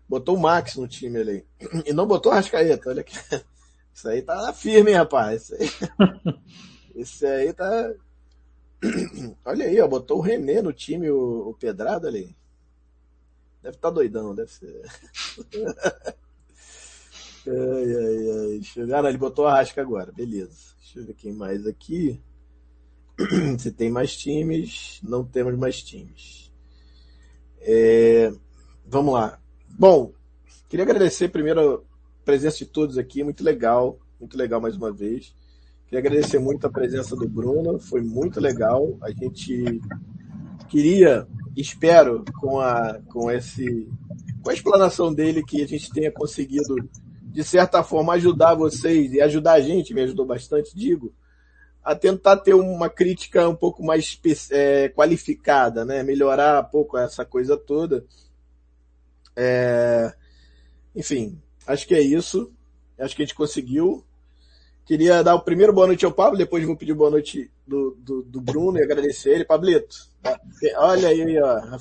[0.07, 1.45] botou o Max no time ali.
[1.85, 3.15] E não botou o Rascaeta, olha aqui.
[3.93, 5.49] Isso aí tá firme, hein, rapaz.
[5.49, 5.69] Isso aí,
[6.95, 7.93] Isso aí tá,
[9.45, 12.35] Olha aí, ó, botou o René no time, o, o Pedrado ali.
[13.61, 14.81] Deve estar tá doidão, deve ser.
[17.49, 18.47] ai, ai, ai.
[18.59, 18.95] Deixa eu.
[18.95, 20.73] Ah, não, ele botou a rasca agora, beleza.
[20.79, 22.21] Deixa eu ver quem mais aqui.
[23.57, 26.51] Se tem mais times, não temos mais times.
[27.59, 28.31] É...
[28.85, 29.39] Vamos lá.
[29.69, 30.11] Bom,
[30.67, 31.85] queria agradecer primeiro
[32.25, 35.33] presença de todos aqui, muito legal, muito legal mais uma vez.
[35.85, 38.97] Queria agradecer muito a presença do Bruno, foi muito legal.
[39.01, 39.81] A gente
[40.69, 43.89] queria, espero, com a, com esse,
[44.41, 46.75] com a explanação dele que a gente tenha conseguido,
[47.31, 51.13] de certa forma, ajudar vocês e ajudar a gente, me ajudou bastante, digo,
[51.83, 54.19] a tentar ter uma crítica um pouco mais
[54.51, 56.03] é, qualificada, né?
[56.03, 58.05] Melhorar um pouco essa coisa toda.
[59.35, 60.13] É...
[60.95, 62.51] Enfim, acho que é isso.
[62.99, 64.05] Acho que a gente conseguiu.
[64.85, 68.23] Queria dar o primeiro boa noite ao Pablo, depois vou pedir boa noite do, do,
[68.23, 69.45] do Bruno e agradecer ele.
[69.45, 69.95] Pablito,
[70.77, 71.79] olha aí, ó.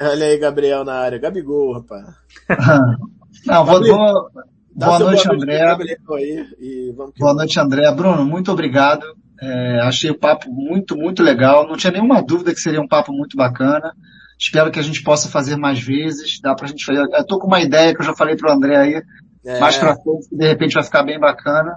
[0.00, 1.18] Olha aí, Gabriel na área.
[1.18, 2.16] Gabigol, rapaz.
[3.46, 4.30] Não, vou, vou,
[4.74, 5.62] boa noite, boa André.
[5.62, 7.90] Aí, boa noite, André.
[7.92, 9.04] Bruno, muito obrigado.
[9.40, 11.66] É, achei o papo muito, muito legal.
[11.66, 13.92] Não tinha nenhuma dúvida que seria um papo muito bacana.
[14.38, 16.40] Espero que a gente possa fazer mais vezes.
[16.40, 17.00] Dá pra gente fazer.
[17.00, 19.02] Eu tô com uma ideia que eu já falei pro André aí.
[19.44, 19.58] É.
[19.58, 21.76] Mais pra frente, de repente vai ficar bem bacana.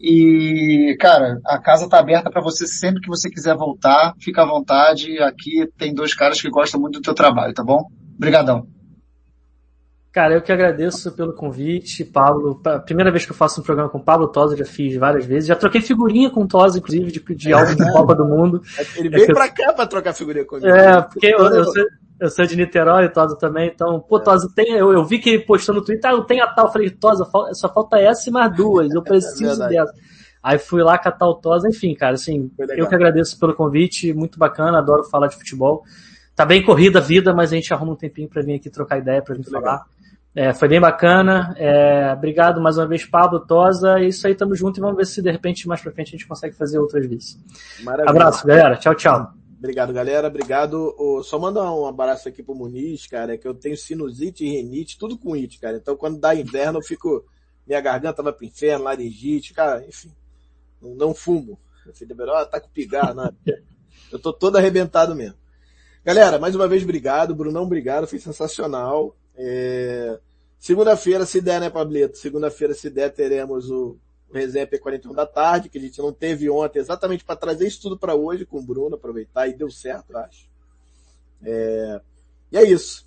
[0.00, 4.14] E, cara, a casa tá aberta para você sempre que você quiser voltar.
[4.20, 5.18] Fica à vontade.
[5.20, 7.86] Aqui tem dois caras que gostam muito do teu trabalho, tá bom?
[8.16, 8.66] Obrigadão.
[10.14, 12.62] Cara, eu que agradeço pelo convite, Pablo.
[12.86, 15.48] Primeira vez que eu faço um programa com o Pablo Tosa, já fiz várias vezes.
[15.48, 18.62] Já troquei figurinha com o Tosa, inclusive, de, de álbum de Copa do Mundo.
[18.94, 20.68] Ele veio é pra cá pra trocar figurinha comigo.
[20.68, 21.84] É, porque eu, eu, sou,
[22.20, 25.44] eu sou de Niterói, Tosa também, então, pô, Tosa, tem, eu, eu vi que ele
[25.44, 28.32] postou no Twitter, ah, eu tenho a tal, eu falei, Tosa, só falta essa e
[28.32, 29.92] mais duas, eu preciso é dessa.
[30.40, 34.38] Aí fui lá catar o Tosa, enfim, cara, assim, eu que agradeço pelo convite, muito
[34.38, 35.82] bacana, adoro falar de futebol.
[36.36, 38.98] Tá bem corrida a vida, mas a gente arruma um tempinho pra vir aqui trocar
[38.98, 39.60] ideia, pra gente falar.
[39.60, 39.94] Legal.
[40.34, 41.54] É, foi bem bacana.
[41.56, 44.00] É, obrigado mais uma vez, Pablo, Tosa.
[44.00, 46.10] É isso aí, tamo junto e vamos ver se de repente mais pra frente a
[46.12, 47.38] gente consegue fazer outras vezes.
[47.84, 48.10] Maravilha.
[48.10, 48.76] Abraço, galera.
[48.76, 49.32] Tchau, tchau.
[49.56, 50.26] Obrigado, galera.
[50.26, 50.92] Obrigado.
[51.22, 55.16] só mandar um abraço aqui pro Muniz, cara, que eu tenho sinusite e renite, tudo
[55.16, 55.76] com it, cara.
[55.76, 57.24] Então quando dá inverno eu fico,
[57.64, 60.10] minha garganta vai pro inferno, laringite, cara, enfim.
[60.82, 61.58] Não, não fumo.
[61.86, 63.30] Eu falei, oh, tá com pigar, né?
[64.10, 65.36] Eu tô todo arrebentado mesmo.
[66.04, 67.34] Galera, mais uma vez, obrigado.
[67.34, 68.06] Brunão, obrigado.
[68.06, 69.16] Foi sensacional.
[69.36, 70.18] É...
[70.58, 72.16] Segunda-feira, se der, né, Pablito?
[72.16, 73.98] Segunda-feira, se der, teremos o,
[74.30, 77.82] o Resenha P41 da tarde, que a gente não teve ontem, exatamente para trazer isso
[77.82, 80.48] tudo para hoje com o Bruno, aproveitar, e deu certo, acho.
[81.42, 82.00] É...
[82.50, 83.06] E é isso.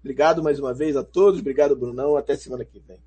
[0.00, 2.98] Obrigado mais uma vez a todos, obrigado, Brunão, até semana que vem.